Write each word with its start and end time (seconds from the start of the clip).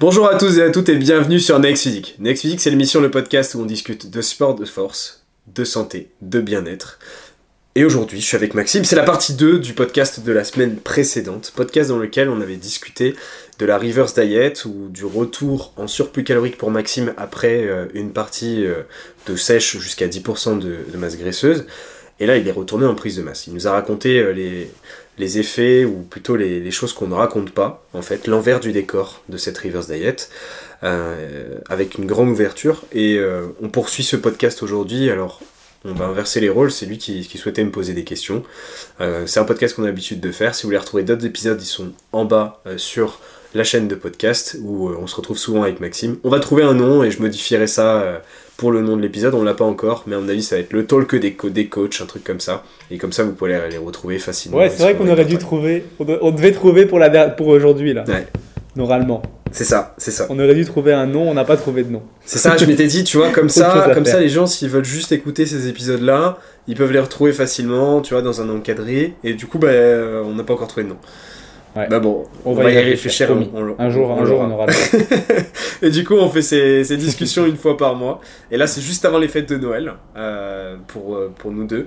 Bonjour 0.00 0.28
à 0.28 0.36
tous 0.36 0.58
et 0.58 0.62
à 0.62 0.70
toutes 0.70 0.88
et 0.90 0.94
bienvenue 0.94 1.40
sur 1.40 1.58
Next 1.58 1.82
Physique. 1.82 2.14
Next 2.20 2.42
Physique, 2.42 2.60
c'est 2.60 2.70
l'émission, 2.70 3.00
le 3.00 3.10
podcast 3.10 3.56
où 3.56 3.62
on 3.62 3.64
discute 3.64 4.08
de 4.08 4.22
sport 4.22 4.54
de 4.54 4.64
force, 4.64 5.24
de 5.48 5.64
santé, 5.64 6.12
de 6.22 6.40
bien-être. 6.40 7.00
Et 7.74 7.84
aujourd'hui, 7.84 8.20
je 8.20 8.24
suis 8.24 8.36
avec 8.36 8.54
Maxime. 8.54 8.84
C'est 8.84 8.94
la 8.94 9.02
partie 9.02 9.34
2 9.34 9.58
du 9.58 9.74
podcast 9.74 10.20
de 10.20 10.30
la 10.30 10.44
semaine 10.44 10.76
précédente. 10.76 11.52
Podcast 11.56 11.88
dans 11.88 11.98
lequel 11.98 12.28
on 12.28 12.40
avait 12.40 12.54
discuté 12.54 13.16
de 13.58 13.66
la 13.66 13.76
reverse 13.76 14.14
diet 14.14 14.64
ou 14.66 14.88
du 14.88 15.04
retour 15.04 15.72
en 15.76 15.88
surplus 15.88 16.22
calorique 16.22 16.58
pour 16.58 16.70
Maxime 16.70 17.12
après 17.16 17.66
euh, 17.66 17.86
une 17.92 18.12
partie 18.12 18.64
euh, 18.64 18.82
de 19.26 19.34
sèche 19.34 19.78
jusqu'à 19.78 20.06
10% 20.06 20.60
de, 20.60 20.76
de 20.92 20.96
masse 20.96 21.18
graisseuse. 21.18 21.66
Et 22.20 22.26
là, 22.26 22.36
il 22.36 22.46
est 22.46 22.52
retourné 22.52 22.86
en 22.86 22.94
prise 22.94 23.16
de 23.16 23.22
masse. 23.22 23.48
Il 23.48 23.54
nous 23.54 23.66
a 23.66 23.72
raconté 23.72 24.20
euh, 24.20 24.30
les, 24.32 24.70
les 25.18 25.38
effets, 25.38 25.84
ou 25.84 26.02
plutôt 26.02 26.36
les, 26.36 26.70
choses 26.70 26.92
qu'on 26.92 27.08
ne 27.08 27.14
raconte 27.14 27.50
pas, 27.50 27.84
en 27.92 28.02
fait, 28.02 28.26
l'envers 28.26 28.60
du 28.60 28.72
décor 28.72 29.22
de 29.28 29.36
cette 29.36 29.58
reverse 29.58 29.88
diet, 29.88 30.28
euh, 30.84 31.58
avec 31.68 31.96
une 31.96 32.06
grande 32.06 32.28
ouverture. 32.28 32.84
Et 32.92 33.16
euh, 33.16 33.46
on 33.60 33.68
poursuit 33.68 34.04
ce 34.04 34.16
podcast 34.16 34.62
aujourd'hui. 34.62 35.10
Alors, 35.10 35.40
on 35.84 35.92
va 35.92 36.06
inverser 36.06 36.40
les 36.40 36.48
rôles. 36.48 36.70
C'est 36.70 36.86
lui 36.86 36.98
qui, 36.98 37.24
souhaitait 37.24 37.64
me 37.64 37.70
poser 37.70 37.94
des 37.94 38.04
questions. 38.04 38.44
Euh, 39.00 39.26
c'est 39.26 39.40
un 39.40 39.44
podcast 39.44 39.74
qu'on 39.74 39.82
a 39.84 39.86
l'habitude 39.86 40.20
de 40.20 40.30
faire. 40.30 40.54
Si 40.54 40.62
vous 40.62 40.68
voulez 40.68 40.78
retrouver 40.78 41.02
d'autres 41.02 41.26
épisodes, 41.26 41.60
ils 41.60 41.66
sont 41.66 41.92
en 42.12 42.24
bas 42.24 42.62
sur 42.76 43.20
la 43.54 43.64
chaîne 43.64 43.88
de 43.88 43.94
podcast 43.94 44.56
où 44.62 44.90
on 44.90 45.06
se 45.06 45.16
retrouve 45.16 45.38
souvent 45.38 45.62
avec 45.62 45.80
Maxime. 45.80 46.18
On 46.22 46.30
va 46.30 46.38
trouver 46.38 46.62
un 46.62 46.74
nom 46.74 47.02
et 47.02 47.10
je 47.10 47.20
modifierai 47.20 47.66
ça 47.66 48.22
pour 48.58 48.72
le 48.72 48.82
nom 48.82 48.96
de 48.96 49.00
l'épisode. 49.02 49.32
On 49.34 49.42
l'a 49.42 49.54
pas 49.54 49.64
encore, 49.64 50.04
mais 50.06 50.16
à 50.16 50.18
mon 50.18 50.28
avis, 50.28 50.42
ça 50.42 50.56
va 50.56 50.60
être 50.60 50.74
le 50.74 50.84
talk 50.84 51.14
des, 51.16 51.32
co- 51.32 51.48
des 51.48 51.68
coachs, 51.68 52.00
un 52.02 52.06
truc 52.06 52.24
comme 52.24 52.40
ça. 52.40 52.64
Et 52.90 52.98
comme 52.98 53.12
ça, 53.12 53.22
vous 53.24 53.32
pouvez 53.32 53.58
les, 53.70 53.78
retrouver 53.78 54.18
facilement. 54.18 54.58
Ouais, 54.58 54.68
c'est 54.68 54.82
vrai 54.82 54.94
qu'on 54.96 55.08
aurait 55.08 55.24
dû 55.24 55.38
trouver. 55.38 55.84
On, 55.98 56.04
de- 56.04 56.18
on 56.20 56.30
devait 56.32 56.52
trouver 56.52 56.84
pour, 56.84 56.98
la, 56.98 57.28
pour 57.30 57.46
aujourd'hui, 57.46 57.94
là. 57.94 58.04
Ouais. 58.06 58.26
Normalement. 58.76 59.22
C'est 59.50 59.64
ça, 59.64 59.94
c'est 59.96 60.10
ça. 60.10 60.26
On 60.28 60.38
aurait 60.38 60.54
dû 60.54 60.66
trouver 60.66 60.92
un 60.92 61.06
nom, 61.06 61.30
on 61.30 61.32
n'a 61.32 61.44
pas 61.44 61.56
trouvé 61.56 61.82
de 61.82 61.90
nom. 61.90 62.02
C'est 62.26 62.38
ça, 62.38 62.56
je 62.58 62.66
m'étais 62.66 62.86
dit, 62.86 63.02
tu 63.04 63.16
vois, 63.16 63.30
comme 63.30 63.48
ça, 63.48 63.92
comme 63.94 64.04
faire. 64.04 64.14
ça, 64.16 64.20
les 64.20 64.28
gens, 64.28 64.46
s'ils 64.46 64.68
veulent 64.68 64.84
juste 64.84 65.10
écouter 65.10 65.46
ces 65.46 65.68
épisodes-là, 65.68 66.36
ils 66.66 66.74
peuvent 66.76 66.92
les 66.92 66.98
retrouver 67.00 67.32
facilement, 67.32 68.02
tu 68.02 68.12
vois, 68.12 68.22
dans 68.22 68.42
un 68.42 68.48
encadré. 68.50 69.14
Et 69.24 69.32
du 69.32 69.46
coup, 69.46 69.58
bah, 69.58 69.68
on 70.24 70.34
n'a 70.34 70.44
pas 70.44 70.52
encore 70.52 70.68
trouvé 70.68 70.84
de 70.84 70.90
nom. 70.90 70.98
Ouais. 71.78 71.86
Bah 71.88 72.00
bon, 72.00 72.24
on, 72.44 72.50
On 72.50 72.54
va, 72.54 72.64
va 72.64 72.70
y 72.72 72.78
réfléchir. 72.78 73.28
réfléchir, 73.28 73.50
on- 73.54 73.60
on- 73.60 73.74
Un 73.78 73.90
jour, 73.90 74.10
un 74.10 74.24
jour, 74.24 74.40
on 74.40 74.50
aura 74.50 74.66
Et 75.82 75.90
du 75.90 76.04
coup, 76.04 76.14
on 76.14 76.28
fait 76.28 76.42
ces, 76.42 76.82
ces 76.84 76.96
discussions 76.96 77.46
une 77.46 77.56
fois 77.56 77.76
par 77.76 77.94
mois. 77.94 78.20
Et 78.50 78.56
là, 78.56 78.66
c'est 78.66 78.80
juste 78.80 79.04
avant 79.04 79.18
les 79.18 79.28
fêtes 79.28 79.48
de 79.48 79.56
Noël, 79.56 79.92
euh, 80.16 80.76
pour, 80.88 81.14
euh, 81.14 81.32
pour 81.38 81.50
nous 81.52 81.66
deux. 81.66 81.86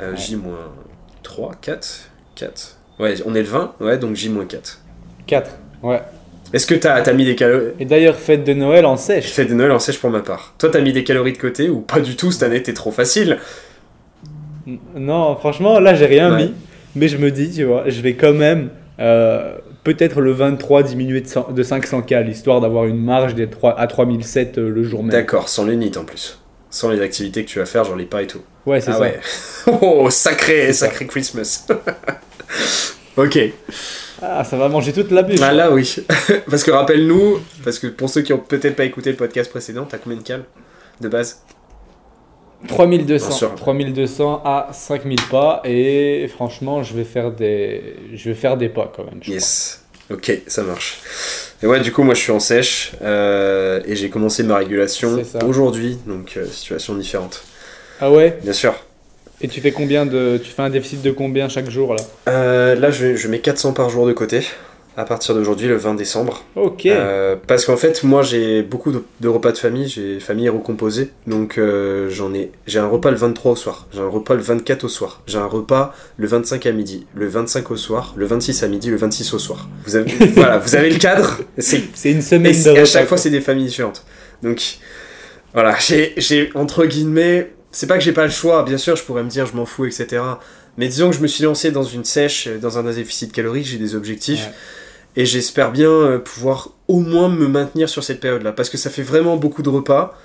Euh, 0.00 0.10
Ouais. 0.12 0.16
J-3, 0.18 1.52
4, 1.60 2.10
4. 2.34 2.76
Ouais, 2.98 3.14
on 3.24 3.34
est 3.34 3.42
le 3.42 3.48
20, 3.48 3.74
ouais, 3.80 3.96
donc 3.98 4.14
J-4. 4.16 4.78
4. 5.26 5.50
Ouais. 5.82 6.00
Est-ce 6.52 6.66
que 6.66 6.74
t'as 6.74 6.94
as 6.94 7.12
mis 7.12 7.24
des 7.24 7.34
calories 7.34 7.72
Et 7.80 7.84
d'ailleurs, 7.86 8.14
fête 8.16 8.44
de 8.44 8.52
Noël 8.52 8.86
en 8.86 8.96
sèche. 8.96 9.30
Fête 9.32 9.48
de 9.48 9.54
Noël 9.54 9.72
en 9.72 9.78
sèche 9.78 9.98
pour 9.98 10.10
ma 10.10 10.20
part. 10.20 10.54
Toi, 10.58 10.68
t'as 10.70 10.80
mis 10.80 10.92
des 10.92 11.02
calories 11.04 11.32
de 11.32 11.38
côté 11.38 11.68
ou 11.70 11.80
pas 11.80 12.00
du 12.00 12.14
tout? 12.16 12.30
Cette 12.30 12.44
année, 12.44 12.62
t'es 12.62 12.72
trop 12.74 12.90
facile. 12.92 13.38
Non, 14.94 15.36
franchement, 15.36 15.80
là, 15.80 15.94
j'ai 15.94 16.06
rien 16.06 16.30
Ouais. 16.34 16.44
mis. 16.46 16.54
Mais 16.94 17.08
je 17.08 17.18
me 17.18 17.30
dis, 17.30 17.50
tu 17.50 17.64
vois, 17.64 17.84
je 17.88 18.00
vais 18.00 18.14
quand 18.14 18.32
même. 18.32 18.70
Euh, 19.00 19.56
Peut-être 19.84 20.20
le 20.20 20.32
23 20.32 20.82
diminuer 20.82 21.20
de, 21.20 21.28
100 21.28 21.52
de 21.52 21.62
500 21.62 22.02
cal, 22.02 22.28
histoire 22.28 22.60
d'avoir 22.60 22.86
une 22.86 23.02
marge 23.02 23.34
des 23.34 23.48
3 23.48 23.78
à 23.78 23.86
3007 23.86 24.58
euh, 24.58 24.68
le 24.68 24.82
jour 24.82 25.02
même. 25.02 25.12
D'accord, 25.12 25.48
sans 25.48 25.64
les 25.64 25.76
NIT 25.76 25.96
en 25.96 26.04
plus. 26.04 26.40
Sans 26.70 26.90
les 26.90 27.00
activités 27.00 27.44
que 27.44 27.48
tu 27.48 27.58
vas 27.60 27.66
faire, 27.66 27.84
genre 27.84 27.96
les 27.96 28.04
pas 28.06 28.22
et 28.22 28.26
tout. 28.26 28.40
Ouais, 28.66 28.80
c'est 28.80 28.90
Ah 28.90 28.94
ça. 28.94 29.00
ouais. 29.00 29.20
Oh, 29.82 30.10
sacré, 30.10 30.72
ça. 30.72 30.86
sacré 30.86 31.06
Christmas. 31.06 31.66
ok. 33.16 33.38
Ah, 34.22 34.44
ça 34.44 34.56
va 34.56 34.68
manger 34.68 34.92
toute 34.92 35.10
la 35.10 35.22
bûche. 35.22 35.40
Ah 35.42 35.52
là, 35.52 35.70
oui. 35.70 35.96
parce 36.50 36.64
que 36.64 36.70
rappelle-nous, 36.70 37.38
parce 37.64 37.78
que 37.78 37.86
pour 37.86 38.08
ceux 38.10 38.22
qui 38.22 38.32
ont 38.32 38.38
peut-être 38.38 38.74
pas 38.76 38.84
écouté 38.84 39.10
le 39.10 39.16
podcast 39.16 39.50
précédent, 39.50 39.86
t'as 39.88 39.98
combien 39.98 40.18
de 40.18 40.22
cal 40.24 40.44
de 41.00 41.08
base? 41.08 41.42
3200. 42.66 43.28
Bien 43.28 43.36
sûr. 43.36 43.54
3200 43.56 44.42
à 44.44 44.68
5000 44.72 45.18
pas. 45.30 45.62
Et 45.64 46.28
franchement, 46.34 46.82
je 46.82 46.94
vais 46.94 47.04
faire 47.04 47.30
des, 47.30 47.96
je 48.14 48.28
vais 48.28 48.34
faire 48.34 48.56
des 48.56 48.68
pas 48.68 48.92
quand 48.94 49.04
même. 49.04 49.18
je 49.22 49.32
Yes. 49.32 49.82
Ok, 50.10 50.32
ça 50.46 50.62
marche. 50.62 50.98
Et 51.62 51.66
ouais, 51.66 51.80
du 51.80 51.90
coup, 51.90 52.02
moi 52.04 52.14
je 52.14 52.20
suis 52.20 52.30
en 52.32 52.38
sèche 52.38 52.92
euh, 53.02 53.80
et 53.86 53.96
j'ai 53.96 54.08
commencé 54.08 54.44
ma 54.44 54.58
régulation 54.58 55.20
aujourd'hui, 55.44 55.98
donc 56.06 56.34
euh, 56.36 56.46
situation 56.46 56.94
différente. 56.94 57.42
Ah 58.00 58.12
ouais? 58.12 58.38
Bien 58.42 58.52
sûr. 58.52 58.74
Et 59.40 59.48
tu 59.48 59.60
fais 59.60 59.72
combien 59.72 60.06
de. 60.06 60.40
Tu 60.42 60.50
fais 60.50 60.62
un 60.62 60.70
déficit 60.70 61.02
de 61.02 61.10
combien 61.10 61.48
chaque 61.48 61.68
jour 61.68 61.94
là? 61.94 62.02
Euh, 62.28 62.74
là, 62.74 62.90
je, 62.90 63.16
je 63.16 63.28
mets 63.28 63.40
400 63.40 63.72
par 63.72 63.90
jour 63.90 64.06
de 64.06 64.12
côté 64.12 64.42
à 64.96 65.04
partir 65.04 65.34
d'aujourd'hui, 65.34 65.68
le 65.68 65.76
20 65.76 65.94
décembre. 65.94 66.42
Ok. 66.54 66.86
Euh, 66.86 67.36
parce 67.46 67.66
qu'en 67.66 67.76
fait, 67.76 68.02
moi, 68.02 68.22
j'ai 68.22 68.62
beaucoup 68.62 68.92
de, 68.92 69.02
de 69.20 69.28
repas 69.28 69.52
de 69.52 69.58
famille, 69.58 69.88
j'ai 69.88 70.20
famille 70.20 70.48
recomposée, 70.48 71.10
donc 71.26 71.58
euh, 71.58 72.08
j'en 72.08 72.32
ai, 72.32 72.50
j'ai 72.66 72.78
un 72.78 72.88
repas 72.88 73.10
le 73.10 73.16
23 73.16 73.52
au 73.52 73.56
soir, 73.56 73.86
j'ai 73.92 74.00
un 74.00 74.08
repas 74.08 74.34
le 74.34 74.40
24 74.40 74.84
au 74.84 74.88
soir, 74.88 75.20
j'ai 75.26 75.36
un 75.36 75.46
repas 75.46 75.94
le 76.16 76.26
25 76.26 76.64
à 76.64 76.72
midi, 76.72 77.06
le 77.14 77.28
25 77.28 77.70
au 77.70 77.76
soir, 77.76 78.14
le 78.16 78.24
26 78.24 78.62
à 78.62 78.68
midi, 78.68 78.88
le 78.88 78.96
26 78.96 79.34
au 79.34 79.38
soir. 79.38 79.68
Vous 79.84 79.96
avez, 79.96 80.10
voilà, 80.34 80.56
vous 80.58 80.74
avez 80.74 80.88
le 80.88 80.98
cadre. 80.98 81.40
C'est 81.58 81.82
une 82.04 82.22
semaine 82.22 82.52
de 82.54 82.70
repas. 82.70 82.80
à 82.80 82.84
chaque 82.86 83.06
fois, 83.06 83.18
c'est 83.18 83.30
des 83.30 83.42
familles 83.42 83.66
différentes. 83.66 84.02
Donc, 84.42 84.78
voilà, 85.52 85.76
j'ai, 85.78 86.50
entre 86.54 86.86
guillemets, 86.86 87.52
c'est 87.70 87.86
pas 87.86 87.98
que 87.98 88.04
j'ai 88.04 88.12
pas 88.12 88.24
le 88.24 88.30
choix, 88.30 88.62
bien 88.62 88.78
sûr, 88.78 88.96
je 88.96 89.02
pourrais 89.02 89.22
me 89.22 89.28
dire 89.28 89.44
je 89.44 89.54
m'en 89.54 89.66
fous, 89.66 89.84
etc. 89.84 90.22
Mais 90.78 90.88
disons 90.88 91.10
que 91.10 91.16
je 91.16 91.20
me 91.20 91.26
suis 91.26 91.44
lancé 91.44 91.70
dans 91.70 91.82
une 91.82 92.04
sèche, 92.04 92.46
euh, 92.48 92.58
dans 92.58 92.78
un 92.78 92.82
déficit 92.82 93.32
calorique, 93.32 93.66
j'ai 93.66 93.78
des 93.78 93.94
objectifs. 93.94 94.46
Ouais. 94.46 94.52
Et 95.16 95.24
j'espère 95.24 95.72
bien 95.72 95.90
euh, 95.90 96.18
pouvoir 96.18 96.70
au 96.88 97.00
moins 97.00 97.28
me 97.28 97.48
maintenir 97.48 97.88
sur 97.88 98.04
cette 98.04 98.20
période-là. 98.20 98.52
Parce 98.52 98.70
que 98.70 98.76
ça 98.76 98.90
fait 98.90 99.02
vraiment 99.02 99.36
beaucoup 99.36 99.62
de 99.62 99.68
repas. 99.68 100.16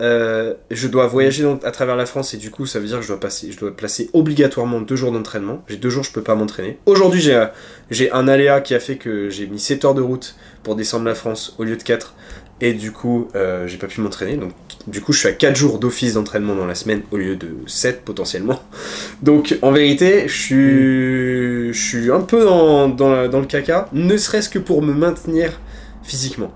Euh, 0.00 0.54
je 0.70 0.86
dois 0.86 1.08
voyager 1.08 1.44
à 1.64 1.72
travers 1.72 1.96
la 1.96 2.06
France 2.06 2.32
et 2.32 2.36
du 2.36 2.52
coup 2.52 2.66
ça 2.66 2.78
veut 2.78 2.86
dire 2.86 2.98
que 2.98 3.02
je 3.02 3.08
dois, 3.08 3.18
passer, 3.18 3.50
je 3.50 3.58
dois 3.58 3.74
placer 3.74 4.10
obligatoirement 4.12 4.80
deux 4.80 4.94
jours 4.94 5.10
d'entraînement. 5.10 5.64
J'ai 5.68 5.76
deux 5.76 5.90
jours, 5.90 6.04
je 6.04 6.12
peux 6.12 6.22
pas 6.22 6.36
m'entraîner. 6.36 6.78
Aujourd'hui 6.86 7.20
j'ai, 7.20 7.34
euh, 7.34 7.46
j'ai 7.90 8.10
un 8.12 8.28
aléa 8.28 8.60
qui 8.60 8.76
a 8.76 8.80
fait 8.80 8.96
que 8.96 9.28
j'ai 9.28 9.48
mis 9.48 9.58
7 9.58 9.84
heures 9.84 9.94
de 9.94 10.02
route 10.02 10.36
pour 10.62 10.76
descendre 10.76 11.04
la 11.04 11.16
France 11.16 11.56
au 11.58 11.64
lieu 11.64 11.76
de 11.76 11.82
4. 11.82 12.14
Et 12.60 12.72
du 12.72 12.90
coup 12.90 13.28
euh, 13.36 13.66
j'ai 13.68 13.76
pas 13.78 13.86
pu 13.86 14.00
m'entraîner. 14.00 14.36
Donc 14.36 14.52
du 14.88 15.00
coup 15.00 15.12
je 15.12 15.20
suis 15.20 15.28
à 15.28 15.32
4 15.32 15.54
jours 15.56 15.78
d'office 15.78 16.14
d'entraînement 16.14 16.54
dans 16.56 16.66
la 16.66 16.74
semaine 16.74 17.02
au 17.12 17.16
lieu 17.16 17.36
de 17.36 17.48
7 17.66 18.02
potentiellement. 18.04 18.60
Donc 19.22 19.56
en 19.62 19.70
vérité 19.70 20.24
je 20.26 20.34
suis, 20.34 21.72
je 21.72 21.86
suis 21.88 22.10
un 22.10 22.20
peu 22.20 22.44
dans, 22.44 22.88
dans, 22.88 23.10
la- 23.12 23.28
dans 23.28 23.40
le 23.40 23.46
caca, 23.46 23.88
ne 23.92 24.16
serait-ce 24.16 24.48
que 24.48 24.58
pour 24.58 24.82
me 24.82 24.92
maintenir 24.92 25.60
physiquement. 26.02 26.52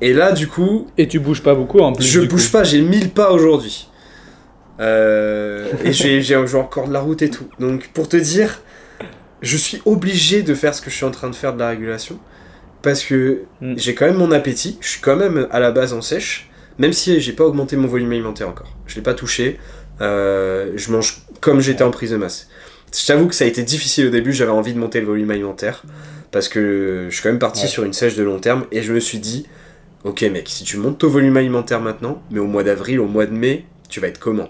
Et 0.00 0.12
là 0.12 0.32
du 0.32 0.48
coup 0.48 0.88
Et 0.98 1.06
tu 1.06 1.18
bouges 1.20 1.42
pas 1.42 1.54
beaucoup 1.54 1.78
en 1.80 1.92
plus. 1.92 2.04
je 2.04 2.20
bouge 2.20 2.46
coup. 2.46 2.52
pas, 2.52 2.64
j'ai 2.64 2.80
1000 2.80 3.10
pas 3.10 3.30
aujourd'hui. 3.30 3.88
Euh, 4.80 5.66
et 5.84 5.92
j'ai 5.92 6.36
encore 6.56 6.88
de 6.88 6.92
la 6.92 7.00
route 7.00 7.22
et 7.22 7.30
tout. 7.30 7.46
Donc 7.58 7.88
pour 7.94 8.08
te 8.08 8.16
dire, 8.16 8.60
je 9.42 9.56
suis 9.56 9.80
obligé 9.84 10.42
de 10.42 10.54
faire 10.54 10.74
ce 10.74 10.80
que 10.82 10.90
je 10.90 10.94
suis 10.96 11.04
en 11.04 11.10
train 11.10 11.30
de 11.30 11.34
faire 11.34 11.52
de 11.54 11.58
la 11.58 11.68
régulation. 11.70 12.18
Parce 12.88 13.04
que 13.04 13.42
Mm. 13.60 13.74
j'ai 13.76 13.94
quand 13.94 14.06
même 14.06 14.16
mon 14.16 14.32
appétit, 14.32 14.78
je 14.80 14.88
suis 14.88 15.00
quand 15.02 15.14
même 15.16 15.46
à 15.50 15.60
la 15.60 15.72
base 15.72 15.92
en 15.92 16.00
sèche, 16.00 16.48
même 16.78 16.94
si 16.94 17.20
j'ai 17.20 17.32
pas 17.34 17.44
augmenté 17.44 17.76
mon 17.76 17.86
volume 17.86 18.10
alimentaire 18.12 18.48
encore. 18.48 18.74
Je 18.86 18.94
l'ai 18.96 19.02
pas 19.02 19.12
touché, 19.12 19.58
euh, 20.00 20.72
je 20.74 20.90
mange 20.90 21.20
comme 21.42 21.60
j'étais 21.60 21.84
en 21.84 21.90
prise 21.90 22.12
de 22.12 22.16
masse. 22.16 22.48
Je 22.98 23.06
t'avoue 23.06 23.26
que 23.28 23.34
ça 23.34 23.44
a 23.44 23.46
été 23.46 23.62
difficile 23.62 24.06
au 24.06 24.10
début, 24.10 24.32
j'avais 24.32 24.52
envie 24.52 24.72
de 24.72 24.78
monter 24.78 25.00
le 25.00 25.06
volume 25.06 25.30
alimentaire, 25.30 25.82
parce 26.30 26.48
que 26.48 27.08
je 27.10 27.14
suis 27.14 27.22
quand 27.22 27.28
même 27.28 27.38
parti 27.38 27.64
Ouais. 27.64 27.68
sur 27.68 27.84
une 27.84 27.92
sèche 27.92 28.14
de 28.16 28.22
long 28.22 28.38
terme, 28.38 28.64
et 28.72 28.80
je 28.80 28.90
me 28.94 29.00
suis 29.00 29.18
dit, 29.18 29.46
ok 30.04 30.22
mec, 30.22 30.48
si 30.48 30.64
tu 30.64 30.78
montes 30.78 30.96
ton 30.96 31.08
volume 31.08 31.36
alimentaire 31.36 31.82
maintenant, 31.82 32.22
mais 32.30 32.38
au 32.38 32.46
mois 32.46 32.62
d'avril, 32.64 33.00
au 33.00 33.06
mois 33.06 33.26
de 33.26 33.32
mai, 33.34 33.66
tu 33.90 34.00
vas 34.00 34.06
être 34.08 34.18
comment? 34.18 34.48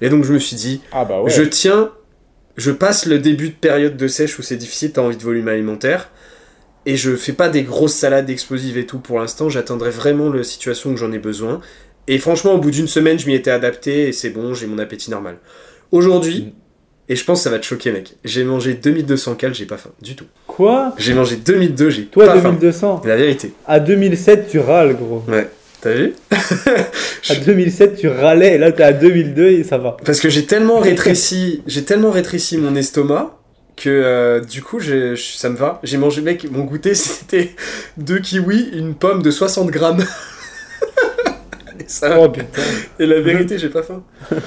Et 0.00 0.08
donc 0.08 0.24
je 0.24 0.32
me 0.32 0.38
suis 0.38 0.56
dit, 0.56 0.80
Ah 0.90 1.04
bah 1.04 1.20
ouais. 1.20 1.30
je 1.30 1.42
tiens, 1.42 1.90
je 2.56 2.70
passe 2.70 3.04
le 3.04 3.18
début 3.18 3.50
de 3.50 3.54
période 3.54 3.98
de 3.98 4.08
sèche 4.08 4.38
où 4.38 4.42
c'est 4.42 4.56
difficile, 4.56 4.92
t'as 4.92 5.02
envie 5.02 5.18
de 5.18 5.22
volume 5.22 5.48
alimentaire, 5.48 6.08
et 6.86 6.96
je 6.96 7.14
fais 7.16 7.32
pas 7.32 7.48
des 7.48 7.62
grosses 7.62 7.94
salades 7.94 8.28
explosives 8.30 8.76
et 8.78 8.86
tout 8.86 8.98
pour 8.98 9.18
l'instant, 9.20 9.48
j'attendrai 9.48 9.90
vraiment 9.90 10.30
la 10.32 10.42
situation 10.44 10.90
où 10.90 10.96
j'en 10.96 11.12
ai 11.12 11.18
besoin. 11.18 11.60
Et 12.08 12.18
franchement, 12.18 12.54
au 12.54 12.58
bout 12.58 12.70
d'une 12.72 12.88
semaine, 12.88 13.18
je 13.18 13.26
m'y 13.26 13.34
étais 13.34 13.50
adapté 13.52 14.08
et 14.08 14.12
c'est 14.12 14.30
bon, 14.30 14.54
j'ai 14.54 14.66
mon 14.66 14.78
appétit 14.78 15.10
normal. 15.10 15.36
Aujourd'hui, 15.92 16.40
Mm. 16.46 17.12
et 17.12 17.16
je 17.16 17.24
pense 17.24 17.38
que 17.40 17.44
ça 17.44 17.50
va 17.50 17.58
te 17.60 17.64
choquer, 17.66 17.92
mec, 17.92 18.14
j'ai 18.24 18.42
mangé 18.44 18.74
2200 18.74 19.34
cales, 19.36 19.54
j'ai 19.54 19.66
pas 19.66 19.76
faim 19.76 19.90
du 20.02 20.16
tout. 20.16 20.24
Quoi? 20.46 20.94
J'ai 20.98 21.14
mangé 21.14 21.36
2002, 21.36 21.90
j'ai 21.90 22.06
Toi, 22.06 22.26
pas 22.26 22.40
faim. 22.40 22.50
2200 22.52 23.02
La 23.04 23.16
vérité. 23.16 23.52
À 23.66 23.78
2007, 23.78 24.48
tu 24.48 24.58
râles, 24.58 24.96
gros. 24.96 25.22
Ouais. 25.28 25.48
T'as 25.80 25.92
vu? 25.94 26.12
À 27.30 27.34
2007, 27.36 27.96
tu 27.98 28.08
râlais, 28.08 28.54
et 28.54 28.58
là, 28.58 28.72
t'es 28.72 28.82
à 28.82 28.92
2002 28.92 29.46
et 29.48 29.64
ça 29.64 29.78
va. 29.78 29.96
Parce 30.04 30.18
que 30.20 30.28
j'ai 30.28 30.44
tellement 30.44 30.78
rétréci, 30.80 31.62
j'ai 31.66 31.84
tellement 31.84 32.10
rétréci 32.10 32.56
mon 32.58 32.74
estomac 32.74 33.38
que 33.76 33.88
euh, 33.90 34.40
du 34.40 34.62
coup 34.62 34.78
je- 34.80 35.16
ça 35.16 35.48
me 35.48 35.56
va. 35.56 35.80
J'ai 35.82 35.96
mangé 35.98 36.20
mec, 36.22 36.46
mon 36.50 36.64
goûter 36.64 36.94
c'était 36.96 37.54
deux 37.96 38.18
kiwis, 38.20 38.70
une 38.74 38.94
pomme 38.94 39.22
de 39.22 39.30
60 39.30 39.70
grammes. 39.70 40.04
et, 41.80 41.84
ça- 41.86 42.18
Oh 42.20 42.28
putain. 42.28 42.62
et 42.98 43.06
la 43.06 43.20
vérité 43.20 43.58
j'ai 43.58 43.68
pas 43.68 43.82
faim. 43.82 44.02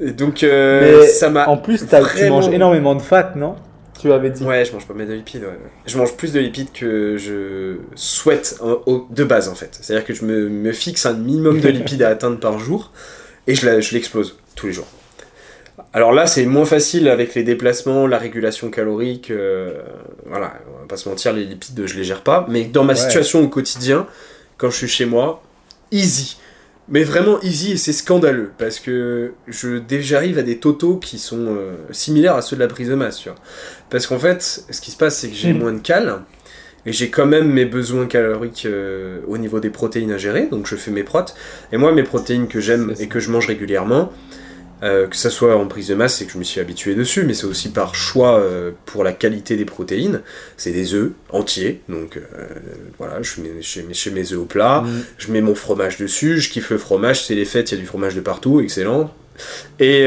Et 0.00 0.12
donc 0.12 0.44
euh, 0.44 1.04
ça 1.06 1.28
m'a. 1.28 1.48
En 1.48 1.56
plus, 1.56 1.84
t'as- 1.84 1.98
tu 1.98 2.04
vraiment- 2.04 2.36
manges 2.40 2.54
énormément 2.54 2.94
de 2.94 3.02
fat, 3.02 3.32
non? 3.34 3.56
Tu 4.00 4.12
avais 4.12 4.30
dit. 4.30 4.44
Ouais, 4.44 4.64
je 4.64 4.72
mange 4.72 4.86
pas 4.86 4.94
mal 4.94 5.08
de 5.08 5.12
lipides. 5.14 5.42
ouais. 5.42 5.58
Je 5.86 5.98
mange 5.98 6.14
plus 6.16 6.32
de 6.32 6.38
lipides 6.38 6.70
que 6.72 7.16
je 7.16 7.78
souhaite 7.96 8.60
de 9.10 9.24
base 9.24 9.48
en 9.48 9.56
fait. 9.56 9.76
C'est-à-dire 9.80 10.06
que 10.06 10.14
je 10.14 10.24
me, 10.24 10.48
me 10.48 10.70
fixe 10.70 11.04
un 11.04 11.14
minimum 11.14 11.58
de 11.60 11.68
lipides 11.68 12.04
à 12.04 12.10
atteindre 12.10 12.38
par 12.38 12.60
jour 12.60 12.92
et 13.48 13.56
je 13.56 13.92
l'explose 13.92 14.38
tous 14.54 14.68
les 14.68 14.72
jours. 14.72 14.86
Alors 15.94 16.12
là, 16.12 16.26
c'est 16.26 16.44
moins 16.44 16.66
facile 16.66 17.08
avec 17.08 17.34
les 17.34 17.42
déplacements, 17.44 18.06
la 18.06 18.18
régulation 18.18 18.70
calorique. 18.70 19.30
euh, 19.30 19.72
voilà, 20.26 20.54
on 20.76 20.80
va 20.82 20.86
pas 20.86 20.96
se 20.96 21.08
mentir, 21.08 21.32
les 21.32 21.44
lipides, 21.44 21.86
je 21.86 21.96
les 21.96 22.04
gère 22.04 22.22
pas. 22.22 22.46
Mais 22.50 22.64
dans 22.64 22.84
ma 22.84 22.92
Ouais. 22.92 22.98
situation 22.98 23.40
au 23.42 23.48
quotidien, 23.48 24.06
quand 24.58 24.70
je 24.70 24.76
suis 24.76 24.88
chez 24.88 25.06
moi, 25.06 25.42
easy. 25.90 26.38
Mais 26.90 27.04
vraiment 27.04 27.38
easy 27.42 27.72
et 27.72 27.76
c'est 27.76 27.92
scandaleux 27.92 28.50
parce 28.56 28.80
que 28.80 29.32
je 29.46 29.78
j'arrive 30.00 30.38
à 30.38 30.42
des 30.42 30.58
totaux 30.58 30.96
qui 30.96 31.18
sont 31.18 31.46
euh, 31.48 31.74
similaires 31.90 32.34
à 32.34 32.40
ceux 32.42 32.56
de 32.56 32.60
la 32.62 32.68
prise 32.68 32.88
de 32.88 32.94
masse, 32.94 33.18
tu 33.18 33.28
vois. 33.28 33.38
Parce 33.90 34.06
qu'en 34.06 34.18
fait, 34.18 34.42
ce 34.70 34.80
qui 34.80 34.90
se 34.90 34.96
passe, 34.96 35.18
c'est 35.18 35.28
que 35.28 35.34
j'ai 35.34 35.52
Mhm. 35.52 35.58
moins 35.58 35.72
de 35.72 35.80
cales 35.80 36.20
et 36.86 36.92
j'ai 36.92 37.10
quand 37.10 37.26
même 37.26 37.50
mes 37.52 37.66
besoins 37.66 38.06
caloriques 38.06 38.64
euh, 38.66 39.20
au 39.26 39.36
niveau 39.36 39.60
des 39.60 39.68
protéines 39.70 40.12
à 40.12 40.18
gérer, 40.18 40.46
donc 40.50 40.66
je 40.66 40.76
fais 40.76 40.90
mes 40.90 41.02
protes. 41.02 41.34
Et 41.72 41.76
moi, 41.76 41.92
mes 41.92 42.04
protéines 42.04 42.48
que 42.48 42.60
j'aime 42.60 42.94
et 42.98 43.06
que 43.08 43.20
je 43.20 43.30
mange 43.30 43.46
régulièrement, 43.46 44.10
euh, 44.82 45.06
que 45.08 45.16
ça 45.16 45.30
soit 45.30 45.56
en 45.56 45.66
prise 45.66 45.88
de 45.88 45.94
masse, 45.94 46.16
c'est 46.16 46.24
que 46.26 46.32
je 46.32 46.38
me 46.38 46.44
suis 46.44 46.60
habitué 46.60 46.94
dessus, 46.94 47.24
mais 47.24 47.34
c'est 47.34 47.46
aussi 47.46 47.70
par 47.70 47.94
choix 47.94 48.38
euh, 48.38 48.70
pour 48.86 49.02
la 49.04 49.12
qualité 49.12 49.56
des 49.56 49.64
protéines. 49.64 50.20
C'est 50.56 50.70
des 50.72 50.94
œufs 50.94 51.10
entiers, 51.30 51.80
donc 51.88 52.16
euh, 52.16 52.20
voilà, 52.98 53.20
je 53.22 53.40
mets, 53.40 53.50
je 53.60 53.80
mets- 53.82 53.94
je 53.94 54.10
mets 54.10 54.20
mes 54.20 54.32
œufs 54.32 54.38
au 54.38 54.44
plat, 54.44 54.82
Mm. 54.86 55.00
je 55.18 55.32
mets 55.32 55.40
mon 55.40 55.54
fromage 55.54 55.96
dessus, 55.98 56.38
je 56.40 56.48
kiffe 56.50 56.70
le 56.70 56.78
fromage, 56.78 57.24
c'est 57.26 57.34
les 57.34 57.44
fêtes, 57.44 57.70
il 57.72 57.74
y 57.74 57.78
a 57.78 57.80
du 57.80 57.86
fromage 57.86 58.14
de 58.14 58.20
partout, 58.20 58.60
excellent. 58.60 59.12
Et, 59.78 60.02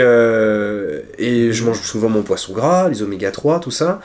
et 1.17 1.53
je 1.53 1.63
mange 1.63 1.79
souvent 1.81 2.09
mon 2.09 2.21
poisson 2.21 2.53
gras, 2.53 2.89
les 2.89 3.01
oméga 3.01 3.31
3, 3.31 3.59
tout 3.61 3.71
ça. 3.71 4.01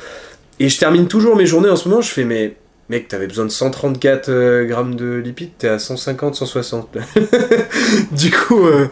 Et 0.60 0.68
je 0.68 0.78
termine 0.78 1.08
toujours 1.08 1.36
mes 1.36 1.46
journées 1.46 1.68
en 1.70 1.76
ce 1.76 1.88
moment, 1.88 2.00
je 2.00 2.10
fais 2.10 2.24
mais 2.24 2.54
mec, 2.88 3.08
t'avais 3.08 3.26
besoin 3.26 3.44
de 3.44 3.50
134 3.50 4.28
euh, 4.28 4.64
grammes 4.64 4.94
de 4.94 5.16
lipides, 5.16 5.50
t'es 5.58 5.66
à 5.68 5.78
150, 5.80 6.36
160. 6.36 6.96
du 8.12 8.30
coup, 8.30 8.64
euh, 8.66 8.86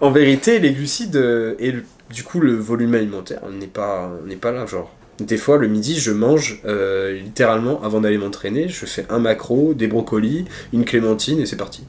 en 0.00 0.10
vérité, 0.10 0.58
les 0.58 0.72
glucides 0.72 1.16
euh, 1.16 1.54
et 1.58 1.74
du 2.12 2.22
coup 2.22 2.40
le 2.40 2.54
volume 2.54 2.94
alimentaire 2.94 3.42
n'est 3.50 3.66
pas, 3.66 4.10
n'est 4.26 4.36
pas 4.36 4.52
là, 4.52 4.66
genre. 4.66 4.90
Des 5.20 5.36
fois, 5.36 5.58
le 5.58 5.68
midi, 5.68 6.00
je 6.00 6.12
mange 6.12 6.62
euh, 6.64 7.12
littéralement 7.12 7.82
avant 7.82 8.00
d'aller 8.00 8.16
m'entraîner. 8.16 8.68
Je 8.68 8.86
fais 8.86 9.04
un 9.10 9.18
macro, 9.18 9.74
des 9.74 9.86
brocolis, 9.86 10.46
une 10.72 10.86
clémentine 10.86 11.40
et 11.40 11.46
c'est 11.46 11.56
parti. 11.56 11.84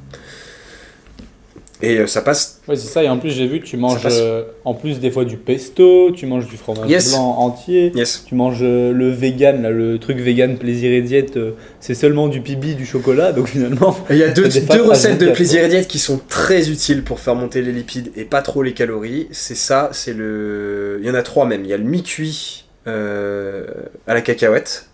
Et 1.84 1.98
euh, 1.98 2.08
ça 2.08 2.22
passe. 2.22 2.62
Ouais, 2.68 2.76
c'est 2.76 2.88
ça. 2.88 3.04
Et 3.04 3.10
en 3.10 3.18
plus, 3.18 3.32
j'ai 3.32 3.48
vu, 3.48 3.60
tu 3.62 3.76
manges 3.78 4.02
euh, 4.06 4.44
en 4.66 4.74
plus 4.74 5.00
des 5.00 5.10
fois 5.12 5.26
du 5.26 5.38
pesto, 5.38 6.12
tu 6.12 6.26
manges 6.26 6.48
du 6.48 6.58
fromage 6.58 6.90
Yes. 6.90 7.12
blanc 7.12 7.38
entier. 7.40 7.92
Yes. 7.96 8.24
Tu 8.28 8.36
manges 8.36 8.60
euh, 8.62 8.92
le 8.94 9.10
vegan, 9.10 9.62
là, 9.64 9.70
le 9.72 9.98
truc 10.00 10.18
vegan 10.20 10.58
plaisir 10.58 10.92
et 10.92 11.02
diète, 11.02 11.38
euh, 11.38 11.52
c'est 11.80 11.96
seulement 11.96 12.28
du 12.28 12.42
pibi, 12.42 12.76
du 12.76 12.86
chocolat, 12.86 13.32
donc 13.32 13.48
finalement. 13.48 13.98
Il 14.10 14.18
y 14.18 14.24
a 14.24 14.30
deux, 14.34 14.44
recettes 14.84 15.18
de 15.20 15.30
plaisir 15.32 15.64
et 15.64 15.70
diète 15.70 15.88
qui 15.88 16.00
sont 16.00 16.20
très 16.28 16.70
utiles 16.70 17.04
pour 17.04 17.20
faire 17.20 17.36
monter 17.36 17.62
les 17.62 17.72
lipides 17.72 18.12
et 18.16 18.26
pas 18.26 18.42
trop 18.42 18.62
les 18.64 18.74
calories. 18.74 19.28
C'est 19.32 19.56
ça, 19.56 19.90
c'est 19.92 20.14
le. 20.14 21.00
Il 21.02 21.08
y 21.08 21.10
en 21.12 21.16
a 21.16 21.24
trois 21.24 21.46
même. 21.46 21.64
Il 21.64 21.70
y 21.70 21.74
a 21.74 21.78
le 21.78 21.84
mi-cuit 21.84 22.66
à 22.86 24.14
la 24.14 24.22
cacahuète. 24.22 24.88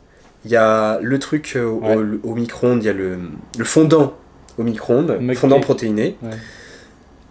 Il 0.45 0.51
y 0.51 0.55
a 0.55 0.99
le 1.01 1.19
truc 1.19 1.57
au, 1.57 1.79
Ouais. 1.85 1.95
au- 1.95 2.29
au 2.31 2.35
micro-ondes. 2.35 2.81
Il 2.83 2.85
y 2.85 2.89
a 2.89 2.93
le, 2.93 3.17
le 3.57 3.65
fondant 3.65 4.13
au 4.57 4.63
micro-ondes, 4.63 5.19
fondant 5.35 5.59
protéiné. 5.59 6.15
Ouais. 6.23 6.29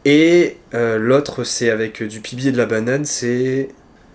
Et 0.08 0.56
euh, 0.72 0.98
l'autre, 0.98 1.42
c'est 1.42 1.68
avec 1.68 2.00
du 2.00 2.20
pibi 2.20 2.46
et 2.48 2.52
de 2.52 2.56
la 2.56 2.66
banane. 2.66 3.04
C'est 3.04 3.68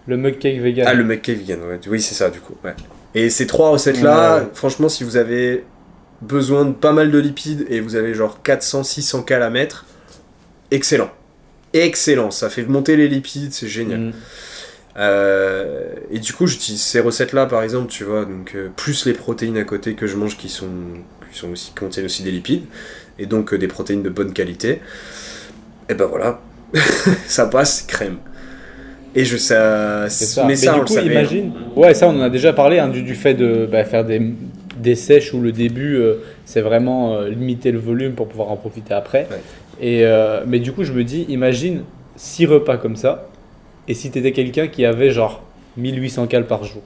Le 0.08 0.16
mug 0.16 0.40
cake 0.40 0.60
vegan. 0.62 0.86
ah, 0.88 0.94
le 0.94 1.04
McCake 1.04 1.38
vegan, 1.40 1.60
ouais. 1.64 1.80
Oui, 1.88 2.02
c'est 2.02 2.16
ça, 2.16 2.30
du 2.30 2.40
coup. 2.40 2.56
Ouais. 2.64 2.74
Et 3.14 3.30
ces 3.30 3.46
trois 3.46 3.70
recettes-là, 3.72 4.38
Ouais. 4.38 4.48
franchement, 4.54 4.88
si 4.88 5.04
vous 5.04 5.18
avez 5.18 5.66
besoin 6.22 6.64
de 6.64 6.72
pas 6.72 6.94
mal 6.94 7.12
de 7.12 7.20
lipides 7.20 7.66
et 7.70 7.82
vous 7.82 7.98
avez 7.98 8.14
genre 8.14 8.42
400, 8.42 8.84
600 8.86 9.24
cal 9.24 9.44
à 9.44 9.50
mettre, 9.50 9.86
excellent. 10.72 11.12
Excellent, 11.74 12.32
ça 12.32 12.50
fait 12.50 12.64
monter 12.64 12.96
les 12.96 13.10
lipides, 13.10 13.52
c'est 13.52 13.68
génial. 13.68 14.00
Mm. 14.00 14.14
Euh, 14.98 15.90
et 16.10 16.20
du 16.20 16.32
coup, 16.32 16.48
j'utilise 16.48 16.82
ces 16.82 17.02
recettes-là, 17.02 17.48
par 17.48 17.64
exemple, 17.64 17.90
tu 17.92 18.06
vois, 18.06 18.24
donc 18.24 18.54
euh, 18.56 18.70
plus 18.76 19.06
les 19.06 19.14
protéines 19.14 19.58
à 19.58 19.64
côté 19.66 19.94
que 19.96 20.08
je 20.08 20.16
mange 20.16 20.38
qui 20.38 20.48
sont, 20.48 20.68
qui 21.32 21.38
sont 21.38 21.52
aussi, 21.52 21.70
qui 21.70 21.76
contiennent 21.76 22.06
aussi 22.06 22.24
des 22.24 22.32
lipides, 22.32 22.64
et 23.20 23.26
donc 23.26 23.54
euh, 23.54 23.58
des 23.58 23.68
protéines 23.68 24.04
de 24.04 24.10
bonne 24.10 24.32
qualité. 24.34 24.82
Et 25.92 25.94
ben 25.94 26.06
voilà, 26.06 26.40
ça 27.28 27.46
passe 27.48 27.82
crème. 27.84 28.18
Et 29.14 29.26
je 29.26 29.36
ça, 29.36 30.10
ça. 30.10 30.44
mais 30.44 30.50
Mais 30.50 30.56
ça, 30.56 30.74
du 30.74 30.80
on 30.80 30.86
coup, 30.86 30.94
le 30.96 31.02
savait. 31.02 31.08
imagine. 31.12 31.52
Ouais, 31.76 31.94
ça, 31.94 32.08
on 32.08 32.12
en 32.18 32.22
a 32.22 32.30
déjà 32.30 32.54
parlé 32.54 32.80
hein, 32.80 32.88
du, 32.88 33.04
du 33.04 33.14
fait 33.16 33.34
de 33.34 33.68
bah, 33.70 33.84
faire 33.84 34.06
des, 34.06 34.22
des 34.78 34.96
sèches 34.96 35.34
où 35.34 35.42
le 35.42 35.52
début, 35.52 35.96
euh, 35.98 36.16
c'est 36.46 36.62
vraiment 36.62 37.16
euh, 37.16 37.28
limiter 37.30 37.74
le 37.74 37.80
volume 37.80 38.14
pour 38.14 38.30
pouvoir 38.30 38.52
en 38.52 38.56
profiter 38.56 38.94
après. 38.94 39.28
Ouais. 39.30 39.42
Et, 39.82 40.06
euh, 40.06 40.44
mais 40.48 40.60
du 40.60 40.72
coup, 40.72 40.86
je 40.86 40.94
me 40.94 41.04
dis, 41.04 41.26
imagine 41.28 41.84
6 42.16 42.46
repas 42.46 42.78
comme 42.78 42.96
ça, 42.96 43.28
et 43.90 43.94
si 43.94 44.12
t'étais 44.12 44.32
quelqu'un 44.32 44.68
qui 44.68 44.86
avait 44.86 45.12
genre 45.12 45.44
1800 45.76 46.28
cales 46.28 46.48
par 46.48 46.64
jour. 46.64 46.82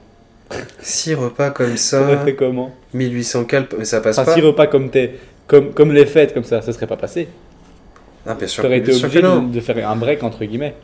Six 0.80 1.14
repas 1.14 1.50
comme 1.50 1.76
Ça 1.76 2.18
fait 2.24 2.34
comment? 2.34 2.72
1800 2.94 3.44
cal, 3.44 3.66
mais 3.78 3.84
ça 3.84 4.00
passe 4.00 4.18
Enfin, 4.18 4.32
pas. 4.32 4.34
6 4.34 4.40
repas 4.42 4.66
comme, 4.66 4.90
t'es, 4.90 5.14
comme, 5.46 5.72
comme 5.72 5.92
les 5.92 6.06
fêtes, 6.06 6.34
comme 6.34 6.44
ça, 6.44 6.60
ça 6.60 6.72
serait 6.72 6.86
pas 6.88 6.96
passé. 6.96 7.28
Ah, 8.26 8.34
bien 8.34 8.46
sûr. 8.48 8.62
T'aurais 8.62 8.78
été 8.78 8.90
bien 8.90 8.98
sûr 8.98 9.06
obligé 9.06 9.22
non. 9.22 9.42
de, 9.42 9.54
de 9.54 9.60
faire 9.60 9.88
un 9.88 9.96
break, 9.96 10.22
entre 10.22 10.44
guillemets. 10.44 10.74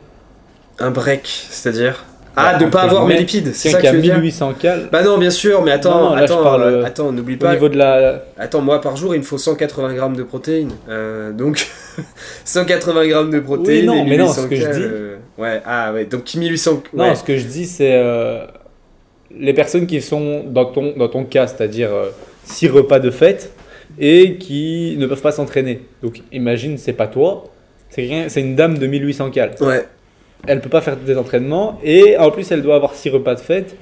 Un 0.79 0.91
break, 0.91 1.21
c'est-à-dire 1.49 2.03
Ah, 2.35 2.53
Bah, 2.53 2.59
de 2.65 2.69
pas 2.71 2.79
entre 2.85 2.89
avoir 2.91 3.05
mes 3.07 3.17
lipides, 3.17 3.51
c'est 3.53 3.69
ça 3.69 3.77
que 3.77 3.81
qui 3.81 3.87
a 3.87 3.91
tu 3.91 3.97
veux 3.97 4.01
dire 4.01 4.15
1800 4.15 4.53
cales, 4.59 4.89
Bah 4.91 5.03
non, 5.03 5.17
bien 5.19 5.29
sûr, 5.29 5.61
mais 5.61 5.71
attends, 5.71 5.99
Non, 6.01 6.09
non, 6.11 6.15
là, 6.15 6.23
attends, 6.23 6.41
parle, 6.43 6.61
euh, 6.63 6.83
attends, 6.85 7.11
n'oublie 7.11 7.35
au 7.35 7.37
pas. 7.37 7.53
niveau 7.53 7.69
de 7.69 7.77
la... 7.77 8.23
Attends, 8.39 8.61
moi 8.61 8.81
par 8.81 8.95
jour, 8.97 9.13
il 9.13 9.19
me 9.19 9.23
faut 9.23 9.37
180 9.37 9.93
grammes 9.93 10.15
de 10.15 10.23
protéines. 10.23 10.71
Euh, 10.89 11.31
donc, 11.31 11.67
180 12.45 13.07
grammes 13.07 13.29
de 13.31 13.39
protéines. 13.39 13.89
Oui, 13.89 13.95
non, 13.97 14.05
et 14.05 14.09
mais 14.09 14.17
non, 14.17 14.25
1800 14.25 14.41
ce 14.41 14.47
que 14.47 14.55
je 14.55 14.61
cal, 14.63 14.73
dis- 14.75 14.81
euh, 14.83 15.15
Ouais, 15.37 15.61
ah 15.65 15.93
ouais, 15.93 16.05
donc 16.05 16.33
1800. 16.33 16.83
Non, 16.93 17.03
ouais. 17.09 17.15
ce 17.15 17.23
que 17.23 17.37
je 17.37 17.45
dis, 17.45 17.65
c'est 17.65 17.93
euh, 17.93 18.45
les 19.37 19.53
personnes 19.53 19.85
qui 19.87 20.01
sont 20.01 20.43
dans 20.47 20.65
ton, 20.65 20.93
dans 20.97 21.07
ton 21.09 21.23
cas, 21.25 21.47
c'est-à-dire 21.47 21.89
6 22.45 22.69
repas 22.69 22.99
de 22.99 23.11
fête 23.11 23.51
et 23.99 24.35
qui 24.35 24.95
ne 24.97 25.05
peuvent 25.07 25.21
pas 25.21 25.31
s'entraîner. 25.31 25.81
Donc 26.01 26.21
imagine, 26.31 26.77
c'est 26.77 26.93
pas 26.93 27.07
toi, 27.07 27.45
c'est 27.89 28.41
une 28.41 28.55
dame 28.55 28.77
de 28.77 28.87
1800 28.87 29.29
cales. 29.31 29.55
Ouais, 29.61 29.85
Elle 30.47 30.61
peut 30.61 30.69
pas 30.69 30.81
faire 30.81 30.97
des 30.97 31.17
entraînements 31.17 31.79
et 31.83 32.17
en 32.17 32.31
plus 32.31 32.51
elle 32.51 32.61
doit 32.61 32.75
avoir 32.75 32.95
6 32.95 33.09
repas 33.09 33.35
de 33.35 33.39
fête. 33.39 33.75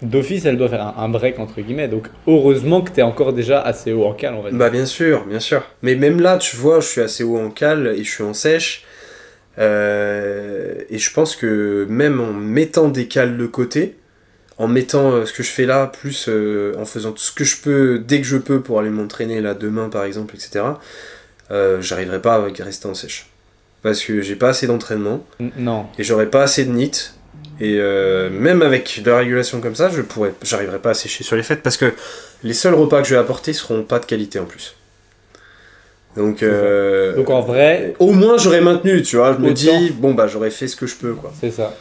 D'office, 0.00 0.44
elle 0.46 0.56
doit 0.56 0.68
faire 0.68 0.82
un, 0.82 0.94
un 1.04 1.08
break 1.08 1.38
entre 1.38 1.60
guillemets. 1.60 1.86
Donc 1.88 2.08
heureusement 2.26 2.80
que 2.80 2.90
tu 2.90 2.98
es 3.00 3.02
encore 3.04 3.32
déjà 3.32 3.60
assez 3.60 3.92
haut 3.92 4.04
en 4.04 4.14
cale, 4.14 4.34
on 4.34 4.42
va 4.42 4.50
dire. 4.50 4.58
bah 4.58 4.68
bien 4.70 4.86
sûr, 4.86 5.24
bien 5.26 5.38
sûr. 5.38 5.62
Mais 5.82 5.94
même 5.94 6.20
là, 6.20 6.38
tu 6.38 6.56
vois, 6.56 6.80
je 6.80 6.86
suis 6.88 7.00
assez 7.00 7.22
haut 7.22 7.38
en 7.38 7.50
cale 7.50 7.94
et 7.96 8.02
je 8.02 8.10
suis 8.10 8.24
en 8.24 8.34
sèche. 8.34 8.84
Euh, 9.58 10.74
et 10.90 10.98
je 10.98 11.12
pense 11.12 11.36
que 11.36 11.86
même 11.88 12.20
en 12.20 12.32
mettant 12.32 12.88
des 12.88 13.06
cales 13.06 13.36
de 13.36 13.46
côté, 13.46 13.96
en 14.62 14.68
mettant 14.68 15.10
euh, 15.10 15.26
ce 15.26 15.32
que 15.32 15.42
je 15.42 15.50
fais 15.50 15.66
là, 15.66 15.88
plus 15.88 16.26
euh, 16.28 16.72
en 16.78 16.84
faisant 16.84 17.10
tout 17.10 17.22
ce 17.22 17.32
que 17.32 17.42
je 17.42 17.56
peux 17.56 17.98
dès 17.98 18.20
que 18.20 18.26
je 18.26 18.36
peux 18.36 18.60
pour 18.60 18.78
aller 18.78 18.90
m'entraîner 18.90 19.40
là 19.40 19.54
demain 19.54 19.88
par 19.88 20.04
exemple, 20.04 20.36
etc., 20.36 20.64
euh, 21.50 21.80
j'arriverai 21.82 22.22
pas 22.22 22.36
à 22.36 22.64
rester 22.64 22.86
en 22.86 22.94
sèche. 22.94 23.26
Parce 23.82 24.04
que 24.04 24.22
j'ai 24.22 24.36
pas 24.36 24.50
assez 24.50 24.68
d'entraînement 24.68 25.26
Non. 25.58 25.86
et 25.98 26.04
j'aurai 26.04 26.26
pas 26.26 26.44
assez 26.44 26.64
de 26.64 26.70
NIT. 26.70 27.12
Et 27.60 27.78
euh, 27.80 28.30
même 28.30 28.62
avec 28.62 29.02
de 29.04 29.10
la 29.10 29.18
régulation 29.18 29.60
comme 29.60 29.74
ça, 29.74 29.90
je 29.90 30.00
pourrais, 30.00 30.32
j'arriverai 30.42 30.78
pas 30.78 30.90
à 30.90 30.94
sécher 30.94 31.24
sur 31.24 31.34
les 31.34 31.42
fêtes 31.42 31.62
parce 31.62 31.76
que 31.76 31.92
les 32.44 32.54
seuls 32.54 32.74
repas 32.74 33.02
que 33.02 33.08
je 33.08 33.14
vais 33.14 33.20
apporter 33.20 33.52
seront 33.52 33.82
pas 33.82 33.98
de 33.98 34.06
qualité 34.06 34.38
en 34.38 34.44
plus. 34.44 34.76
Donc, 36.16 36.42
euh, 36.44 37.16
Donc 37.16 37.30
en 37.30 37.40
vrai, 37.40 37.94
au 37.98 38.12
moins 38.12 38.38
j'aurais 38.38 38.60
maintenu, 38.60 39.02
tu 39.02 39.16
vois. 39.16 39.32
Je 39.34 39.38
me 39.38 39.52
dis, 39.52 39.90
bon 39.90 40.14
bah 40.14 40.28
j'aurais 40.28 40.50
fait 40.50 40.68
ce 40.68 40.76
que 40.76 40.86
je 40.86 40.94
peux, 40.94 41.14
quoi. 41.14 41.32
c'est 41.40 41.50
ça. 41.50 41.74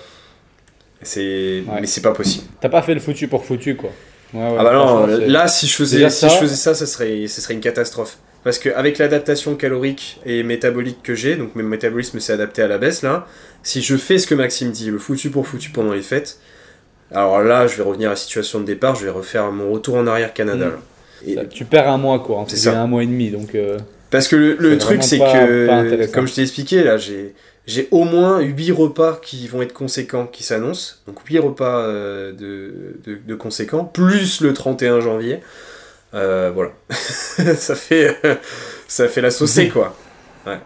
C'est, 1.03 1.63
Ouais. 1.67 1.81
mais 1.81 1.87
c'est 1.87 2.01
pas 2.01 2.11
possible. 2.11 2.45
T'as 2.59 2.69
pas 2.69 2.81
fait 2.81 2.93
le 2.93 2.99
foutu 2.99 3.27
pour 3.27 3.43
foutu 3.45 3.75
quoi. 3.75 3.89
Ouais, 4.33 4.39
ouais, 4.39 4.55
ah 4.59 4.63
bah 4.63 4.73
non, 4.73 5.07
c'est- 5.07 5.27
là 5.27 5.47
si 5.47 5.67
je 5.67 5.75
faisais, 5.75 6.09
si 6.09 6.19
ça- 6.19 6.27
je 6.29 6.35
faisais 6.35 6.55
ça, 6.55 6.73
ça 6.73 6.85
serait, 6.85 7.27
ce 7.27 7.41
serait 7.41 7.53
une 7.53 7.59
catastrophe. 7.59 8.17
Parce 8.43 8.57
qu'avec 8.59 8.97
l'adaptation 8.97 9.55
calorique 9.55 10.19
et 10.25 10.41
métabolique 10.43 11.03
que 11.03 11.13
j'ai, 11.15 11.35
donc 11.35 11.55
mon 11.55 11.63
métabolisme 11.63 12.19
s'est 12.19 12.33
adapté 12.33 12.61
à 12.61 12.67
la 12.67 12.77
baisse 12.77 13.01
là, 13.03 13.27
si 13.63 13.81
je 13.81 13.95
fais 13.97 14.17
ce 14.17 14.25
que 14.27 14.33
Maxime 14.35 14.71
dit, 14.71 14.89
le 14.89 14.97
foutu 14.99 15.29
pour 15.29 15.45
foutu 15.47 15.69
pendant 15.69 15.93
les 15.93 16.01
fêtes, 16.01 16.39
alors 17.11 17.41
là 17.41 17.67
je 17.67 17.75
vais 17.77 17.83
revenir 17.83 18.07
à 18.09 18.11
la 18.13 18.15
situation 18.15 18.59
de 18.59 18.65
départ, 18.65 18.95
je 18.95 19.03
vais 19.05 19.11
refaire 19.11 19.51
mon 19.51 19.71
retour 19.71 19.95
en 19.95 20.07
arrière 20.07 20.33
Canada. 20.33 20.67
Mm. 20.67 20.69
là. 20.69 20.77
Et- 21.27 21.35
Ça, 21.35 21.45
tu 21.45 21.65
perds 21.65 21.87
un 21.89 21.97
mois 21.97 22.19
quoi, 22.19 22.37
entre 22.37 22.51
C'est 22.51 22.57
guillemets, 22.61 22.73
ça. 22.75 22.81
un 22.81 22.87
mois 22.87 23.03
et 23.03 23.07
demi. 23.07 23.29
Donc 23.29 23.53
euh, 23.53 23.77
Parce 24.09 24.27
que 24.27 24.35
le, 24.35 24.55
le 24.57 24.71
C'est 24.71 24.77
truc, 24.77 25.03
c'est 25.03 25.17
pas 25.19 25.31
que, 25.33 26.05
comme 26.11 26.27
je 26.27 26.33
t'ai 26.35 26.41
expliqué, 26.41 26.83
là, 26.83 26.97
j'ai, 26.97 27.33
j'ai 27.67 27.87
au 27.91 28.03
moins 28.03 28.39
8 28.41 28.71
repas 28.71 29.19
qui 29.21 29.47
vont 29.47 29.61
être 29.61 29.73
conséquents 29.73 30.27
qui 30.27 30.43
s'annoncent. 30.43 30.95
Donc 31.07 31.19
8 31.25 31.39
repas 31.39 31.81
euh, 31.81 32.31
de, 32.31 32.97
de, 33.05 33.19
de 33.25 33.35
conséquents, 33.35 33.85
plus 33.85 34.41
le 34.41 34.53
31 34.53 34.99
janvier. 34.99 35.39
Euh, 36.13 36.51
voilà. 36.53 36.71
ça, 36.89 37.75
fait, 37.75 38.17
ça 38.87 39.07
fait 39.07 39.21
la 39.21 39.31
saucée, 39.31 39.69
quoi. 39.69 39.95
Ouais. 40.45 40.57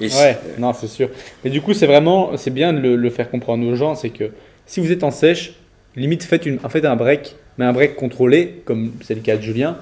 Et 0.00 0.08
ouais, 0.08 0.38
non 0.58 0.72
c'est 0.72 0.86
sûr. 0.86 1.10
Mais 1.44 1.50
du 1.50 1.60
coup 1.60 1.74
c'est 1.74 1.86
vraiment, 1.86 2.36
c'est 2.38 2.50
bien 2.50 2.72
de 2.72 2.80
le, 2.80 2.96
le 2.96 3.10
faire 3.10 3.30
comprendre 3.30 3.66
aux 3.66 3.74
gens, 3.74 3.94
c'est 3.94 4.08
que 4.08 4.30
si 4.66 4.80
vous 4.80 4.90
êtes 4.90 5.04
en 5.04 5.10
sèche, 5.10 5.54
limite 5.94 6.22
faites, 6.24 6.46
une, 6.46 6.58
faites 6.70 6.86
un 6.86 6.96
break, 6.96 7.36
mais 7.58 7.66
un 7.66 7.72
break 7.72 7.96
contrôlé, 7.96 8.62
comme 8.64 8.92
c'est 9.02 9.14
le 9.14 9.20
cas 9.20 9.36
de 9.36 9.42
Julien, 9.42 9.76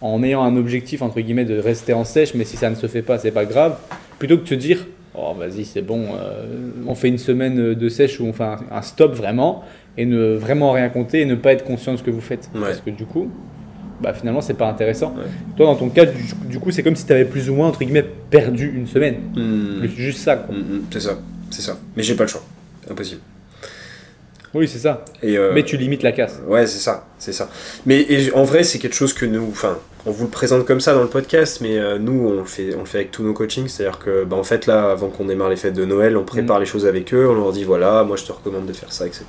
en 0.00 0.22
ayant 0.24 0.42
un 0.42 0.56
objectif 0.56 1.02
entre 1.02 1.20
guillemets 1.20 1.44
de 1.44 1.58
rester 1.58 1.92
en 1.92 2.04
sèche, 2.04 2.34
mais 2.34 2.44
si 2.44 2.56
ça 2.56 2.68
ne 2.68 2.74
se 2.74 2.88
fait 2.88 3.02
pas, 3.02 3.18
c'est 3.18 3.30
pas 3.30 3.44
grave, 3.44 3.76
plutôt 4.18 4.38
que 4.38 4.42
de 4.42 4.48
se 4.48 4.54
dire 4.54 4.86
oh 5.14 5.34
vas-y 5.38 5.64
c'est 5.64 5.82
bon, 5.82 6.06
euh, 6.14 6.70
on 6.86 6.94
fait 6.94 7.08
une 7.08 7.18
semaine 7.18 7.74
de 7.74 7.88
sèche 7.88 8.20
ou 8.20 8.24
on 8.26 8.32
fait 8.32 8.44
un, 8.44 8.58
un, 8.70 8.82
stop 8.82 9.14
vraiment 9.14 9.64
et 9.96 10.06
ne 10.06 10.34
vraiment 10.34 10.72
rien 10.72 10.88
compter 10.88 11.20
et 11.20 11.24
ne 11.24 11.34
pas 11.34 11.52
être 11.52 11.64
conscient 11.64 11.92
de 11.92 11.98
ce 11.98 12.02
que 12.02 12.10
vous 12.10 12.20
faites, 12.20 12.48
Ouais. 12.54 12.60
parce 12.60 12.80
que 12.80 12.90
du 12.90 13.04
coup, 13.04 13.28
bah 14.00 14.14
finalement 14.14 14.40
c'est 14.40 14.54
pas 14.54 14.68
intéressant. 14.68 15.08
Ouais. 15.16 15.24
Toi 15.56 15.66
dans 15.66 15.76
ton 15.76 15.88
cas, 15.90 16.06
du, 16.06 16.22
du 16.48 16.58
coup 16.58 16.70
c'est 16.70 16.82
comme 16.82 16.96
si 16.96 17.04
tu 17.04 17.12
avais 17.12 17.24
plus 17.26 17.50
ou 17.50 17.54
moins 17.54 17.68
entre 17.68 17.80
guillemets 17.80 18.06
perdu 18.30 18.72
une 18.74 18.86
semaine. 18.86 19.16
C'est 19.82 19.88
juste 19.88 20.20
ça. 20.20 20.36
Hmm, 20.48 20.54
hmm, 20.54 20.80
C'est 20.90 21.00
ça, 21.00 21.18
c'est 21.50 21.62
ça. 21.62 21.78
Mais 21.96 22.02
j'ai 22.02 22.14
pas 22.14 22.24
le 22.24 22.28
choix. 22.28 22.42
Impossible. 22.90 23.20
Oui 24.52 24.66
c'est 24.66 24.80
ça, 24.80 25.04
Et, 25.22 25.38
euh, 25.38 25.52
mais 25.54 25.62
tu 25.62 25.76
limites 25.76 26.02
la 26.02 26.10
casse. 26.10 26.40
Ouais, 26.46 26.66
c'est 26.66 26.80
ça, 26.80 27.06
c'est 27.18 27.32
ça. 27.32 27.48
Mais 27.86 28.00
et 28.08 28.32
en 28.32 28.42
vrai, 28.42 28.64
c'est 28.64 28.80
quelque 28.80 28.96
chose 28.96 29.12
que 29.12 29.24
nous, 29.24 29.46
enfin, 29.48 29.78
on 30.06 30.10
vous 30.10 30.24
le 30.24 30.30
présente 30.30 30.66
comme 30.66 30.80
ça 30.80 30.92
dans 30.92 31.02
le 31.02 31.08
podcast, 31.08 31.60
mais 31.60 31.78
euh, 31.78 31.98
nous, 31.98 32.26
on 32.28 32.38
le 32.40 32.44
fait, 32.44 32.74
on 32.74 32.80
le 32.80 32.84
fait 32.86 32.98
avec 32.98 33.10
tous 33.12 33.22
nos 33.22 33.32
coachings, 33.32 33.68
c'est-à-dire 33.68 34.00
que, 34.00 34.24
bah, 34.24 34.34
en 34.36 34.42
fait, 34.42 34.66
là, 34.66 34.90
avant 34.90 35.08
qu'on 35.08 35.26
démarre 35.26 35.50
les 35.50 35.56
fêtes 35.56 35.74
de 35.74 35.84
Noël, 35.84 36.16
on 36.16 36.24
prépare 36.24 36.58
les 36.58 36.66
choses 36.66 36.84
avec 36.84 37.14
eux, 37.14 37.28
on 37.28 37.34
leur 37.34 37.52
dit 37.52 37.62
voilà, 37.62 38.02
moi, 38.02 38.16
je 38.16 38.24
te 38.24 38.32
recommande 38.32 38.66
de 38.66 38.72
faire 38.72 38.92
ça, 38.92 39.06
etc. 39.06 39.24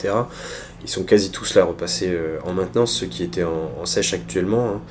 Ils 0.84 0.90
sont 0.90 1.04
quasi 1.04 1.30
tous 1.30 1.54
là 1.54 1.66
repassés 1.66 2.10
euh, 2.10 2.40
en 2.46 2.54
maintenance, 2.54 2.92
ceux 2.92 3.06
qui 3.06 3.24
étaient 3.24 3.44
en, 3.44 3.72
en 3.80 3.86
sèche 3.86 4.14
actuellement. 4.16 4.70
hein. 4.70 4.82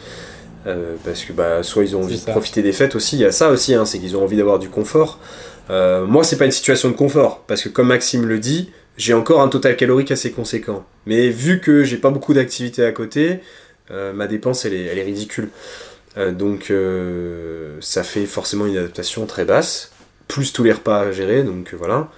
Euh, 0.67 0.95
parce 1.07 1.25
que 1.25 1.33
bah, 1.33 1.63
soit 1.63 1.83
ils 1.85 1.97
ont 1.97 2.03
envie 2.03 2.21
de 2.21 2.25
profiter 2.31 2.61
des 2.63 2.73
fêtes 2.73 2.95
aussi, 2.95 3.17
il 3.17 3.23
y 3.23 3.25
a 3.25 3.33
ça 3.33 3.49
aussi, 3.49 3.75
hein, 3.75 3.87
c'est 3.87 3.99
qu'ils 3.99 4.15
ont 4.17 4.23
envie 4.23 4.37
d'avoir 4.37 4.59
du 4.59 4.69
confort. 4.69 5.19
Euh, 5.71 6.05
moi, 6.05 6.23
c'est 6.23 6.37
pas 6.37 6.45
une 6.45 6.51
situation 6.53 6.91
de 6.91 6.95
confort, 6.95 7.43
parce 7.47 7.63
que 7.63 7.69
comme 7.71 7.87
Maxime 7.89 8.27
le 8.27 8.39
dit, 8.39 8.71
j'ai 9.01 9.15
encore 9.15 9.41
un 9.41 9.49
total 9.49 9.77
calorique 9.77 10.11
assez 10.11 10.31
conséquent. 10.31 10.85
Mais 11.07 11.31
vu 11.31 11.61
que 11.61 11.85
j'ai 11.85 11.97
pas 11.97 12.11
beaucoup 12.11 12.35
d'activités 12.35 12.85
à 12.85 12.93
côté, 12.93 13.41
euh, 13.91 14.13
ma 14.13 14.27
dépense 14.27 14.67
elle 14.67 14.75
est, 14.75 15.03
ridicule. 15.03 15.49
Euh, 16.19 16.33
donc 16.33 16.71
euh, 16.71 17.79
ça 17.81 18.03
fait 18.03 18.27
forcément 18.27 18.67
une 18.67 18.77
adaptation 18.77 19.25
très 19.25 19.47
basse, 19.47 19.91
plus 20.29 20.53
tous 20.53 20.65
les 20.65 20.73
repas 20.73 21.01
à 21.01 21.13
gérer, 21.13 21.43
donc 21.45 21.73
voilà. 21.73 22.11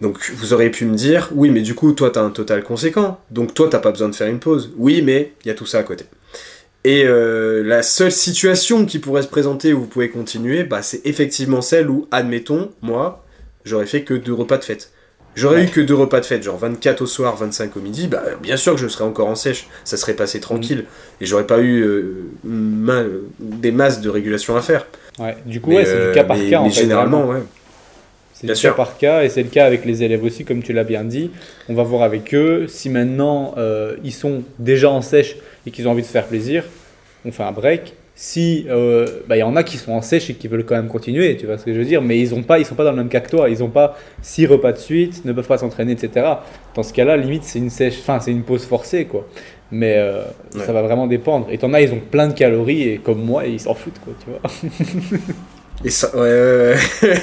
Donc 0.00 0.30
vous 0.32 0.52
auriez 0.52 0.70
pu 0.70 0.84
me 0.84 0.94
dire, 0.94 1.28
oui 1.32 1.50
mais 1.50 1.60
du 1.60 1.74
coup 1.74 1.92
toi 1.92 2.10
t'as 2.10 2.22
un 2.22 2.30
total 2.30 2.62
conséquent, 2.62 3.20
donc 3.32 3.52
toi 3.52 3.68
t'as 3.68 3.80
pas 3.80 3.90
besoin 3.90 4.08
de 4.08 4.14
faire 4.14 4.28
une 4.28 4.38
pause. 4.38 4.72
Oui 4.76 5.02
mais 5.02 5.32
il 5.44 5.48
y 5.48 5.50
a 5.50 5.54
tout 5.54 5.66
ça 5.66 5.78
à 5.78 5.82
côté. 5.82 6.04
Et 6.84 7.04
la 7.04 7.82
seule 7.82 8.12
situation 8.12 8.86
qui 8.86 9.00
pourrait 9.00 9.22
se 9.22 9.28
présenter 9.28 9.72
où 9.74 9.80
vous 9.80 9.86
pouvez 9.86 10.08
continuer, 10.08 10.62
bah, 10.64 10.80
c'est 10.80 11.04
effectivement 11.04 11.60
celle 11.60 11.90
où, 11.90 12.08
admettons, 12.10 12.70
moi, 12.80 13.22
j'aurais 13.66 13.84
fait 13.84 14.02
que 14.02 14.14
deux 14.14 14.32
repas 14.32 14.56
de 14.56 14.64
fête. 14.64 14.90
J'aurais 15.36 15.58
Ouais. 15.58 15.64
eu 15.64 15.68
que 15.68 15.80
deux 15.80 15.94
repas 15.94 16.20
de 16.20 16.24
fête, 16.26 16.42
genre 16.42 16.56
24 16.58 17.02
au 17.02 17.06
soir, 17.06 17.36
25 17.36 17.76
au 17.76 17.80
midi, 17.80 18.08
bah 18.08 18.22
bien 18.42 18.56
sûr 18.56 18.74
que 18.74 18.80
je 18.80 18.88
serais 18.88 19.04
encore 19.04 19.28
en 19.28 19.36
sèche, 19.36 19.68
ça 19.84 19.96
serait 19.96 20.14
passé 20.14 20.40
tranquille, 20.40 20.84
et 21.20 21.26
j'aurais 21.26 21.46
pas 21.46 21.60
eu 21.60 21.82
euh, 21.82 22.24
ma- 22.44 23.04
des 23.38 23.70
masses 23.70 24.00
de 24.00 24.08
régulation 24.10 24.56
à 24.56 24.60
faire. 24.60 24.86
Ouais. 25.18 25.36
Du 25.46 25.60
coup 25.60 25.70
ouais, 25.72 25.84
c'est 25.84 26.08
du 26.08 26.12
cas 26.12 26.24
par 26.24 26.36
mais- 26.36 26.50
cas 26.50 26.58
en 26.60 26.64
mais 26.64 26.70
fait. 26.70 26.80
généralement, 26.80 27.22
vraiment. 27.24 27.40
ouais. 27.40 27.46
C'est 28.34 28.46
du 28.48 28.56
sûr. 28.56 28.70
cas 28.70 28.76
par 28.76 28.96
cas 28.96 29.22
et 29.22 29.28
c'est 29.28 29.42
le 29.42 29.50
cas 29.50 29.66
avec 29.66 29.84
les 29.84 30.02
élèves 30.02 30.24
aussi, 30.24 30.44
comme 30.44 30.62
tu 30.62 30.72
l'as 30.72 30.82
bien 30.84 31.04
dit. 31.04 31.30
On 31.68 31.74
va 31.74 31.82
voir 31.84 32.02
avec 32.02 32.34
eux 32.34 32.66
si 32.68 32.88
maintenant 32.88 33.54
euh, 33.58 33.96
ils 34.02 34.12
sont 34.14 34.42
déjà 34.58 34.90
en 34.90 35.02
sèche 35.02 35.36
et 35.66 35.70
qu'ils 35.70 35.86
ont 35.86 35.90
envie 35.90 36.00
de 36.02 36.06
se 36.06 36.12
faire 36.12 36.26
plaisir, 36.26 36.64
on 37.24 37.32
fait 37.32 37.42
un 37.42 37.52
break. 37.52 37.94
Si 38.22 38.66
euh, 38.68 39.06
bah, 39.26 39.38
il 39.38 39.40
y 39.40 39.42
en 39.42 39.56
a 39.56 39.62
qui 39.62 39.78
sont 39.78 39.92
en 39.92 40.02
sèche 40.02 40.28
et 40.28 40.34
qui 40.34 40.46
veulent 40.46 40.66
quand 40.66 40.74
même 40.74 40.88
continuer, 40.88 41.38
tu 41.38 41.46
vois 41.46 41.56
ce 41.56 41.64
que 41.64 41.72
je 41.72 41.78
veux 41.78 41.86
dire, 41.86 42.02
mais 42.02 42.18
ils 42.20 42.34
ont 42.34 42.42
pas, 42.42 42.58
ils 42.58 42.66
sont 42.66 42.74
pas 42.74 42.84
dans 42.84 42.90
le 42.90 42.98
même 42.98 43.08
cas 43.08 43.20
que 43.20 43.30
toi. 43.30 43.48
Ils 43.48 43.60
n'ont 43.60 43.70
pas 43.70 43.96
six 44.20 44.44
repas 44.44 44.72
de 44.72 44.76
suite, 44.78 45.24
ne 45.24 45.32
peuvent 45.32 45.46
pas 45.46 45.56
s'entraîner, 45.56 45.92
etc. 45.92 46.26
Dans 46.74 46.82
ce 46.82 46.92
cas-là, 46.92 47.16
limite 47.16 47.44
c'est 47.44 47.58
une 47.60 47.70
sèche, 47.70 47.94
enfin 48.00 48.20
c'est 48.20 48.30
une 48.30 48.42
pause 48.42 48.66
forcée 48.66 49.06
quoi. 49.06 49.26
Mais 49.72 49.94
euh, 49.96 50.20
Ouais. 50.54 50.66
ça 50.66 50.72
va 50.74 50.82
vraiment 50.82 51.06
dépendre. 51.06 51.46
Et 51.50 51.56
t'en 51.56 51.72
as, 51.72 51.80
ils 51.80 51.94
ont 51.94 52.00
plein 52.10 52.28
de 52.28 52.34
calories 52.34 52.82
et 52.90 52.98
comme 52.98 53.24
moi, 53.24 53.46
ils 53.46 53.58
s'en 53.58 53.72
foutent 53.72 53.98
quoi, 54.04 54.12
tu 54.22 54.28
vois. 54.30 55.18
Et 55.86 55.88
ça, 55.88 56.14
ouais, 56.14 56.20
ouais, 56.20 56.74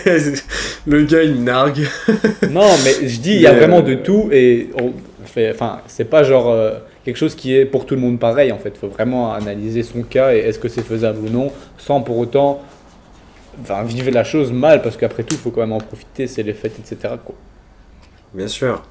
ouais. 0.07 0.33
le 0.87 1.03
gars 1.03 1.21
il 1.21 1.35
me 1.35 1.43
nargue. 1.43 1.85
Non, 2.49 2.71
mais 2.83 3.07
je 3.07 3.19
dis, 3.19 3.35
il 3.35 3.41
y 3.41 3.45
a 3.45 3.53
Mais, 3.53 3.59
vraiment 3.59 3.79
euh, 3.79 3.81
de 3.83 3.93
tout 3.93 4.29
et 4.31 4.69
on 4.81 4.93
fait, 5.27 5.51
enfin, 5.51 5.81
c'est 5.85 6.09
pas 6.09 6.23
genre 6.23 6.51
quelque 7.07 7.17
chose 7.17 7.35
qui 7.35 7.55
est 7.55 7.65
pour 7.65 7.85
tout 7.87 7.95
le 7.95 8.01
monde 8.01 8.19
pareil 8.19 8.51
en 8.51 8.59
fait. 8.59 8.69
Il 8.75 8.79
faut 8.79 8.89
vraiment 8.89 9.33
analyser 9.33 9.83
son 9.83 10.03
cas 10.03 10.33
et 10.35 10.39
est-ce 10.39 10.59
que 10.59 10.69
c'est 10.69 10.83
faisable 10.83 11.19
ou 11.25 11.29
non, 11.29 11.51
sans 11.77 12.01
pour 12.01 12.17
autant 12.19 12.61
enfin, 13.61 13.83
vivre 13.83 14.11
la 14.11 14.23
chose 14.23 14.51
mal 14.51 14.81
parce 14.81 14.97
qu'après 14.97 15.23
tout, 15.23 15.35
il 15.35 15.39
faut 15.39 15.51
quand 15.51 15.61
même 15.61 15.73
en 15.73 15.79
profiter, 15.79 16.27
c'est 16.27 16.43
les 16.43 16.53
fêtes, 16.53 16.79
etc. 16.79 17.15
Quoi. 17.23 17.35
Bien 18.33 18.47
sûr, 18.47 18.83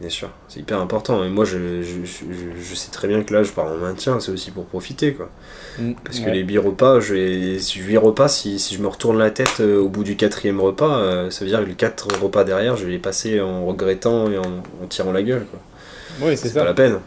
bien 0.00 0.10
sûr, 0.10 0.30
c'est 0.48 0.60
hyper 0.60 0.80
important. 0.80 1.24
Et 1.24 1.28
moi, 1.30 1.44
je, 1.44 1.82
je, 1.82 2.04
je- 2.04 2.60
je 2.60 2.74
sais 2.74 2.90
très 2.90 3.08
bien 3.08 3.24
que 3.24 3.34
là, 3.34 3.42
je 3.42 3.52
pars 3.52 3.66
en 3.66 3.76
maintien, 3.78 4.20
c'est 4.20 4.32
aussi 4.32 4.50
pour 4.52 4.66
profiter, 4.66 5.14
quoi. 5.14 5.30
Parce 6.04 6.20
que 6.20 6.30
les 6.30 6.40
huit 6.42 6.58
repas, 6.58 7.00
je 7.00 7.14
vais, 7.14 7.58
si 7.60 7.80
huit 7.80 7.98
repas, 7.98 8.28
si, 8.28 8.58
si 8.58 8.74
je 8.76 8.82
me 8.82 8.88
retourne 8.88 9.18
la 9.18 9.30
tête 9.30 9.60
euh, 9.60 9.78
au 9.80 9.88
bout 9.90 10.04
du 10.04 10.16
quatrième 10.16 10.60
repas, 10.60 10.98
euh, 11.00 11.30
ça 11.30 11.44
veut 11.44 11.50
dire 11.50 11.60
que 11.60 11.66
les 11.66 11.74
quatre 11.76 12.08
repas 12.22 12.44
derrière, 12.44 12.76
je 12.76 12.86
vais 12.86 12.92
les 12.92 12.98
passer 12.98 13.40
en 13.40 13.66
regrettant 13.66 14.30
et 14.30 14.38
en, 14.38 14.62
en 14.82 14.86
tirant 14.88 15.12
la 15.12 15.22
gueule, 15.22 15.46
quoi. 15.46 15.60
Oui, 16.18 16.36
c'est 16.36 16.48
C'est 16.48 16.56
pas 16.56 16.64
la 16.64 16.72
ça. 16.72 16.74
peine. 16.74 17.00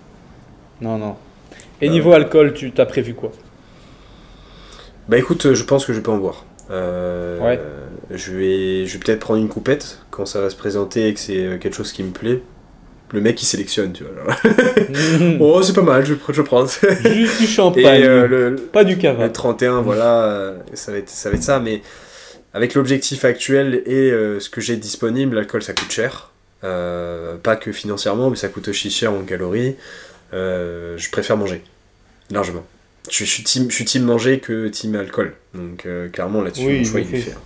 Non, 0.82 0.98
non. 0.98 1.16
Et 1.82 1.88
Bah, 1.88 1.94
niveau 1.94 2.14
alcool, 2.14 2.54
tu 2.54 2.72
t'as 2.72 2.86
prévu 2.86 3.14
quoi? 3.14 3.32
Bah 5.08 5.18
écoute, 5.18 5.46
euh, 5.46 5.56
je 5.56 5.64
pense 5.64 5.86
que 5.86 5.94
je 5.94 6.00
peux 6.00 6.12
en 6.12 6.18
boire. 6.18 6.46
Euh, 6.72 7.40
Ouais. 7.40 7.60
Je 8.12 8.32
vais, 8.34 8.86
je 8.86 8.94
vais 8.94 9.00
peut-être 9.00 9.20
prendre 9.20 9.40
une 9.40 9.50
coupette 9.50 10.00
quand 10.12 10.26
ça 10.26 10.42
va 10.42 10.50
se 10.50 10.56
présenter 10.56 11.08
et 11.08 11.14
que 11.14 11.20
c'est 11.20 11.46
euh, 11.46 11.58
quelque 11.58 11.76
chose 11.76 11.92
qui 11.92 12.04
me 12.04 12.12
plaît. 12.12 12.42
Le 13.12 13.22
mec 13.22 13.42
il 13.42 13.46
sélectionne, 13.46 13.92
tu 13.92 14.04
vois. 14.04 14.36
oh, 15.40 15.62
c'est 15.64 15.74
pas 15.74 15.82
mal, 15.82 16.06
je, 16.06 16.14
je 16.30 16.42
prends. 16.44 16.66
Juste 16.68 17.40
du 17.40 17.44
Et 17.44 17.48
champagne, 17.48 18.04
euh, 18.04 18.28
le, 18.28 18.56
pas 18.56 18.84
du 18.84 18.98
cava. 19.00 19.26
Le 19.26 19.32
31, 19.32 19.82
voilà, 19.82 20.24
euh, 20.26 20.58
ça 20.74 20.92
va, 20.92 21.00
être, 21.00 21.10
ça 21.10 21.30
va 21.30 21.36
être 21.36 21.44
ça, 21.44 21.60
mais 21.60 21.82
avec 22.54 22.76
l'objectif 22.76 23.26
actuel 23.26 23.82
et 23.88 24.12
euh, 24.12 24.40
ce 24.40 24.50
que 24.50 24.62
j'ai 24.62 24.76
disponible, 24.76 25.36
l'alcool 25.36 25.64
ça 25.64 25.74
coûte 25.74 25.92
cher. 25.92 26.30
Euh, 26.64 27.38
pas 27.38 27.56
que 27.56 27.72
financièrement, 27.72 28.30
mais 28.30 28.36
ça 28.36 28.48
coûte 28.50 28.68
aussi 28.68 28.92
cher 28.92 29.12
en 29.12 29.22
calories. 29.22 29.76
Euh, 30.34 30.98
je 30.98 31.10
préfère 31.10 31.38
manger, 31.38 31.62
largement. 32.32 32.64
Je, 33.10 33.20
je 33.26 33.30
suis 33.30 33.44
team, 33.44 33.70
je 33.70 33.76
suis 33.76 33.86
team 33.86 34.04
manger 34.04 34.40
que 34.40 34.68
team 34.68 34.96
alcool. 34.96 35.34
Donc 35.56 35.86
euh, 35.86 36.10
clairement 36.10 36.42
là-dessus, 36.42 36.66
Oui, 36.66 36.78
mon 36.80 36.84
choix 36.86 37.00
mais 37.02 37.06
il 37.10 37.16
est 37.16 37.22
c'est- 37.22 37.30
fait. 37.32 37.38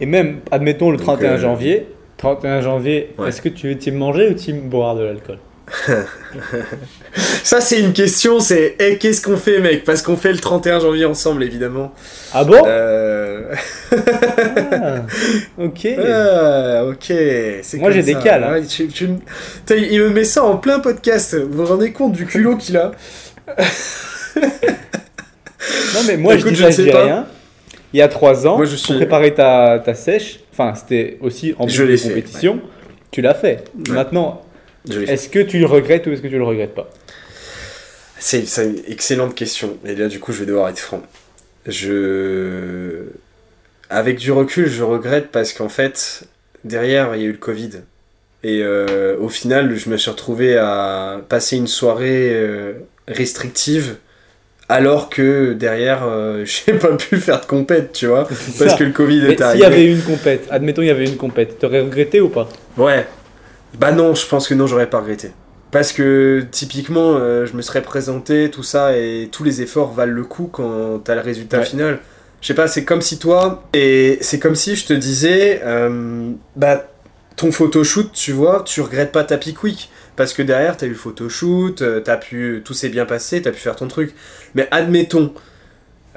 Et 0.00 0.06
même, 0.06 0.40
admettons 0.50 0.90
le 0.90 0.96
Donc, 0.96 1.06
31 1.06 1.32
euh, 1.32 1.38
janvier. 1.38 1.86
31 2.18 2.60
janvier, 2.60 3.14
Ouais. 3.18 3.28
est-ce 3.28 3.42
que 3.42 3.48
tu 3.48 3.68
veux 3.68 3.76
team 3.76 3.96
manger 3.96 4.28
ou 4.28 4.34
team 4.34 4.68
boire 4.68 4.94
de 4.94 5.02
l'alcool? 5.02 5.38
Ça 7.44 7.60
c'est 7.60 7.80
une 7.80 7.92
question, 7.92 8.40
c'est 8.40 8.76
eh, 8.78 8.96
qu'est-ce 8.98 9.20
qu'on 9.22 9.36
fait 9.36 9.58
mec? 9.60 9.84
Parce 9.84 10.02
qu'on 10.02 10.16
fait 10.16 10.32
le 10.32 10.38
31 10.38 10.80
janvier 10.80 11.04
ensemble 11.04 11.42
évidemment. 11.44 11.92
Ah 12.32 12.44
bon? 12.44 12.62
Euh... 12.66 13.52
Ah, 13.92 13.96
Ok. 15.58 15.86
Ah, 15.98 16.84
ok. 16.86 17.04
c'est 17.62 17.78
Moi, 17.78 17.90
j'ai 17.90 18.02
des 18.02 18.14
cales, 18.14 18.44
hein. 18.44 18.52
Ouais, 18.52 18.62
tu- 18.66 18.88
tu 18.88 19.08
me- 19.08 19.18
Putain, 19.66 19.76
il 19.76 20.00
me 20.00 20.10
met 20.10 20.24
ça 20.24 20.42
en 20.44 20.56
plein 20.56 20.78
podcast. 20.80 21.34
Vous 21.34 21.58
vous 21.58 21.66
rendez 21.66 21.92
compte 21.92 22.12
du 22.12 22.26
culot 22.26 22.56
qu'il 22.56 22.76
a? 22.76 22.92
Non, 25.94 26.00
mais 26.06 26.16
moi, 26.16 26.34
Écoute, 26.34 26.50
je 26.50 26.54
je 26.56 26.62
ça, 26.62 26.68
ne 26.68 26.72
sais 26.72 26.90
pas. 26.90 27.04
rien. 27.04 27.26
Il 27.92 27.98
y 27.98 28.02
a 28.02 28.08
trois 28.08 28.46
ans, 28.46 28.56
Moi, 28.56 28.64
je 28.66 28.74
suis- 28.74 28.86
pour 28.88 28.96
préparer 28.96 29.34
ta, 29.34 29.78
ta 29.84 29.94
sèche, 29.94 30.40
enfin, 30.52 30.72
c'était 30.74 31.18
aussi 31.20 31.54
en 31.58 31.68
Je 31.68 31.82
de 31.84 31.96
fait, 31.96 32.08
compétition, 32.08 32.60
tu 33.10 33.20
l'as 33.20 33.34
fait. 33.34 33.64
Ouais. 33.88 33.94
Maintenant. 33.94 34.42
Est-ce 34.90 35.28
que 35.28 35.38
tu 35.38 35.58
le 35.58 35.66
regrettes 35.66 36.06
ou 36.06 36.10
est-ce 36.10 36.22
que 36.22 36.28
tu 36.28 36.38
le 36.38 36.44
regrettes 36.44 36.74
pas? 36.74 36.90
C'est 38.18 38.44
une 38.58 38.80
excellente 38.86 39.34
question. 39.34 39.78
Et 39.84 39.94
là, 39.94 40.08
du 40.08 40.20
coup, 40.20 40.32
je 40.32 40.40
vais 40.40 40.46
devoir 40.46 40.68
être 40.68 40.78
franc. 40.78 41.02
Je. 41.66 43.04
Avec 43.90 44.18
du 44.18 44.32
recul, 44.32 44.68
je 44.68 44.82
regrette 44.82 45.28
parce 45.30 45.52
qu'en 45.52 45.68
fait, 45.68 46.22
derrière, 46.64 47.14
il 47.14 47.22
y 47.22 47.24
a 47.24 47.28
eu 47.28 47.32
le 47.32 47.38
Covid. 47.38 47.70
Et 48.44 48.62
euh, 48.62 49.16
au 49.18 49.28
final, 49.28 49.76
je 49.76 49.88
me 49.90 49.96
suis 49.96 50.10
retrouvé 50.10 50.56
à 50.56 51.20
passer 51.28 51.56
une 51.56 51.66
soirée 51.66 52.30
euh, 52.32 52.72
restrictive 53.06 53.96
alors 54.68 55.10
que 55.10 55.52
derrière, 55.52 56.04
euh, 56.04 56.44
j'ai 56.66 56.72
pas 56.72 56.96
pu 56.96 57.18
faire 57.18 57.40
de 57.40 57.46
compète, 57.46 57.92
tu 57.92 58.06
vois. 58.06 58.26
Parce 58.58 58.74
que 58.74 58.84
le 58.84 58.92
Covid 58.92 59.20
Mais 59.26 59.32
est 59.32 59.36
s'il 59.36 59.42
arrivé. 59.42 59.62
y 59.62 59.64
avait 59.64 59.84
eu 59.84 59.92
une 59.92 60.02
compète, 60.02 60.48
admettons 60.50 60.82
il 60.82 60.88
y 60.88 60.90
avait 60.90 61.06
une 61.06 61.16
compète, 61.16 61.58
t'aurais 61.58 61.80
regretté 61.80 62.20
ou 62.20 62.28
pas? 62.28 62.48
Ouais. 62.76 63.06
Bah 63.78 63.92
non, 63.92 64.14
je 64.14 64.26
pense 64.26 64.48
que 64.48 64.54
non, 64.54 64.66
j'aurais 64.66 64.88
pas 64.90 65.00
regretté. 65.00 65.32
Parce 65.70 65.92
que 65.92 66.44
typiquement, 66.50 67.14
euh, 67.16 67.46
je 67.46 67.54
me 67.56 67.62
serais 67.62 67.82
présenté, 67.82 68.50
tout 68.50 68.62
ça, 68.62 68.96
et 68.96 69.28
tous 69.32 69.42
les 69.42 69.62
efforts 69.62 69.92
valent 69.92 70.12
le 70.12 70.24
coup 70.24 70.48
quand 70.52 71.00
t'as 71.02 71.14
le 71.14 71.22
résultat 71.22 71.58
Ouais. 71.60 71.64
final. 71.64 71.98
Je 72.42 72.48
sais 72.48 72.54
pas, 72.54 72.66
c'est 72.68 72.84
comme 72.84 73.00
si 73.00 73.18
toi, 73.18 73.62
et 73.72 74.18
c'est 74.20 74.38
comme 74.38 74.56
si 74.56 74.76
je 74.76 74.84
te 74.84 74.92
disais, 74.92 75.62
euh, 75.64 76.32
bah 76.56 76.88
ton 77.36 77.50
photoshoot, 77.52 78.12
tu 78.12 78.32
vois, 78.32 78.62
tu 78.66 78.80
regrettes 78.82 79.12
pas 79.12 79.24
ta 79.24 79.38
week. 79.62 79.90
Parce 80.16 80.34
que 80.34 80.42
derrière, 80.42 80.76
t'as 80.76 80.86
eu 80.86 80.90
le 80.90 80.94
photoshoot, 80.94 81.80
euh, 81.80 82.00
t'as 82.00 82.18
pu, 82.18 82.60
tout 82.64 82.74
s'est 82.74 82.90
bien 82.90 83.06
passé, 83.06 83.40
t'as 83.40 83.50
pu 83.50 83.58
faire 83.60 83.76
ton 83.76 83.88
truc. 83.88 84.14
Mais 84.54 84.68
admettons, 84.70 85.32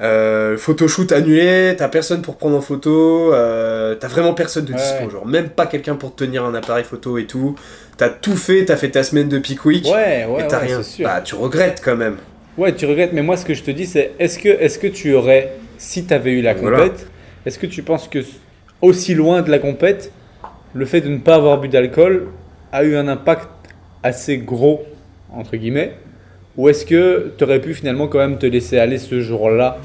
euh, 0.00 0.56
photoshoot 0.58 1.10
annulé, 1.12 1.74
t'as 1.76 1.88
personne 1.88 2.22
pour 2.22 2.36
prendre 2.36 2.56
en 2.56 2.60
photo, 2.60 3.32
euh, 3.32 3.94
t'as 3.94 4.08
vraiment 4.08 4.34
personne 4.34 4.64
de 4.64 4.72
Ouais, 4.72 4.78
dispo, 4.78 5.08
genre 5.10 5.26
même 5.26 5.48
pas 5.48 5.66
quelqu'un 5.66 5.96
pour 5.96 6.14
te 6.14 6.24
tenir 6.24 6.44
un 6.44 6.54
appareil 6.54 6.84
photo 6.84 7.16
et 7.18 7.26
tout. 7.26 7.54
T'as 7.96 8.10
tout 8.10 8.36
fait, 8.36 8.66
t'as 8.66 8.76
fait 8.76 8.90
ta 8.90 9.02
semaine 9.02 9.28
de 9.28 9.38
peak 9.38 9.64
week, 9.64 9.86
Ouais, 9.86 10.26
ouais, 10.28 10.44
et 10.44 10.48
t'as 10.48 10.58
rien. 10.58 10.82
sûr. 10.82 11.06
Bah, 11.06 11.20
tu 11.22 11.34
regrettes 11.34 11.80
quand 11.82 11.96
même. 11.96 12.16
Ouais, 12.58 12.74
tu 12.74 12.84
regrettes, 12.86 13.12
mais 13.12 13.22
moi 13.22 13.36
ce 13.36 13.44
que 13.44 13.54
je 13.54 13.62
te 13.62 13.70
dis 13.70 13.86
c'est 13.86 14.12
est-ce 14.18 14.38
que, 14.38 14.48
est 14.48 14.78
que 14.80 14.86
tu 14.86 15.14
aurais, 15.14 15.52
si 15.78 16.04
tu 16.06 16.12
avais 16.14 16.32
eu 16.32 16.42
la 16.42 16.54
Voilà. 16.54 16.78
compète, 16.78 17.06
est-ce 17.46 17.58
que 17.58 17.66
tu 17.66 17.82
penses 17.82 18.08
que 18.08 18.18
aussi 18.82 19.14
loin 19.14 19.42
de 19.42 19.50
la 19.50 19.58
compète, 19.58 20.10
le 20.74 20.84
fait 20.84 21.00
de 21.00 21.08
ne 21.08 21.18
pas 21.18 21.36
avoir 21.36 21.58
bu 21.58 21.68
d'alcool 21.68 22.28
a 22.72 22.84
eu 22.84 22.96
un 22.96 23.08
impact 23.08 23.48
assez 24.02 24.36
gros, 24.38 24.84
entre 25.32 25.56
guillemets? 25.56 25.94
Ou 26.56 26.68
est-ce 26.68 26.86
que 26.86 27.32
tu 27.36 27.44
aurais 27.44 27.60
pu 27.60 27.74
finalement 27.74 28.08
quand 28.08 28.18
même 28.18 28.38
te 28.38 28.46
laisser 28.46 28.78
aller 28.78 28.98
ce 28.98 29.20
jour-là, 29.20 29.78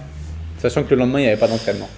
sachant 0.60 0.84
que 0.84 0.92
le 0.92 0.98
lendemain 0.98 1.20
il 1.20 1.24
n'y 1.24 1.28
avait 1.28 1.40
pas 1.40 1.48
d'entraînement? 1.48 1.90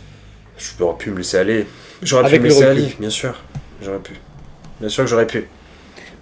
Je 0.57 0.83
aurais 0.83 0.97
pu 0.97 1.11
me 1.11 1.17
laisser 1.17 1.37
aller. 1.37 1.67
J'aurais 2.01 2.29
pu 2.29 2.39
me 2.39 2.45
laisser 2.45 2.63
aller, 2.63 2.95
bien 2.99 3.09
sûr. 3.09 3.35
J'aurais 3.83 3.99
pu. 3.99 4.13
Bien 4.79 4.89
sûr 4.89 5.03
que 5.03 5.09
j'aurais 5.09 5.27
pu. 5.27 5.45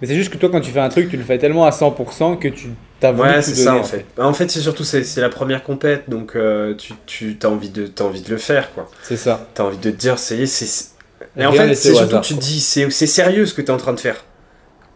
Mais 0.00 0.08
c'est 0.08 0.16
juste 0.16 0.32
que 0.32 0.36
toi 0.36 0.50
quand 0.50 0.60
tu 0.60 0.70
fais 0.70 0.80
un 0.80 0.88
truc, 0.88 1.08
tu 1.08 1.16
le 1.16 1.22
fais 1.22 1.38
tellement 1.38 1.64
à 1.64 1.70
100% 1.70 2.38
que 2.38 2.48
tu 2.48 2.68
t'as 2.98 3.12
voulu 3.12 3.28
Ouais, 3.28 3.40
c'est 3.42 3.54
ça 3.54 3.76
en 3.76 3.84
fait. 3.84 4.04
En 4.18 4.32
fait, 4.32 4.50
c'est 4.50 4.60
surtout 4.60 4.84
c'est 4.84 5.16
la 5.18 5.28
première 5.28 5.62
compète, 5.62 6.10
donc 6.10 6.34
euh, 6.34 6.74
tu, 6.74 6.94
tu 7.06 7.38
as 7.42 7.48
envie 7.48 7.70
de 7.70 7.86
t'as 7.86 8.04
envie 8.04 8.20
de 8.20 8.30
le 8.30 8.36
faire 8.36 8.74
quoi. 8.74 8.90
C'est 9.02 9.16
ça. 9.16 9.48
T'as 9.54 9.62
envie 9.62 9.78
de 9.78 9.90
te 9.90 9.96
dire 9.96 10.18
c'est 10.18 10.46
c'est 10.46 10.90
et 11.36 11.46
en 11.46 11.52
fait 11.52 11.74
c'est 11.74 11.94
surtout 11.94 12.16
hasard, 12.16 12.20
tu 12.20 12.34
te 12.34 12.40
dis 12.40 12.60
c'est 12.60 12.90
c'est 12.90 13.06
sérieux 13.06 13.46
ce 13.46 13.54
que 13.54 13.62
tu 13.62 13.68
es 13.68 13.70
en 13.70 13.76
train 13.76 13.92
de 13.92 14.00
faire. 14.00 14.24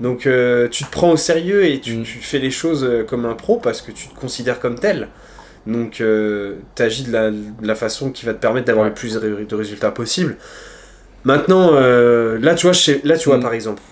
Donc 0.00 0.26
euh, 0.26 0.68
tu 0.68 0.84
te 0.84 0.90
prends 0.90 1.10
au 1.12 1.16
sérieux 1.16 1.64
et 1.66 1.80
tu, 1.80 1.94
Mm. 1.96 2.02
tu 2.02 2.18
fais 2.18 2.38
les 2.38 2.50
choses 2.50 2.84
euh, 2.84 3.02
comme 3.04 3.24
un 3.24 3.34
pro 3.34 3.56
parce 3.56 3.80
que 3.80 3.90
tu 3.92 4.08
te 4.08 4.14
considères 4.14 4.60
comme 4.60 4.78
tel. 4.78 5.08
Donc 5.66 6.00
euh, 6.00 6.56
tu 6.74 6.82
agis 6.82 7.04
de 7.04 7.12
la, 7.12 7.30
de 7.30 7.42
la 7.66 7.74
façon 7.74 8.10
qui 8.10 8.24
va 8.26 8.34
te 8.34 8.40
permettre 8.40 8.66
d'avoir 8.66 8.86
le 8.86 8.94
plus 8.94 9.14
de 9.14 9.18
ré- 9.34 9.44
de 9.44 9.54
résultats 9.54 9.90
possible. 9.90 10.36
Maintenant, 11.24 11.70
euh, 11.74 12.38
là 12.40 12.54
tu 12.54 12.66
vois, 12.66 12.74
sais- 12.74 13.00
là 13.04 13.16
tu 13.16 13.28
vois 13.28 13.38
Mm. 13.38 13.42
par 13.42 13.54
exemple, 13.54 13.82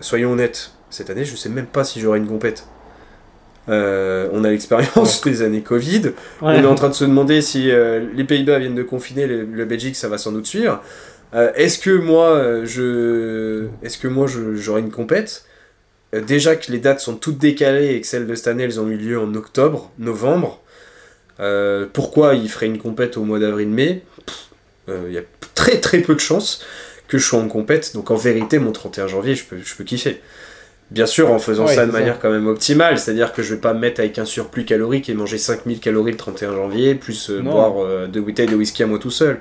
soyons 0.00 0.32
honnêtes, 0.32 0.72
cette 0.90 1.08
année 1.08 1.24
je 1.24 1.36
sais 1.36 1.48
même 1.48 1.66
pas 1.66 1.84
si 1.84 2.00
j'aurai 2.00 2.18
une 2.18 2.26
compète. 2.28 2.66
Euh, 3.68 4.28
on 4.32 4.42
a 4.42 4.50
l'expérience 4.50 5.20
des 5.22 5.42
années 5.42 5.62
Covid. 5.62 6.12
On 6.40 6.50
est 6.50 6.66
en 6.66 6.74
train 6.74 6.88
de 6.88 6.94
se 6.94 7.04
demander 7.04 7.40
si 7.40 7.70
euh, 7.70 8.04
les 8.14 8.24
Pays-Bas 8.24 8.58
viennent 8.58 8.74
de 8.74 8.82
confiner, 8.82 9.26
le, 9.28 9.44
le 9.44 9.64
Belgique, 9.64 9.94
ça 9.94 10.08
va 10.08 10.18
sans 10.18 10.32
doute 10.32 10.46
suivre. 10.46 10.82
Euh, 11.34 11.50
est-ce 11.54 11.78
que 11.78 11.90
moi, 11.90 12.26
euh, 12.30 12.66
je, 12.66 13.66
est-ce 13.82 13.98
que 13.98 14.08
moi, 14.08 14.26
j'aurai 14.54 14.80
une 14.82 14.90
compète? 14.90 15.44
Euh, 16.14 16.20
Déjà 16.20 16.56
que 16.56 16.70
les 16.70 16.78
dates 16.78 17.00
sont 17.00 17.16
toutes 17.16 17.38
décalées 17.38 17.94
et 17.94 18.00
que 18.00 18.06
celles 18.06 18.26
de 18.26 18.34
cette 18.34 18.48
année, 18.48 18.64
elles 18.64 18.80
ont 18.80 18.88
eu 18.88 18.96
lieu 18.96 19.18
en 19.18 19.34
octobre, 19.34 19.90
novembre. 19.98 20.60
Euh, 21.40 21.86
pourquoi 21.92 22.34
il 22.34 22.48
ferait 22.50 22.66
une 22.66 22.78
compète 22.78 23.16
au 23.16 23.24
mois 23.24 23.38
d'avril-mai 23.38 24.02
Il 24.88 25.12
y 25.12 25.18
a 25.18 25.22
très 25.54 25.80
très 25.80 26.00
peu 26.00 26.14
de 26.14 26.20
chances 26.20 26.62
que 27.08 27.16
je 27.18 27.24
sois 27.24 27.38
en 27.40 27.48
compète. 27.48 27.94
Donc 27.94 28.10
en 28.10 28.16
vérité, 28.16 28.58
mon 28.58 28.72
31 28.72 29.06
janvier, 29.06 29.34
je 29.34 29.44
peux, 29.44 29.56
je 29.64 29.74
peux 29.74 29.84
kiffer. 29.84 30.20
Bien 30.90 31.06
sûr, 31.06 31.30
en 31.30 31.38
faisant 31.38 31.64
Ouais, 31.66 31.74
ça 31.74 31.86
de 31.86 31.90
ça. 31.90 31.98
manière 31.98 32.18
quand 32.18 32.30
même 32.30 32.46
optimale, 32.46 32.98
c'est-à-dire 32.98 33.32
que 33.32 33.42
je 33.42 33.54
vais 33.54 33.60
pas 33.60 33.72
me 33.72 33.78
mettre 33.78 34.00
avec 34.00 34.18
un 34.18 34.26
surplus 34.26 34.66
calorique 34.66 35.08
et 35.08 35.14
manger 35.14 35.38
5000 35.38 35.80
calories 35.80 36.10
le 36.12 36.18
31 36.18 36.52
janvier, 36.54 36.94
plus 36.94 37.30
euh, 37.30 37.40
boire 37.40 37.82
euh, 37.82 38.06
deux 38.08 38.20
bouteilles 38.20 38.46
de 38.46 38.54
whisky 38.56 38.82
à 38.82 38.86
moi 38.86 38.98
tout 38.98 39.10
seul. 39.10 39.40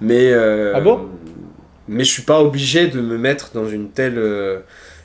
Mais, 0.00 0.32
euh, 0.32 0.72
Ah 0.74 0.80
bon? 0.80 1.08
Mais 1.88 2.04
je 2.04 2.10
suis 2.10 2.22
pas 2.22 2.40
obligé 2.40 2.86
de 2.88 3.00
me 3.00 3.16
mettre 3.18 3.50
dans 3.54 3.68
une 3.68 3.90
telle 3.90 4.18
euh, 4.18 4.58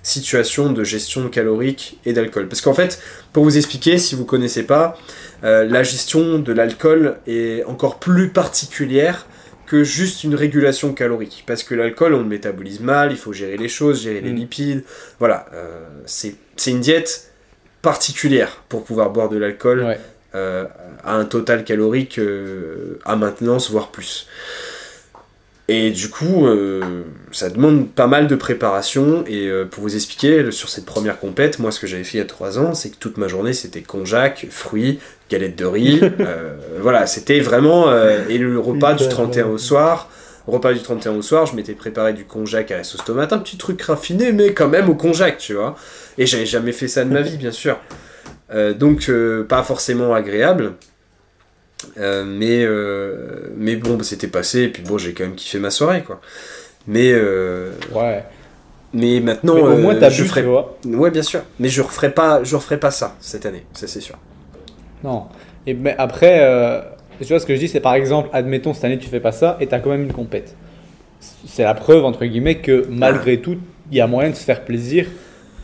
situation 0.03 0.71
de 0.73 0.83
gestion 0.83 1.29
calorique 1.29 1.99
et 2.05 2.13
d'alcool. 2.13 2.47
Parce 2.47 2.61
qu'en 2.61 2.73
fait, 2.73 2.99
pour 3.31 3.43
vous 3.43 3.57
expliquer, 3.57 3.97
si 3.97 4.15
vous 4.15 4.25
connaissez 4.25 4.63
pas, 4.63 4.97
euh, 5.43 5.63
la 5.65 5.83
gestion 5.83 6.39
de 6.39 6.53
l'alcool 6.53 7.17
est 7.27 7.63
encore 7.65 7.99
plus 7.99 8.29
particulière 8.29 9.25
que 9.65 9.83
juste 9.83 10.23
une 10.25 10.35
régulation 10.35 10.93
calorique. 10.93 11.43
Parce 11.47 11.63
que 11.63 11.73
l'alcool, 11.73 12.13
on 12.13 12.19
le 12.19 12.25
métabolise 12.25 12.81
mal, 12.81 13.11
il 13.11 13.17
faut 13.17 13.31
gérer 13.33 13.55
les 13.57 13.69
choses, 13.69 14.03
gérer 14.03 14.19
les 14.21 14.31
Mm. 14.31 14.35
lipides. 14.35 14.83
Voilà, 15.19 15.45
euh, 15.53 15.85
c'est 16.05 16.35
c'est 16.57 16.71
une 16.71 16.81
diète 16.81 17.31
particulière 17.81 18.61
pour 18.69 18.83
pouvoir 18.83 19.09
boire 19.09 19.29
de 19.29 19.37
l'alcool 19.37 19.83
Ouais. 19.83 19.99
euh, 20.35 20.65
à 21.03 21.15
un 21.15 21.25
total 21.25 21.63
calorique 21.63 22.19
à 23.05 23.15
maintenance, 23.15 23.71
voire 23.71 23.89
plus. 23.91 24.27
Et 25.69 25.91
du 25.91 26.09
coup, 26.09 26.45
euh, 26.45 27.03
ça 27.31 27.49
demande 27.49 27.89
pas 27.89 28.07
mal 28.07 28.27
de 28.27 28.35
préparation. 28.35 29.23
Et 29.27 29.47
euh, 29.47 29.65
pour 29.65 29.83
vous 29.83 29.95
expliquer, 29.95 30.51
sur 30.51 30.67
cette 30.67 30.85
première 30.85 31.19
compète, 31.19 31.59
moi, 31.59 31.71
ce 31.71 31.79
que 31.79 31.87
j'avais 31.87 32.03
fait 32.03 32.17
il 32.17 32.21
y 32.21 32.23
a 32.23 32.25
3 32.25 32.59
ans, 32.59 32.73
c'est 32.73 32.89
que 32.89 32.97
toute 32.97 33.17
ma 33.17 33.29
journée, 33.29 33.53
c'était 33.53 33.81
konjac, 33.81 34.47
fruits, 34.49 34.99
galettes 35.29 35.57
de 35.57 35.65
riz. 35.65 36.01
euh, 36.19 36.55
voilà, 36.81 37.07
c'était 37.07 37.39
vraiment. 37.39 37.93
et 38.29 38.37
le 38.37 38.59
repas 38.59 38.93
du 38.93 39.05
Hyper 39.05 39.15
31 39.15 39.45
au 39.47 39.57
soir. 39.57 40.09
Repas 40.45 40.73
du 40.73 40.81
31 40.81 41.13
au 41.13 41.21
soir, 41.21 41.45
je 41.45 41.55
m'étais 41.55 41.71
préparé 41.71 42.11
du 42.11 42.25
konjac 42.25 42.69
à 42.71 42.77
la 42.77 42.83
sauce 42.83 43.05
tomate, 43.05 43.31
un 43.31 43.39
petit 43.39 43.55
truc 43.55 43.81
raffiné, 43.81 44.33
mais 44.33 44.53
quand 44.53 44.67
même 44.67 44.89
au 44.89 44.95
konjac, 44.95 45.37
tu 45.37 45.53
vois. 45.53 45.77
Et 46.17 46.25
j'avais 46.25 46.45
jamais 46.45 46.73
fait 46.73 46.89
ça 46.89 47.05
de 47.05 47.09
ma 47.09 47.21
vie, 47.21 47.37
bien 47.37 47.51
sûr. 47.51 47.79
Donc, 48.77 49.09
pas 49.47 49.63
forcément 49.63 50.13
agréable. 50.13 50.73
Euh, 51.97 52.23
mais, 52.25 52.63
euh, 52.63 53.51
mais 53.57 53.75
bon, 53.75 53.95
bah, 53.95 54.03
c'était 54.03 54.27
passé, 54.27 54.63
et 54.63 54.67
puis 54.69 54.83
bon, 54.83 54.97
j'ai 54.97 55.13
quand 55.13 55.23
même 55.23 55.35
kiffé 55.35 55.59
ma 55.59 55.69
soirée, 55.69 56.01
quoi. 56.03 56.19
Mais, 56.87 57.11
euh, 57.13 57.71
Ouais. 57.93 58.23
mais 58.93 59.19
maintenant, 59.19 59.55
Mais 59.55 59.61
au 59.61 59.77
moins 59.77 59.95
t'as 59.95 60.09
je 60.09 60.23
bu, 60.23 60.29
ferai... 60.29 60.41
tu 60.41 60.47
vois. 60.47 60.77
Ouais, 60.85 61.11
bien 61.11 61.21
sûr. 61.23 61.41
Mais 61.59 61.69
je 61.69 61.81
referai 61.81 62.11
pas, 62.11 62.43
je 62.43 62.55
referai 62.55 62.79
pas 62.79 62.91
ça 62.91 63.15
cette 63.19 63.45
année, 63.45 63.63
ça 63.73 63.87
c'est 63.87 64.01
sûr. 64.01 64.15
Non. 65.03 65.23
Et 65.65 65.73
mais 65.73 65.95
après, 65.97 66.39
tu 67.21 67.27
vois 67.27 67.39
ce 67.39 67.45
que 67.45 67.55
je 67.55 67.59
dis, 67.59 67.67
c'est 67.69 67.79
par 67.79 67.93
exemple, 67.95 68.29
admettons 68.33 68.73
cette 68.73 68.83
année 68.85 68.97
tu 68.97 69.07
fais 69.09 69.19
pas 69.21 69.31
ça 69.31 69.57
et 69.61 69.67
tu 69.67 69.73
as 69.75 69.79
quand 69.79 69.89
même 69.91 70.03
une 70.03 70.13
compète. 70.13 70.55
C'est 71.47 71.63
la 71.63 71.73
preuve 71.73 72.03
entre 72.03 72.25
guillemets 72.25 72.55
que 72.59 72.85
malgré 72.89 73.39
tout, 73.39 73.57
il 73.91 73.97
y 73.97 74.01
a 74.01 74.07
moyen 74.07 74.29
de 74.29 74.35
se 74.35 74.43
faire 74.43 74.61
plaisir 74.65 75.05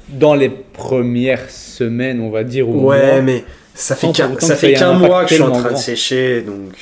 dans 0.10 0.34
les 0.36 0.49
premières 0.49 1.49
semaines, 1.49 2.21
on 2.21 2.29
va 2.29 2.43
dire. 2.45 2.67
Ou 2.69 2.88
Ouais, 2.88 3.12
mois. 3.13 3.21
mais 3.21 3.43
ça 3.80 3.96
fait 3.96 4.12
qu'un, 4.12 4.89
un 4.89 4.94
mois 4.94 5.24
que 5.24 5.30
je 5.30 5.36
suis 5.36 5.44
en 5.44 5.52
train 5.52 5.72
de 5.72 5.78
sécher, 5.78 6.42
donc. 6.42 6.74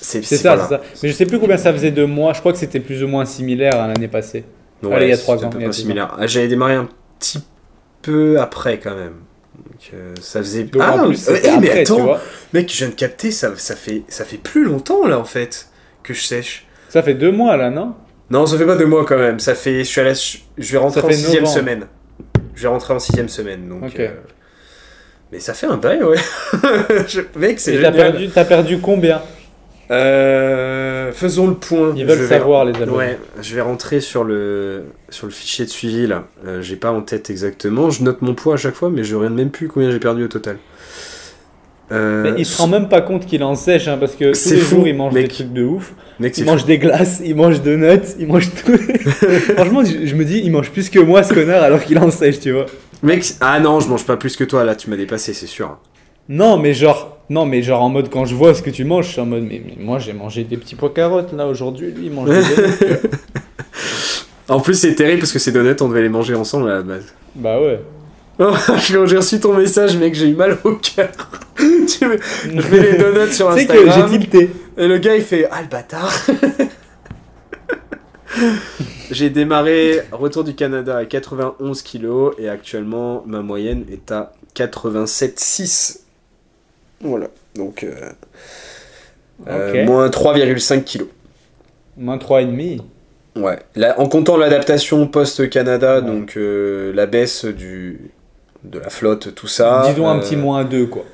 C'est 0.00 0.22
ça, 0.22 0.54
voilà. 0.54 0.68
ça. 0.68 0.80
Mais 1.02 1.08
je 1.08 1.14
sais 1.14 1.26
plus 1.26 1.40
combien 1.40 1.56
ça 1.56 1.72
faisait 1.72 1.90
de 1.90 2.04
mois. 2.04 2.32
Je 2.32 2.38
crois 2.38 2.52
que 2.52 2.58
c'était 2.58 2.78
plus 2.78 3.02
ou 3.02 3.08
moins 3.08 3.24
similaire 3.24 3.74
à 3.80 3.88
l'année 3.88 4.06
passée. 4.06 4.44
Ouais, 4.82 4.94
Allez, 4.94 5.06
il 5.06 5.10
y 5.10 5.12
a 5.12 5.16
trois 5.18 5.44
ans, 5.44 5.48
peu 5.48 5.56
près 5.56 5.66
deux 5.66 5.72
similaire. 5.72 6.14
Ah, 6.18 6.28
J'avais 6.28 6.46
démarré 6.46 6.74
un 6.74 6.88
petit 7.18 7.40
peu 8.02 8.38
après 8.38 8.78
quand 8.78 8.94
même. 8.94 9.14
Donc, 9.56 9.90
euh, 9.94 10.14
ça 10.20 10.40
faisait. 10.40 10.64
Donc 10.64 10.82
ah, 10.84 11.02
plus, 11.04 11.16
c'était 11.16 11.50
eh, 11.56 11.58
mais 11.58 11.80
attends, 11.80 12.16
mec, 12.52 12.70
je 12.70 12.76
viens 12.78 12.88
de 12.88 12.94
capter, 12.94 13.32
ça, 13.32 13.52
ça, 13.56 13.74
fait, 13.74 14.02
ça 14.06 14.24
fait 14.24 14.36
plus 14.36 14.64
longtemps 14.64 15.08
là 15.08 15.18
en 15.18 15.24
fait 15.24 15.68
que 16.04 16.14
je 16.14 16.22
sèche. 16.22 16.66
Ça 16.88 17.02
fait 17.02 17.14
deux 17.14 17.32
mois 17.32 17.56
là, 17.56 17.70
non? 17.70 17.94
Non, 18.30 18.46
ça 18.46 18.56
fait 18.56 18.66
pas 18.66 18.76
deux 18.76 18.86
mois 18.86 19.04
quand 19.04 19.18
même. 19.18 19.40
Ça 19.40 19.56
fait, 19.56 19.80
je 19.80 19.88
suis 19.88 20.00
à 20.00 20.04
la, 20.04 20.12
je 20.12 20.72
vais 20.72 20.78
rentrer 20.78 21.00
en 21.00 21.10
sixième 21.10 21.42
novembre. 21.42 21.58
semaine. 21.58 21.86
Je 22.54 22.62
vais 22.62 22.68
rentrer 22.68 22.94
en 22.94 22.98
sixième 23.00 23.28
semaine, 23.28 23.68
donc. 23.68 23.84
Ok. 23.84 23.98
euh, 23.98 24.10
Mais 25.32 25.40
ça 25.40 25.54
fait 25.54 25.66
un 25.66 25.76
bail, 25.76 26.02
ouais. 26.02 26.16
Je- 27.08 27.20
Mec, 27.38 27.58
c'est 27.60 27.72
t'as 27.72 27.76
génial. 27.92 27.94
perdu, 27.94 28.28
t'as 28.28 28.44
perdu 28.44 28.78
combien? 28.78 29.20
Euh, 29.90 31.12
faisons 31.12 31.46
le 31.48 31.54
point. 31.54 31.92
Ils 31.96 32.04
veulent 32.06 32.18
Je 32.18 32.22
vais- 32.24 32.28
savoir, 32.28 32.64
les 32.64 32.74
abonnés. 32.74 32.96
Ouais, 32.96 33.18
je 33.40 33.54
vais 33.54 33.60
rentrer 33.60 34.00
sur 34.00 34.24
le, 34.24 34.84
sur 35.10 35.26
le 35.26 35.32
fichier 35.32 35.64
de 35.64 35.70
suivi 35.70 36.06
là. 36.06 36.24
Euh, 36.46 36.60
j'ai 36.62 36.76
pas 36.76 36.90
en 36.90 37.02
tête 37.02 37.30
exactement. 37.30 37.90
Je 37.90 38.02
note 38.02 38.22
mon 38.22 38.34
poids 38.34 38.54
à 38.54 38.56
chaque 38.56 38.74
fois, 38.74 38.90
mais 38.90 39.04
je 39.04 39.14
ne 39.16 39.28
même 39.28 39.50
plus 39.50 39.68
combien 39.68 39.90
j'ai 39.90 40.00
perdu 40.00 40.24
au 40.24 40.28
total. 40.28 40.58
Euh, 41.92 42.24
Mais 42.24 42.32
il 42.40 42.44
se 42.44 42.60
rend 42.60 42.66
même 42.66 42.88
pas 42.88 43.00
compte 43.00 43.26
qu'il 43.26 43.44
en 43.44 43.54
sèche, 43.54 43.86
hein, 43.86 43.96
parce 43.98 44.16
que 44.16 44.32
tous 44.32 44.50
les 44.50 44.56
fou, 44.58 44.76
jours 44.76 44.88
il 44.88 44.96
mange 44.96 45.12
mec. 45.14 45.28
des 45.28 45.32
trucs 45.34 45.52
de 45.52 45.62
ouf. 45.62 45.92
Mec, 46.18 46.36
Il 46.36 46.44
mange 46.44 46.64
des 46.64 46.78
glaces, 46.78 47.20
il 47.24 47.36
mange 47.36 47.62
de 47.62 47.76
nuts, 47.76 48.00
il 48.18 48.26
mange 48.26 48.50
tout. 48.54 48.76
Franchement, 49.54 49.84
je, 49.84 50.04
je 50.04 50.14
me 50.16 50.24
dis, 50.24 50.40
il 50.42 50.50
mange 50.50 50.70
plus 50.72 50.90
que 50.90 50.98
moi 50.98 51.22
ce 51.22 51.32
connard 51.32 51.62
alors 51.62 51.80
qu'il 51.84 51.96
en 52.00 52.10
sèche, 52.10 52.40
tu 52.40 52.50
vois. 52.50 52.66
Mec, 53.02 53.24
ah 53.40 53.60
non, 53.60 53.80
je 53.80 53.88
mange 53.88 54.04
pas 54.04 54.16
plus 54.16 54.36
que 54.36 54.44
toi 54.44 54.64
là. 54.64 54.74
Tu 54.74 54.88
m'as 54.90 54.96
dépassé, 54.96 55.32
c'est 55.34 55.46
sûr. 55.46 55.78
Non, 56.28 56.56
mais 56.56 56.74
genre, 56.74 57.18
non, 57.30 57.46
mais 57.46 57.62
genre 57.62 57.82
en 57.82 57.88
mode 57.88 58.10
quand 58.10 58.24
je 58.24 58.34
vois 58.34 58.54
ce 58.54 58.62
que 58.62 58.70
tu 58.70 58.84
manges, 58.84 59.06
je 59.06 59.12
suis 59.12 59.20
en 59.20 59.26
mode, 59.26 59.42
mais, 59.44 59.62
mais 59.64 59.76
moi 59.78 59.98
j'ai 59.98 60.12
mangé 60.12 60.44
des 60.44 60.56
petits 60.56 60.74
pois 60.74 60.90
carottes 60.90 61.32
là 61.32 61.46
aujourd'hui, 61.46 61.92
lui 61.92 62.06
il 62.06 62.12
mange 62.12 62.28
des 62.30 62.34
donuts. 62.56 62.98
En 64.48 64.60
plus, 64.60 64.74
c'est 64.74 64.94
terrible 64.94 65.20
parce 65.20 65.32
que 65.32 65.38
ces 65.40 65.50
donuts, 65.52 65.74
on 65.80 65.88
devait 65.88 66.02
les 66.02 66.08
manger 66.08 66.34
ensemble 66.34 66.70
à 66.70 66.74
la 66.76 66.82
base. 66.82 67.06
Bah 67.34 67.60
ouais. 67.60 67.80
Oh, 68.38 68.52
Quand 68.66 69.06
j'ai 69.06 69.16
reçu 69.16 69.40
ton 69.40 69.54
message, 69.54 69.96
mec, 69.96 70.14
j'ai 70.14 70.28
eu 70.28 70.34
mal 70.34 70.58
au 70.62 70.74
cœur. 70.74 71.08
Je 71.58 72.04
mets 72.70 72.82
les 72.92 72.98
donuts 72.98 73.32
sur 73.32 73.48
Tu 73.54 73.60
sais 73.60 73.66
que 73.66 73.72
Instagram. 73.72 74.08
j'ai 74.12 74.18
tilté. 74.18 74.50
Et 74.76 74.86
le 74.86 74.98
gars 74.98 75.16
il 75.16 75.22
fait 75.22 75.48
Ah 75.50 75.62
le 75.62 75.68
bâtard 75.68 76.12
J'ai 79.10 79.30
démarré 79.30 80.00
retour 80.12 80.44
du 80.44 80.54
Canada 80.54 80.96
à 80.96 81.04
91 81.04 81.82
kg 81.82 82.32
et 82.38 82.48
actuellement 82.48 83.22
ma 83.26 83.40
moyenne 83.40 83.84
est 83.90 84.10
à 84.12 84.32
87,6. 84.54 86.00
Voilà, 87.00 87.28
donc 87.54 87.84
euh, 87.84 87.94
euh, 89.48 89.84
moins 89.84 90.08
3,5 90.08 90.84
kg. 90.84 91.04
Moins 91.96 92.16
3,5. 92.16 92.80
Ouais, 93.36 93.58
Là, 93.74 94.00
en 94.00 94.08
comptant 94.08 94.36
l'adaptation 94.38 95.06
post-Canada, 95.06 95.96
Ouais. 95.96 96.02
donc 96.06 96.36
euh, 96.38 96.92
la 96.94 97.04
baisse 97.06 97.44
du, 97.44 98.10
de 98.64 98.78
la 98.78 98.88
flotte, 98.88 99.34
tout 99.34 99.46
ça. 99.46 99.82
Disons 99.88 100.08
un 100.08 100.18
petit 100.18 100.36
moins 100.36 100.64
2 100.64 100.86
quoi. 100.86 101.04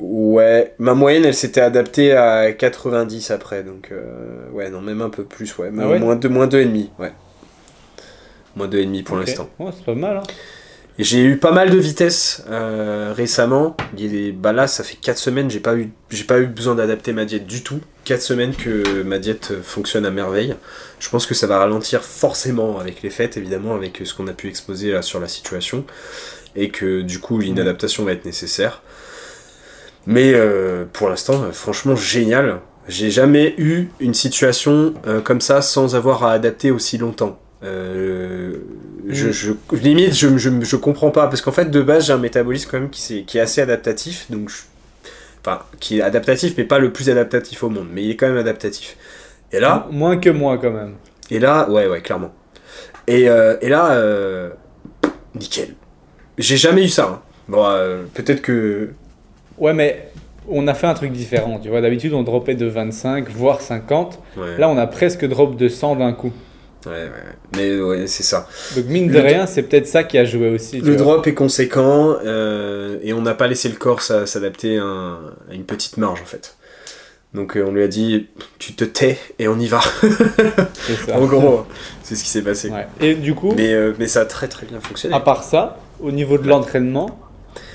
Ouais, 0.00 0.74
ma 0.78 0.94
moyenne 0.94 1.24
elle 1.24 1.34
s'était 1.34 1.60
adaptée 1.60 2.12
à 2.12 2.52
90 2.52 3.30
après, 3.30 3.62
donc 3.62 3.90
euh, 3.92 4.48
ouais, 4.52 4.68
non, 4.68 4.80
même 4.80 5.00
un 5.00 5.10
peu 5.10 5.22
plus, 5.24 5.56
ouais, 5.58 5.70
Ah 5.78 5.88
ouais 5.88 5.98
moins 6.00 6.16
2, 6.16 6.28
moins 6.28 6.46
deux 6.48 6.60
et 6.60 6.64
demi, 6.64 6.90
ouais. 6.98 7.12
moins 8.56 8.66
2,5 8.68 9.04
pour 9.04 9.16
l'instant. 9.16 9.48
Ouais, 9.58 9.70
c'est 9.76 9.84
pas 9.84 9.94
mal. 9.94 10.16
Hein. 10.18 10.22
Et 10.98 11.04
j'ai 11.04 11.22
eu 11.22 11.38
pas 11.38 11.52
mal 11.52 11.70
de 11.70 11.78
vitesse 11.78 12.44
euh, 12.50 13.14
récemment. 13.16 13.76
Bah 14.36 14.52
là, 14.52 14.66
ça 14.66 14.84
fait 14.84 14.96
4 14.96 15.16
semaines, 15.16 15.50
j'ai 15.50 15.60
pas 15.60 15.74
eu, 15.76 15.90
j'ai 16.10 16.24
pas 16.24 16.38
eu 16.40 16.46
besoin 16.46 16.74
d'adapter 16.74 17.12
ma 17.14 17.24
diète 17.24 17.46
du 17.46 17.62
tout. 17.62 17.80
4 18.04 18.20
semaines 18.20 18.54
que 18.54 19.02
ma 19.02 19.18
diète 19.18 19.54
fonctionne 19.62 20.04
à 20.04 20.10
merveille. 20.10 20.54
Je 20.98 21.08
pense 21.08 21.26
que 21.26 21.32
ça 21.34 21.46
va 21.46 21.58
ralentir 21.58 22.02
forcément 22.02 22.78
avec 22.78 23.02
les 23.02 23.08
fêtes, 23.10 23.36
évidemment, 23.38 23.74
avec 23.74 24.02
ce 24.04 24.12
qu'on 24.12 24.26
a 24.28 24.32
pu 24.34 24.48
exposer 24.48 24.92
là 24.92 25.00
sur 25.00 25.18
la 25.18 25.28
situation. 25.28 25.84
Et 26.56 26.68
que 26.68 27.00
du 27.00 27.20
coup, 27.20 27.40
une 27.40 27.54
Mhm. 27.54 27.60
adaptation 27.60 28.04
va 28.04 28.12
être 28.12 28.26
nécessaire. 28.26 28.82
Mais 30.06 30.32
euh, 30.34 30.84
pour 30.92 31.08
l'instant, 31.08 31.42
euh, 31.44 31.52
franchement, 31.52 31.94
génial. 31.96 32.60
J'ai 32.88 33.10
jamais 33.10 33.54
eu 33.58 33.88
une 34.00 34.14
situation 34.14 34.94
euh, 35.06 35.20
comme 35.20 35.40
ça 35.40 35.62
sans 35.62 35.94
avoir 35.94 36.24
à 36.24 36.32
adapter 36.32 36.70
aussi 36.72 36.98
longtemps. 36.98 37.38
Euh, 37.62 38.56
je, 39.08 39.28
Mm. 39.28 39.32
je- 39.32 39.52
limite, 39.76 40.14
je, 40.14 40.36
je, 40.36 40.50
je 40.60 40.76
comprends 40.76 41.10
pas 41.10 41.28
parce 41.28 41.40
qu'en 41.42 41.52
fait, 41.52 41.70
de 41.70 41.80
base, 41.80 42.06
j'ai 42.06 42.12
un 42.12 42.18
métabolisme 42.18 42.68
quand 42.70 42.80
même 42.80 42.90
qui, 42.90 43.00
s'est- 43.00 43.22
qui 43.24 43.38
est 43.38 43.40
assez 43.40 43.60
adaptatif, 43.60 44.26
donc 44.30 44.48
je- 44.48 44.62
enfin, 45.44 45.60
qui 45.78 45.98
est 45.98 46.02
adaptatif, 46.02 46.54
mais 46.58 46.64
pas 46.64 46.80
le 46.80 46.92
plus 46.92 47.08
adaptatif 47.08 47.62
au 47.62 47.68
monde, 47.68 47.86
mais 47.92 48.02
il 48.02 48.10
est 48.10 48.16
quand 48.16 48.26
même 48.26 48.36
adaptatif. 48.38 48.96
Et 49.52 49.60
là, 49.60 49.86
Moins 49.92 50.16
que 50.16 50.30
moi 50.30 50.58
quand 50.58 50.72
même. 50.72 50.94
et 51.30 51.38
là, 51.38 51.70
ouais, 51.70 51.86
ouais, 51.86 52.00
clairement. 52.00 52.34
Et, 53.06 53.22
et 53.22 53.68
là, 53.68 54.50
nickel. 55.34 55.74
J'ai 56.38 56.56
jamais 56.56 56.84
eu 56.84 56.88
ça. 56.88 57.04
hein. 57.04 57.20
Bon, 57.48 57.64
peut-être 58.14 58.40
que 58.42 58.90
Ouais, 59.62 59.72
mais 59.72 60.08
on 60.48 60.66
a 60.66 60.74
fait 60.74 60.86
un 60.88 60.94
truc 60.94 61.12
différent. 61.12 61.58
Tu 61.62 61.68
vois, 61.68 61.80
d'habitude 61.80 62.12
on 62.14 62.22
dropait 62.22 62.54
de 62.56 62.66
25, 62.66 63.30
voire 63.30 63.60
50. 63.60 64.18
ouais, 64.36 64.58
Là, 64.58 64.68
on 64.68 64.76
a 64.76 64.86
presque 64.86 65.24
drop 65.26 65.56
de 65.56 65.68
100 65.68 65.96
d'un 65.96 66.12
coup. 66.12 66.32
ouais, 66.86 66.92
ouais. 66.92 67.10
mais 67.56 67.80
ouais, 67.80 68.06
c'est 68.08 68.24
ça. 68.24 68.48
Donc 68.76 68.86
mine 68.86 69.06
de 69.08 69.12
Le- 69.14 69.20
rien, 69.20 69.46
c'est 69.46 69.62
peut-être 69.62 69.86
ça 69.86 70.02
qui 70.02 70.18
a 70.18 70.24
joué 70.24 70.48
aussi. 70.50 70.80
Le 70.80 70.96
drop 70.96 71.24
est 71.28 71.34
conséquent 71.34 72.16
euh, 72.24 72.98
et 73.02 73.12
on 73.12 73.22
n'a 73.22 73.34
pas 73.34 73.46
laissé 73.46 73.68
le 73.68 73.76
corps 73.76 74.02
s'a- 74.02 74.26
s'adapter 74.26 74.78
à, 74.78 74.84
un- 74.84 75.14
à 75.50 75.54
une 75.54 75.64
petite 75.64 75.96
marge 75.96 76.20
en 76.20 76.26
fait. 76.26 76.56
Donc 77.34 77.56
euh, 77.56 77.64
on 77.66 77.70
lui 77.72 77.82
a 77.84 77.88
dit 77.88 78.26
tu 78.58 78.74
te 78.74 78.84
tais 78.84 79.16
et 79.38 79.46
on 79.48 79.58
y 79.60 79.66
va. 79.68 79.80
Ça. 81.06 81.16
en 81.18 81.24
gros, 81.26 81.64
c'est 82.02 82.14
ce 82.16 82.24
qui 82.24 82.28
s'est 82.30 82.42
passé. 82.42 82.68
Ouais. 82.68 82.86
Et 83.00 83.14
du 83.14 83.34
coup, 83.34 83.54
Mais, 83.56 83.72
euh, 83.72 83.92
mais 83.98 84.06
ça 84.08 84.22
a 84.22 84.24
très 84.24 84.48
très 84.48 84.66
bien 84.66 84.80
fonctionné. 84.80 85.14
à 85.14 85.20
part 85.20 85.44
ça, 85.44 85.78
au 86.00 86.10
niveau 86.10 86.36
de 86.36 86.48
l'entraînement, 86.48 87.18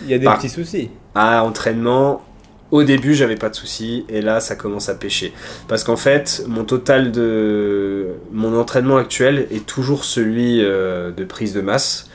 il 0.03 0.09
y 0.09 0.13
a 0.13 0.17
des 0.17 0.25
Bah. 0.25 0.35
petits 0.37 0.49
soucis. 0.49 0.89
À 1.19 1.43
entraînement, 1.43 2.21
au 2.69 2.83
début 2.83 3.15
j'avais 3.15 3.37
pas 3.37 3.49
de 3.49 3.55
soucis 3.55 4.05
et 4.07 4.21
là 4.21 4.39
ça 4.39 4.55
commence 4.55 4.87
à 4.87 4.93
pêcher. 4.93 5.33
Parce 5.67 5.83
qu'en 5.83 5.95
fait, 5.95 6.43
mon 6.47 6.63
total 6.63 7.11
de 7.11 8.09
mon 8.31 8.55
entraînement 8.55 8.97
actuel 8.97 9.47
est 9.49 9.65
toujours 9.65 10.03
celui 10.03 10.63
euh, 10.63 11.11
de 11.11 11.25
prise 11.25 11.53
de 11.53 11.61
masse. 11.61 12.07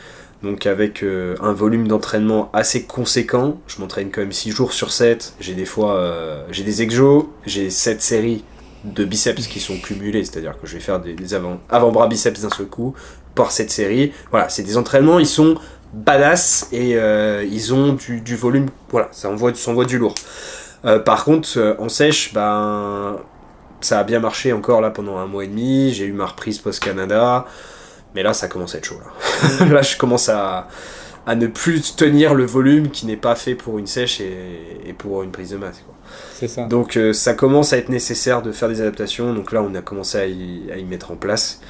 Donc 0.44 0.66
avec 0.66 1.02
euh, 1.02 1.34
un 1.40 1.52
volume 1.52 1.88
d'entraînement 1.88 2.48
assez 2.52 2.84
conséquent, 2.84 3.60
je 3.66 3.80
m'entraîne 3.80 4.10
quand 4.12 4.20
même 4.20 4.30
6 4.30 4.52
jours 4.52 4.72
sur 4.72 4.92
7, 4.92 5.34
j'ai 5.40 5.54
des 5.54 5.64
fois 5.64 5.96
euh, 5.96 6.44
j'ai 6.52 6.62
des 6.62 6.82
exos, 6.82 7.24
j'ai 7.44 7.70
7 7.70 8.00
séries 8.00 8.44
de 8.84 9.04
biceps 9.04 9.48
qui 9.48 9.58
sont 9.58 9.78
cumulés, 9.78 10.24
c'est-à-dire 10.24 10.60
que 10.60 10.68
je 10.68 10.74
vais 10.74 10.80
faire 10.80 11.00
des, 11.00 11.14
des 11.14 11.34
avant, 11.34 11.58
avant-bras 11.68 12.06
biceps 12.06 12.40
d'un 12.40 12.50
seul 12.50 12.66
coup 12.66 12.94
par 13.34 13.50
cette 13.50 13.70
série. 13.70 14.12
Voilà, 14.30 14.48
c'est 14.48 14.62
des 14.62 14.76
entraînements, 14.76 15.18
ils 15.18 15.26
sont 15.26 15.56
badass 15.92 16.68
et 16.72 16.96
euh, 16.96 17.44
ils 17.50 17.74
ont 17.74 17.92
du, 17.92 18.36
volume, 18.36 18.68
voilà, 18.90 19.08
ça 19.12 19.28
envoie, 19.28 19.54
ça 19.54 19.70
envoie 19.70 19.84
du 19.84 19.98
lourd. 19.98 20.14
Euh, 20.84 20.98
par 20.98 21.24
contre, 21.24 21.48
euh, 21.56 21.74
en 21.78 21.88
sèche, 21.88 22.32
ben, 22.32 23.18
ça 23.80 23.98
a 23.98 24.04
bien 24.04 24.20
marché 24.20 24.52
encore 24.52 24.80
là 24.80 24.90
pendant 24.90 25.18
un 25.18 25.26
mois 25.26 25.44
et 25.44 25.48
demi, 25.48 25.92
j'ai 25.92 26.06
eu 26.06 26.12
ma 26.12 26.26
reprise 26.26 26.58
post-Canada, 26.58 27.46
mais 28.14 28.22
là 28.22 28.32
ça 28.32 28.48
commence 28.48 28.74
à 28.74 28.78
être 28.78 28.86
chaud. 28.86 29.00
Là, 29.60 29.66
là 29.70 29.82
je 29.82 29.96
commence 29.96 30.28
à, 30.28 30.68
à 31.26 31.34
ne 31.36 31.46
plus 31.46 31.94
tenir 31.96 32.34
le 32.34 32.44
volume 32.44 32.90
qui 32.90 33.06
n'est 33.06 33.16
pas 33.16 33.34
fait 33.36 33.54
pour 33.54 33.78
une 33.78 33.86
sèche 33.86 34.20
et, 34.20 34.32
et 34.86 34.92
pour 34.92 35.22
une 35.22 35.30
prise 35.30 35.50
de 35.50 35.56
masse. 35.56 35.82
quoi. 35.84 35.94
C'est 36.34 36.48
ça. 36.48 36.66
Donc 36.66 36.96
euh, 36.96 37.12
ça 37.12 37.34
commence 37.34 37.72
à 37.72 37.78
être 37.78 37.88
nécessaire 37.88 38.42
de 38.42 38.50
faire 38.52 38.68
des 38.68 38.80
adaptations. 38.80 39.32
Donc 39.32 39.52
là, 39.52 39.62
on 39.62 39.74
a 39.74 39.82
commencé 39.82 40.18
à 40.18 40.26
y, 40.26 40.70
à 40.72 40.76
y 40.78 40.84
mettre 40.84 41.10
en 41.10 41.16
place. 41.16 41.60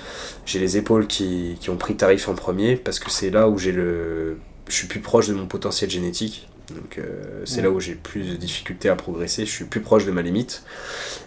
J'ai 0.47 0.59
les 0.59 0.77
épaules 0.79 1.07
qui, 1.07 1.57
qui 1.61 1.71
ont 1.71 1.77
pris 1.77 1.97
tarif 1.97 2.29
en 2.29 2.35
premier 2.35 2.77
parce 2.77 2.99
que 2.99 3.11
c'est 3.11 3.31
là 3.31 3.49
où 3.49 3.59
j'ai 3.59 3.73
le, 3.73 4.39
je 4.69 4.75
suis 4.75 4.89
plus 4.89 5.01
proche 5.01 5.29
de 5.29 5.35
mon 5.35 5.47
potentiel 5.47 5.91
génétique. 5.91 6.49
Donc 6.75 6.97
euh, 6.99 7.43
c'est 7.45 7.57
Ouais. 7.57 7.63
là 7.65 7.71
où 7.71 7.79
j'ai 7.81 7.95
plus 7.95 8.23
de 8.31 8.37
difficultés 8.37 8.89
à 8.89 8.97
progresser. 8.97 9.45
Je 9.45 9.51
suis 9.51 9.67
plus 9.67 9.81
proche 9.83 10.07
de 10.07 10.11
ma 10.11 10.23
limite. 10.23 10.63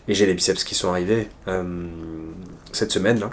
Et 0.08 0.16
j'ai 0.16 0.26
les 0.26 0.34
biceps 0.34 0.64
qui 0.64 0.74
sont 0.76 0.90
arrivés 0.90 1.28
euh, 1.48 1.64
cette 2.72 2.92
semaine 2.92 3.20
là. 3.20 3.30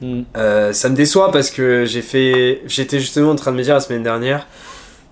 Hmm. 0.00 0.22
Euh, 0.36 0.72
ça 0.72 0.88
me 0.88 0.94
déçoit 0.94 1.32
parce 1.32 1.50
que 1.50 1.84
j'ai 1.84 2.02
fait, 2.02 2.62
j'étais 2.66 3.00
justement 3.00 3.30
en 3.30 3.36
train 3.36 3.52
de 3.52 3.56
me 3.56 3.62
dire 3.62 3.74
la 3.74 3.80
semaine 3.80 4.02
dernière, 4.02 4.46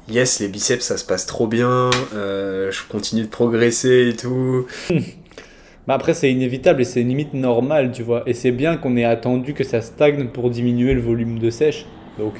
yes 0.08 0.38
les 0.40 0.48
biceps 0.48 0.84
ça 0.84 0.96
se 0.96 1.04
passe 1.04 1.26
trop 1.26 1.46
bien, 1.46 1.90
euh, 2.14 2.70
je 2.70 2.82
continue 2.88 3.22
de 3.22 3.28
progresser 3.28 4.10
et 4.10 4.16
tout. 4.16 4.66
Bah 5.86 5.94
après, 5.94 6.14
c'est 6.14 6.32
inévitable 6.32 6.82
et 6.82 6.84
c'est 6.84 7.02
limite 7.02 7.32
normal, 7.32 7.92
tu 7.92 8.02
vois. 8.02 8.24
Et 8.26 8.34
c'est 8.34 8.50
bien 8.50 8.76
qu'on 8.76 8.96
ait 8.96 9.04
attendu 9.04 9.54
que 9.54 9.62
ça 9.62 9.80
stagne 9.80 10.26
pour 10.26 10.50
diminuer 10.50 10.94
le 10.94 11.00
volume 11.00 11.38
de 11.38 11.48
sèche. 11.48 11.86
Donc, 12.18 12.34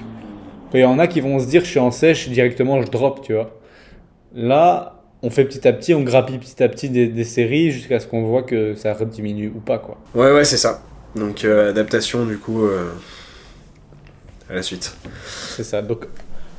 il 0.74 0.80
y 0.80 0.84
en 0.84 0.98
a 0.98 1.06
qui 1.06 1.20
vont 1.20 1.38
se 1.38 1.46
dire, 1.46 1.62
je 1.62 1.70
suis 1.70 1.78
en 1.78 1.92
sèche, 1.92 2.28
directement 2.28 2.82
je 2.82 2.90
drop, 2.90 3.22
tu 3.22 3.34
vois. 3.34 3.52
Là, 4.34 5.00
on 5.22 5.30
fait 5.30 5.44
petit 5.44 5.66
à 5.66 5.72
petit, 5.72 5.94
on 5.94 6.02
grappille 6.02 6.38
petit 6.38 6.60
à 6.60 6.68
petit 6.68 6.88
des, 6.88 7.06
des 7.06 7.22
séries 7.22 7.70
jusqu'à 7.70 8.00
ce 8.00 8.08
qu'on 8.08 8.22
voit 8.22 8.42
que 8.42 8.74
ça 8.74 8.96
diminue 9.04 9.52
ou 9.54 9.60
pas, 9.60 9.78
quoi. 9.78 9.96
Ouais 10.16 10.32
ouais 10.32 10.44
c'est 10.44 10.56
ça. 10.56 10.82
Donc 11.16 11.44
euh, 11.44 11.70
adaptation 11.70 12.24
du 12.26 12.38
coup 12.38 12.64
euh, 12.64 12.92
à 14.48 14.54
la 14.54 14.62
suite. 14.62 14.94
C'est 15.56 15.64
ça. 15.64 15.82
Donc, 15.82 16.06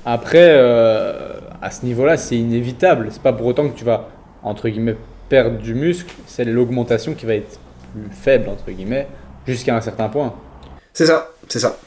après, 0.05 0.47
euh, 0.51 1.33
à 1.61 1.71
ce 1.71 1.85
niveau-là, 1.85 2.17
c'est 2.17 2.37
inévitable. 2.37 3.09
C'est 3.11 3.21
pas 3.21 3.33
pour 3.33 3.47
autant 3.47 3.69
que 3.69 3.77
tu 3.77 3.85
vas, 3.85 4.09
entre 4.43 4.69
guillemets, 4.69 4.97
perdre 5.29 5.57
du 5.57 5.73
muscle. 5.73 6.13
C'est 6.25 6.45
l'augmentation 6.45 7.13
qui 7.13 7.25
va 7.25 7.35
être 7.35 7.59
plus 7.93 8.09
faible, 8.11 8.49
entre 8.49 8.71
guillemets, 8.71 9.07
jusqu'à 9.45 9.75
un 9.75 9.81
certain 9.81 10.09
point. 10.09 10.33
C'est 10.93 11.05
ça, 11.05 11.31
c'est 11.47 11.59
ça. 11.59 11.77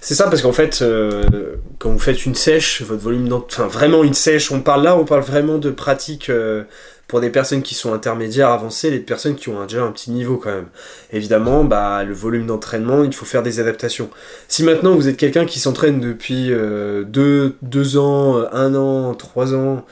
C'est 0.00 0.14
ça 0.14 0.28
parce 0.28 0.42
qu'en 0.42 0.52
fait, 0.52 0.82
euh, 0.82 1.56
quand 1.78 1.90
vous 1.90 1.98
faites 1.98 2.26
une 2.26 2.34
sèche, 2.34 2.82
votre 2.82 3.02
volume 3.02 3.32
enfin 3.32 3.66
vraiment 3.66 4.04
une 4.04 4.14
sèche, 4.14 4.52
on 4.52 4.60
parle 4.60 4.82
là, 4.84 4.96
on 4.96 5.04
parle 5.04 5.22
vraiment 5.22 5.58
de 5.58 5.70
pratique 5.70 6.28
euh, 6.28 6.64
pour 7.06 7.20
des 7.20 7.30
personnes 7.30 7.62
qui 7.62 7.74
sont 7.74 7.92
intermédiaires, 7.92 8.48
avancées, 8.48 8.90
les 8.90 8.98
personnes 8.98 9.34
qui 9.36 9.48
ont 9.50 9.60
un- 9.60 9.66
déjà 9.66 9.82
un 9.82 9.92
petit 9.92 10.10
niveau 10.10 10.36
quand 10.38 10.50
même. 10.50 10.68
Évidemment, 11.12 11.62
bah 11.64 12.02
le 12.02 12.14
volume 12.14 12.46
d'entraînement, 12.46 13.04
il 13.04 13.12
faut 13.14 13.26
faire 13.26 13.42
des 13.42 13.60
adaptations. 13.60 14.08
Si 14.48 14.62
maintenant 14.62 14.94
vous 14.94 15.06
êtes 15.08 15.16
quelqu'un 15.18 15.44
qui 15.44 15.60
s'entraîne 15.60 16.00
depuis 16.00 16.50
euh, 16.50 17.04
deux, 17.04 17.56
deux 17.62 17.98
ans, 17.98 18.38
euh, 18.38 18.46
un 18.52 18.74
an, 18.74 19.14
trois 19.14 19.54
ans, 19.54 19.84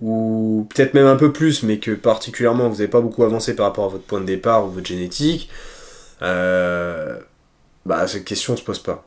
ou 0.00 0.68
peut-être 0.72 0.94
même 0.94 1.06
un 1.06 1.16
peu 1.16 1.32
plus, 1.32 1.62
mais 1.64 1.78
que 1.78 1.90
particulièrement 1.92 2.68
vous 2.68 2.76
n'avez 2.76 2.86
pas 2.88 3.00
beaucoup 3.00 3.24
avancé 3.24 3.56
par 3.56 3.66
rapport 3.66 3.86
à 3.86 3.88
votre 3.88 4.04
point 4.04 4.20
de 4.20 4.26
départ 4.26 4.64
ou 4.66 4.68
votre 4.70 4.86
génétique, 4.86 5.48
euh, 6.22 7.16
bah 7.86 8.06
cette 8.06 8.24
question 8.24 8.52
ne 8.52 8.58
se 8.58 8.62
pose 8.62 8.78
pas. 8.80 9.04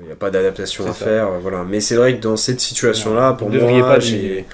Il 0.00 0.06
n'y 0.06 0.12
a 0.12 0.16
pas 0.16 0.30
d'adaptation 0.30 0.84
à 0.84 0.88
ça. 0.88 1.04
faire, 1.04 1.28
euh, 1.28 1.38
voilà. 1.40 1.64
Mais 1.66 1.80
c'est 1.80 1.94
vrai 1.94 2.14
que 2.16 2.20
dans 2.22 2.36
cette 2.36 2.60
situation-là, 2.60 3.32
pour 3.32 3.48
vous 3.48 3.58
moi, 3.58 3.88
pas 3.88 4.00
j'ai. 4.00 4.44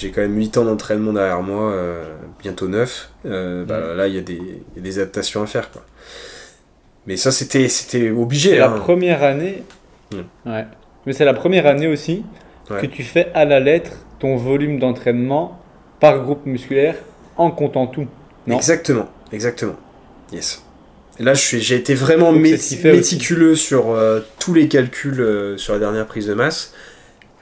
J'ai 0.00 0.10
quand 0.10 0.22
même 0.22 0.36
8 0.36 0.56
ans 0.58 0.64
d'entraînement 0.64 1.12
derrière 1.12 1.42
moi, 1.42 1.70
euh, 1.72 2.04
bientôt 2.40 2.68
9. 2.68 3.10
Euh, 3.26 3.64
bah, 3.64 3.94
Là, 3.94 4.06
il 4.08 4.14
y, 4.14 4.18
a 4.18 4.22
des- 4.22 4.34
il 4.34 4.76
y 4.76 4.78
a 4.78 4.82
des 4.82 4.98
adaptations 4.98 5.42
à 5.42 5.46
faire. 5.46 5.70
Quoi. 5.70 5.82
Mais 7.06 7.16
ça, 7.16 7.30
c'était 7.30 7.68
c'était 7.68 8.10
obligé. 8.10 8.50
C'est 8.50 8.58
la 8.58 8.70
hein. 8.70 8.78
première 8.78 9.22
année. 9.22 9.62
Mm. 10.12 10.50
Ouais. 10.50 10.64
Mais 11.06 11.12
c'est 11.12 11.24
la 11.24 11.34
première 11.34 11.66
année 11.66 11.86
aussi 11.86 12.24
Ouais. 12.70 12.80
que 12.82 12.86
tu 12.86 13.02
fais 13.02 13.28
à 13.34 13.44
la 13.44 13.58
lettre 13.60 13.92
ton 14.20 14.36
volume 14.36 14.78
d'entraînement 14.78 15.60
par 15.98 16.22
groupe 16.22 16.46
musculaire 16.46 16.94
en 17.36 17.50
comptant 17.50 17.86
tout. 17.86 18.06
Non? 18.46 18.56
Exactement, 18.56 19.08
exactement. 19.32 19.76
Yes. 20.32 20.62
Et 21.18 21.22
là, 21.24 21.34
j'ai 21.34 21.74
été 21.74 21.94
vraiment 21.94 22.32
mé- 22.32 22.82
méticuleux 22.92 23.54
sur 23.56 23.90
euh, 23.90 24.20
tous 24.38 24.54
les 24.54 24.68
calculs 24.68 25.54
sur 25.58 25.72
la 25.74 25.78
dernière 25.80 26.06
prise 26.06 26.26
de 26.26 26.34
masse. 26.34 26.72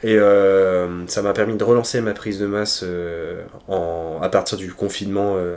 Et 0.05 0.17
euh, 0.17 1.07
ça 1.09 1.23
m'a 1.23 1.33
permis 1.33 1.57
de 1.57 1.65
relancer 1.65 2.01
ma 2.01 2.13
prise 2.13 2.39
de 2.39 2.47
masse 2.47 2.83
euh, 2.85 3.43
en, 3.67 4.19
à 4.23 4.29
partir 4.29 4.57
du 4.57 4.73
confinement 4.73 5.35
euh, 5.37 5.57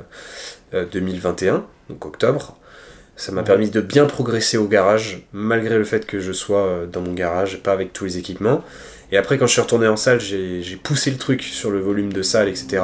euh, 0.74 0.86
2021, 0.92 1.64
donc 1.90 2.06
octobre. 2.06 2.58
Ça 3.16 3.32
m'a 3.32 3.42
Ouais. 3.42 3.46
permis 3.46 3.70
de 3.70 3.82
bien 3.82 4.06
progresser 4.08 4.58
au 4.58 4.66
garage, 4.68 5.28
malgré 5.32 5.78
le 5.78 5.84
fait 5.84 6.08
que 6.08 6.20
je 6.20 6.32
sois 6.32 6.88
dans 6.92 7.02
mon 7.02 7.14
garage, 7.14 7.62
pas 7.62 7.72
avec 7.72 7.94
tous 7.94 8.06
les 8.06 8.18
équipements. 8.18 8.64
Et 9.12 9.18
après, 9.18 9.38
quand 9.38 9.46
je 9.46 9.52
suis 9.52 9.62
retourné 9.62 9.88
en 9.88 9.98
salle, 9.98 10.20
j'ai 10.20 10.80
poussé 10.82 11.12
le 11.12 11.18
truc 11.18 11.44
sur 11.44 11.70
le 11.70 11.80
volume 11.80 12.12
de 12.14 12.24
salle, 12.24 12.48
etc. 12.48 12.82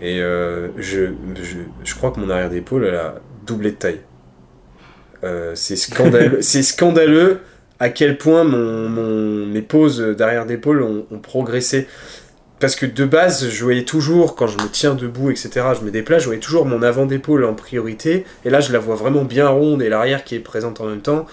Et 0.00 0.16
je, 0.18 0.70
je, 0.78 1.58
je 1.84 1.94
crois 1.94 2.10
que 2.10 2.18
mon 2.18 2.30
arrière 2.30 2.48
d'épaule, 2.50 2.86
a 2.88 3.16
doublé 3.46 3.70
de 3.72 3.76
taille. 3.76 4.00
C'est 5.54 5.76
scandaleux, 5.76 6.38
c'est 6.40 6.62
scandaleux 6.62 7.40
à 7.80 7.88
quel 7.88 8.18
point 8.18 8.44
mon, 8.44 8.88
mon- 8.88 9.46
mes 9.46 9.62
poses 9.62 10.00
d'arrière 10.00 10.46
d'épaule 10.46 10.82
ont, 10.82 11.06
ont 11.10 11.18
progressé. 11.18 11.86
Parce 12.60 12.76
que 12.76 12.84
de 12.84 13.06
base, 13.06 13.48
je 13.48 13.64
voyais 13.64 13.84
toujours, 13.84 14.36
quand 14.36 14.46
je 14.46 14.58
me 14.58 14.68
tiens 14.70 14.94
debout, 14.94 15.30
etc., 15.30 15.50
je 15.80 15.84
me 15.84 15.90
déplace, 15.90 16.20
je 16.20 16.26
voyais 16.26 16.40
toujours 16.40 16.66
mon 16.66 16.82
avant 16.82 17.06
d'épaule 17.06 17.44
en 17.46 17.54
priorité. 17.54 18.26
Et 18.44 18.50
là, 18.50 18.60
je 18.60 18.70
la 18.70 18.78
vois 18.78 18.96
vraiment 18.96 19.24
bien 19.24 19.48
ronde 19.48 19.82
et 19.82 19.88
l'arrière 19.88 20.24
qui 20.24 20.34
est 20.34 20.40
présente 20.40 20.78
en 20.82 20.84
même 20.86 21.00
temps. 21.00 21.24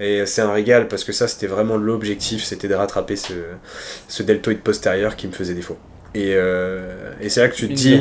Et 0.00 0.26
c'est 0.26 0.42
un 0.42 0.52
régal 0.52 0.88
parce 0.88 1.04
que 1.04 1.12
ça, 1.12 1.28
c'était 1.28 1.46
vraiment 1.46 1.76
l'objectif, 1.76 2.42
c'était 2.42 2.66
de 2.66 2.74
rattraper 2.74 3.14
ce, 3.14 3.34
ce 4.08 4.24
deltoïde 4.24 4.58
postérieur 4.62 5.14
qui 5.14 5.28
me 5.28 5.32
faisait 5.32 5.54
défaut. 5.54 5.76
Et, 6.16 6.32
euh, 6.34 7.12
et 7.20 7.28
c'est 7.28 7.40
là 7.40 7.48
que 7.48 7.54
tu 7.54 7.68
te 7.68 7.72
dis, 7.72 7.94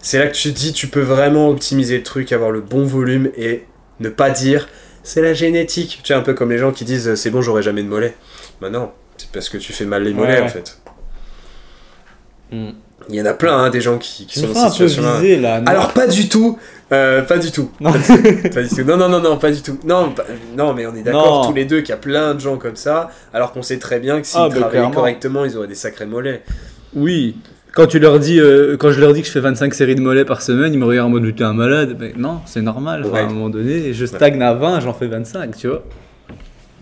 c'est 0.00 0.18
là 0.18 0.26
que 0.28 0.34
tu 0.34 0.50
te 0.54 0.58
dis, 0.58 0.72
tu 0.72 0.86
peux 0.88 1.00
vraiment 1.00 1.50
optimiser 1.50 1.98
le 1.98 2.02
truc, 2.02 2.32
avoir 2.32 2.50
le 2.50 2.62
bon 2.62 2.84
volume 2.84 3.28
et 3.36 3.64
ne 4.00 4.08
pas 4.08 4.30
dire 4.30 4.68
c'est 5.06 5.22
la 5.22 5.34
génétique. 5.34 6.00
Tu 6.02 6.08
sais, 6.08 6.14
un 6.14 6.20
peu 6.20 6.34
comme 6.34 6.50
les 6.50 6.58
gens 6.58 6.72
qui 6.72 6.84
disent 6.84 7.14
c'est 7.14 7.30
bon, 7.30 7.40
j'aurai 7.40 7.62
jamais 7.62 7.82
de 7.82 7.88
mollet. 7.88 8.16
Bah 8.60 8.70
non, 8.70 8.90
c'est 9.16 9.30
parce 9.30 9.48
que 9.48 9.56
tu 9.56 9.72
fais 9.72 9.84
mal 9.84 10.02
les 10.02 10.12
mollets 10.12 10.40
Ouais, 10.40 10.42
en 10.42 10.48
fait. 10.48 10.78
Hmm. 12.50 12.70
Il 13.08 13.14
y 13.14 13.22
en 13.22 13.26
a 13.26 13.34
plein 13.34 13.56
hein, 13.56 13.70
des 13.70 13.80
gens 13.80 13.98
qui, 13.98 14.26
sont 14.28 14.48
dans 14.48 14.54
cette 14.54 14.72
situation-là. 14.72 15.20
là. 15.38 15.62
Alors 15.66 15.92
pas 15.92 16.08
du 16.08 16.28
tout, 16.28 16.58
euh, 16.92 17.22
pas 17.22 17.38
du 17.38 17.52
tout. 17.52 17.70
Non. 17.78 17.92
Pas 17.92 18.62
du 18.62 18.68
tout. 18.68 18.84
Non, 18.84 18.96
non, 18.96 19.08
non, 19.08 19.20
non, 19.20 19.36
pas 19.36 19.52
du 19.52 19.62
tout. 19.62 19.78
Non, 19.84 20.10
pas- 20.10 20.24
non 20.56 20.74
mais 20.74 20.86
on 20.86 20.94
est 20.96 21.02
d'accord 21.02 21.46
tous 21.46 21.54
les 21.54 21.66
deux 21.66 21.80
qu'il 21.80 21.90
y 21.90 21.92
a 21.92 21.98
plein 21.98 22.34
de 22.34 22.40
gens 22.40 22.56
comme 22.56 22.74
ça, 22.74 23.10
alors 23.32 23.52
qu'on 23.52 23.62
sait 23.62 23.78
très 23.78 24.00
bien 24.00 24.20
que 24.20 24.26
s'ils 24.26 24.40
Ah, 24.40 24.48
bah, 24.48 24.54
travaillaient 24.56 24.70
clairement. 24.70 24.90
correctement, 24.90 25.44
ils 25.44 25.56
auraient 25.56 25.68
des 25.68 25.76
sacrés 25.76 26.06
mollets. 26.06 26.42
Oui. 26.94 27.36
Quand 27.76 27.86
tu 27.86 27.98
leur 27.98 28.18
dis, 28.18 28.40
euh, 28.40 28.78
quand 28.78 28.90
je 28.90 29.00
leur 29.00 29.12
dis 29.12 29.20
que 29.20 29.26
je 29.26 29.32
fais 29.32 29.40
25 29.40 29.74
séries 29.74 29.94
de 29.96 30.00
mollets 30.00 30.24
par 30.24 30.40
semaine, 30.40 30.72
ils 30.72 30.78
me 30.78 30.86
regardent 30.86 31.08
en 31.14 31.20
mode 31.20 31.36
t'es 31.36 31.44
un 31.44 31.52
malade. 31.52 31.96
Mais 32.00 32.14
non, 32.16 32.40
c'est 32.46 32.62
normal. 32.62 33.02
Enfin, 33.04 33.12
Ouais. 33.12 33.20
à 33.20 33.24
un 33.24 33.28
moment 33.28 33.50
donné, 33.50 33.92
je 33.92 34.06
stagne 34.06 34.40
à 34.42 34.54
20, 34.54 34.80
j'en 34.80 34.94
fais 34.94 35.06
25, 35.06 35.54
tu 35.56 35.68
vois. 35.68 35.84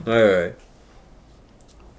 Ouais, 0.06 0.12
ouais. 0.12 0.54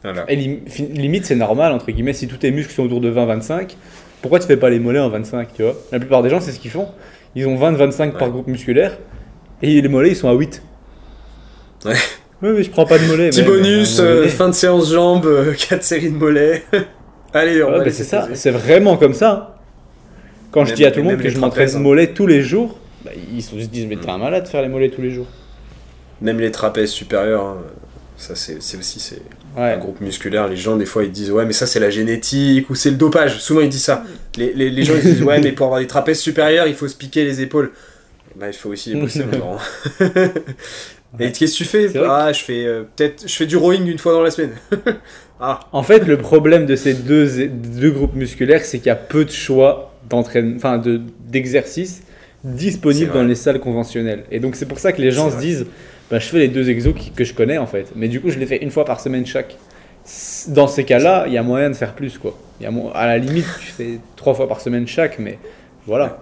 Voilà. 0.01 0.23
Et 0.31 0.35
lim- 0.37 0.59
limite, 0.93 1.25
c'est 1.25 1.35
normal, 1.35 1.73
entre 1.73 1.91
guillemets, 1.91 2.13
si 2.13 2.27
tous 2.29 2.37
tes 2.37 2.51
muscles 2.51 2.71
sont 2.73 2.83
autour 2.83 3.01
de 3.01 3.09
20-25, 3.09 3.75
pourquoi 4.21 4.39
tu 4.39 4.47
fais 4.47 4.55
pas 4.55 4.69
les 4.69 4.79
mollets 4.79 4.99
en 4.99 5.09
25, 5.09 5.49
tu 5.53 5.63
vois? 5.63 5.75
La 5.91 5.99
plupart 5.99 6.23
des 6.23 6.29
gens, 6.29 6.39
c'est 6.39 6.51
ce 6.53 6.59
qu'ils 6.59 6.71
font. 6.71 6.87
Ils 7.35 7.47
ont 7.47 7.57
20-25 7.57 8.13
par 8.17 8.29
groupe 8.29 8.47
musculaire, 8.47 8.97
et 9.61 9.81
les 9.81 9.87
mollets, 9.89 10.11
ils 10.11 10.15
sont 10.15 10.29
à 10.29 10.33
8. 10.33 10.61
Ouais. 11.85 11.93
Oui, 12.41 12.49
mais 12.55 12.63
je 12.63 12.69
prends 12.69 12.85
pas 12.85 12.97
de 12.97 13.05
mollets. 13.07 13.29
Petit 13.31 13.41
bonus, 13.41 13.99
euh, 13.99 14.27
fin 14.29 14.47
de 14.47 14.53
séance 14.53 14.89
jambes, 14.93 15.27
4 15.69 15.83
séries 15.83 16.11
de 16.11 16.17
mollets. 16.17 16.63
Allez, 17.35 17.61
on 17.63 17.67
Ouais, 17.67 17.77
va 17.79 17.83
bah, 17.83 17.91
c'est 17.91 18.03
ça, 18.03 18.29
c'est 18.33 18.51
vraiment 18.51 18.97
comme 18.97 19.13
ça. 19.13 19.57
Quand 20.51 20.65
je 20.65 20.73
dis 20.73 20.85
à 20.85 20.91
tout 20.91 20.99
le 20.99 21.05
monde 21.05 21.17
que 21.21 21.29
je 21.29 21.37
m'entraîne 21.37 21.67
trapèzes, 21.67 22.09
hein. 22.09 22.13
tous 22.15 22.27
les 22.27 22.41
jours, 22.41 22.79
bah, 23.03 23.11
ils 23.33 23.43
se 23.43 23.53
disent 23.55 23.87
mais 23.87 23.97
t'es 23.97 24.09
un 24.09 24.17
malade 24.17 24.43
de 24.43 24.47
faire 24.47 24.61
les 24.61 24.69
mollets 24.69 24.89
tous 24.89 25.01
les 25.01 25.11
jours. 25.11 25.27
Même 26.21 26.39
les 26.39 26.49
trapèzes 26.51 26.91
supérieurs, 26.91 27.43
hein, 27.43 27.57
ça 28.17 28.35
c'est 28.35 28.55
aussi 28.57 28.99
c'est 28.99 29.21
Ouais. 29.57 29.71
un 29.71 29.77
groupe 29.77 30.01
musculaire. 30.01 30.47
Les 30.49 30.57
gens 30.57 30.75
des 30.75 30.85
fois 30.85 31.03
ils 31.05 31.11
disent 31.11 31.31
ouais 31.31 31.45
mais 31.45 31.53
ça 31.53 31.65
c'est 31.65 31.79
la 31.79 31.89
génétique 31.89 32.69
ou 32.69 32.75
c'est 32.75 32.89
le 32.89 32.97
dopage. 32.97 33.39
Souvent 33.39 33.61
ils 33.61 33.69
disent 33.69 33.83
ça. 33.83 34.03
Les, 34.37 34.53
les, 34.53 34.69
les 34.69 34.83
gens 34.83 34.93
ils 34.95 35.01
disent 35.01 35.21
ouais 35.23 35.39
mais 35.43 35.51
pour 35.53 35.67
avoir 35.67 35.79
des 35.81 35.87
trapèzes 35.87 36.19
supérieurs 36.19 36.67
il 36.67 36.75
faut 36.75 36.87
se 36.87 36.95
piquer 36.95 37.23
les 37.25 37.41
épaules. 37.41 37.71
Bah 38.35 38.47
il 38.47 38.53
faut 38.53 38.69
aussi 38.69 38.93
les 38.93 38.99
bosser 38.99 39.23
grand. 39.31 39.57
Et 41.19 41.31
qu'est-ce 41.31 41.53
que 41.53 41.57
tu 41.59 41.65
fais? 41.65 41.89
Ah 42.05 42.33
je 42.33 42.41
fais 42.43 42.65
euh, 42.65 42.83
peut-être 42.95 43.23
je 43.27 43.33
fais 43.33 43.45
du 43.45 43.55
rowing 43.55 43.85
une 43.87 43.97
fois 43.99 44.11
dans 44.11 44.21
la 44.21 44.31
semaine. 44.31 44.51
Ah 45.39 45.59
En 45.71 45.83
fait, 45.83 46.05
le 46.05 46.17
problème 46.17 46.65
de 46.65 46.75
ces 46.75 46.93
deux, 46.93 47.47
deux 47.47 47.91
groupes 47.91 48.15
musculaires, 48.15 48.63
c'est 48.63 48.77
qu'il 48.77 48.87
y 48.87 48.91
a 48.91 48.95
peu 48.95 49.25
de 49.25 49.31
choix 49.31 49.91
enfin 50.11 50.81
d'exercices 51.29 52.03
disponibles 52.43 53.11
dans 53.11 53.23
les 53.23 53.35
salles 53.35 53.59
conventionnelles. 53.59 54.23
Et 54.31 54.39
donc 54.39 54.55
c'est 54.55 54.67
pour 54.67 54.79
ça 54.79 54.91
que 54.91 55.01
les 55.01 55.11
gens 55.11 55.29
se 55.29 55.33
vrai. 55.35 55.41
disent, 55.41 55.65
bah, 56.11 56.19
je 56.19 56.27
fais 56.27 56.37
les 56.37 56.47
deux 56.47 56.69
exos 56.69 56.93
que 57.15 57.23
je 57.23 57.33
connais 57.33 57.57
en 57.57 57.65
fait, 57.65 57.87
mais 57.95 58.07
du 58.07 58.21
coup 58.21 58.29
je 58.29 58.37
les 58.37 58.45
fais 58.45 58.57
une 58.57 58.71
fois 58.71 58.85
par 58.85 58.99
semaine 58.99 59.25
chaque. 59.25 59.57
Dans 60.49 60.67
ces 60.67 60.83
cas-là, 60.83 61.23
il 61.25 61.33
y 61.33 61.37
a 61.37 61.43
moyen 61.43 61.71
de 61.71 61.75
faire 61.75 61.93
plus 61.95 62.19
quoi. 62.19 62.37
Y 62.61 62.67
a 62.67 62.71
à 62.93 63.07
la 63.07 63.17
limite, 63.17 63.47
tu 63.59 63.71
fais 63.71 63.99
trois 64.15 64.35
fois 64.35 64.47
par 64.47 64.61
semaine 64.61 64.87
chaque, 64.87 65.17
mais 65.17 65.39
voilà. 65.87 66.19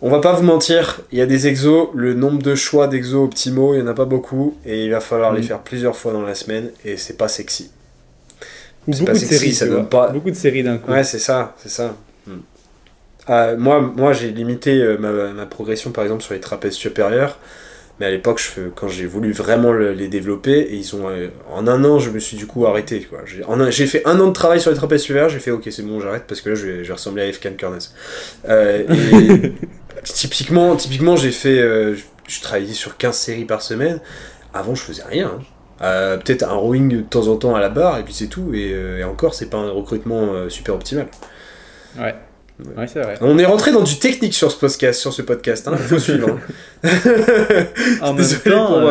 On 0.00 0.08
va 0.08 0.20
pas 0.20 0.32
vous 0.32 0.42
mentir, 0.42 1.02
il 1.12 1.18
y 1.18 1.20
a 1.20 1.26
des 1.26 1.46
exos, 1.46 1.88
le 1.94 2.14
nombre 2.14 2.40
de 2.42 2.54
choix 2.54 2.86
d'exos 2.88 3.22
optimaux, 3.22 3.74
il 3.74 3.80
y 3.80 3.82
en 3.82 3.86
a 3.86 3.92
pas 3.92 4.06
beaucoup, 4.06 4.56
et 4.64 4.86
il 4.86 4.90
va 4.90 5.00
falloir 5.00 5.34
les 5.34 5.42
Mm. 5.42 5.44
faire 5.44 5.58
plusieurs 5.58 5.94
fois 5.94 6.14
dans 6.14 6.22
la 6.22 6.34
semaine, 6.34 6.70
et 6.86 6.96
c'est 6.96 7.18
pas 7.18 7.28
sexy. 7.28 7.70
Beaucoup 8.86 9.04
pas 9.06 9.12
de 9.12 9.18
sexy, 9.18 9.38
séries, 9.38 9.54
ça 9.54 9.64
tu 9.66 9.70
donne 9.72 9.80
vois. 9.82 9.90
pas- 9.90 10.08
Beaucoup 10.12 10.30
de 10.30 10.36
séries 10.36 10.62
d'un 10.62 10.78
coup. 10.78 10.90
Ouais, 10.90 11.04
c'est 11.04 11.18
ça, 11.18 11.54
c'est 11.58 11.68
ça. 11.68 11.94
Mm. 12.26 12.32
Ah, 13.26 13.54
moi, 13.56 13.80
moi 13.80 14.12
j'ai 14.12 14.30
limité 14.30 14.80
euh, 14.82 14.96
ma, 14.98 15.12
ma 15.32 15.46
progression 15.46 15.90
par 15.92 16.04
exemple 16.04 16.22
sur 16.22 16.34
les 16.34 16.40
trapèzes 16.40 16.72
supérieurs, 16.74 17.38
mais 18.00 18.06
à 18.06 18.10
l'époque, 18.10 18.40
quand 18.74 18.88
j'ai 18.88 19.04
voulu 19.06 19.30
vraiment 19.32 19.72
le- 19.72 19.92
les 19.92 20.08
développer, 20.08 20.58
et 20.58 20.74
ils 20.74 20.96
ont, 20.96 21.08
euh, 21.08 21.28
en 21.52 21.68
un 21.68 21.84
an, 21.84 21.98
je 21.98 22.10
me 22.10 22.18
suis 22.18 22.36
du 22.36 22.46
coup 22.46 22.66
arrêté. 22.66 23.00
quoi. 23.02 23.20
J'ai 23.70 23.86
fait 23.86 24.02
un 24.06 24.18
an 24.20 24.28
de 24.28 24.32
travail 24.32 24.60
sur 24.60 24.70
les 24.70 24.76
trapèzes 24.76 25.02
supérieurs, 25.02 25.28
j'ai 25.28 25.38
fait 25.38 25.50
ok, 25.50 25.68
c'est 25.70 25.82
bon, 25.82 26.00
j'arrête 26.00 26.24
parce 26.26 26.40
que 26.40 26.48
là, 26.50 26.54
je 26.54 26.66
vais, 26.66 26.76
je 26.82 26.88
vais 26.88 26.94
ressembler 26.94 27.22
à 27.22 27.26
Efkan 27.26 27.52
Kurnaz. 27.58 27.92
Euh, 28.48 28.84
et 28.88 29.52
typiquement, 30.04 30.74
typiquement 30.76 31.14
j'ai 31.16 31.30
fait, 31.30 31.58
euh, 31.60 31.94
je, 31.94 32.02
je 32.26 32.40
travaillais 32.40 32.72
sur 32.72 32.96
15 32.96 33.16
séries 33.16 33.44
par 33.44 33.60
semaine. 33.62 34.00
Avant, 34.54 34.74
je 34.74 34.82
faisais 34.82 35.04
rien. 35.04 35.32
hein. 35.38 35.42
Euh, 35.82 36.16
Peut-être 36.18 36.42
un 36.42 36.54
rowing 36.54 36.88
de 36.88 37.00
temps 37.00 37.28
en 37.28 37.36
temps 37.36 37.54
à 37.54 37.60
la 37.60 37.68
barre, 37.70 37.98
et 37.98 38.02
puis 38.02 38.12
c'est 38.14 38.26
tout. 38.26 38.52
Et, 38.54 38.72
euh, 38.72 38.98
et 38.98 39.04
encore, 39.04 39.34
c'est 39.34 39.48
pas 39.50 39.56
un 39.58 39.70
recrutement 39.70 40.32
euh, 40.34 40.48
super 40.48 40.74
optimal. 40.74 41.06
Ouais, 41.98 42.14
ouais 42.76 42.86
c'est 42.86 43.00
vrai. 43.00 43.16
On 43.22 43.38
est 43.38 43.46
rentré 43.46 43.72
dans 43.72 43.82
du 43.82 43.98
technique 43.98 44.34
sur 44.34 44.52
ce 44.52 44.58
podcast, 44.58 45.00
sur 45.00 45.12
ce 45.12 45.22
podcast. 45.22 45.66
Hein. 45.68 45.72
Il 45.76 45.78
faut 45.84 45.98
suivre. 45.98 46.36
hein. 46.84 46.88
En 48.02 48.12
même 48.14 48.26
temps, 48.44 48.80
pour, 48.80 48.90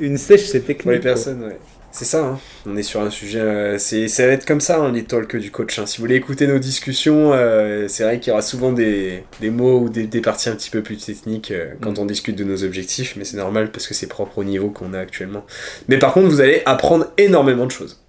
une 0.00 0.18
sèche 0.18 0.44
c'est 0.46 0.60
technique. 0.60 0.82
pour 0.82 0.90
les 0.92 1.00
personnes. 1.00 1.42
ouais. 1.44 1.58
C'est 1.94 2.06
ça. 2.06 2.24
hein. 2.24 2.38
On 2.66 2.74
est 2.76 2.82
sur 2.82 3.02
un 3.02 3.10
sujet. 3.10 3.38
euh, 3.38 3.76
c'est, 3.78 4.08
ça 4.08 4.26
va 4.26 4.32
être 4.32 4.46
comme 4.46 4.62
ça, 4.62 4.78
hein, 4.80 4.92
les 4.92 5.04
talks 5.04 5.36
du 5.36 5.50
coach. 5.50 5.78
hein. 5.78 5.84
Si 5.84 5.98
vous 5.98 6.04
voulez 6.04 6.14
écouter 6.16 6.46
nos 6.46 6.58
discussions, 6.58 7.32
euh, 7.34 7.86
c'est 7.86 8.02
vrai 8.04 8.18
qu'il 8.18 8.30
y 8.30 8.32
aura 8.32 8.40
souvent 8.40 8.72
des, 8.72 9.24
des 9.40 9.50
mots 9.50 9.78
ou 9.80 9.88
des, 9.90 10.06
des 10.06 10.20
parties 10.22 10.48
un 10.48 10.56
petit 10.56 10.70
peu 10.70 10.82
plus 10.82 10.96
techniques 10.96 11.50
euh, 11.50 11.74
quand 11.82 11.98
Mm. 11.98 12.02
on 12.02 12.06
discute 12.06 12.36
de 12.36 12.44
nos 12.44 12.64
objectifs, 12.64 13.14
mais 13.16 13.24
c'est 13.24 13.36
normal 13.36 13.70
parce 13.70 13.86
que 13.86 13.92
c'est 13.94 14.06
propre 14.06 14.38
au 14.38 14.44
niveau 14.44 14.70
qu'on 14.70 14.94
a 14.94 14.98
actuellement. 14.98 15.44
Mais 15.88 15.98
par 15.98 16.14
contre, 16.14 16.28
vous 16.28 16.40
allez 16.40 16.62
apprendre 16.64 17.12
énormément 17.18 17.66
de 17.66 17.70
choses. 17.72 18.02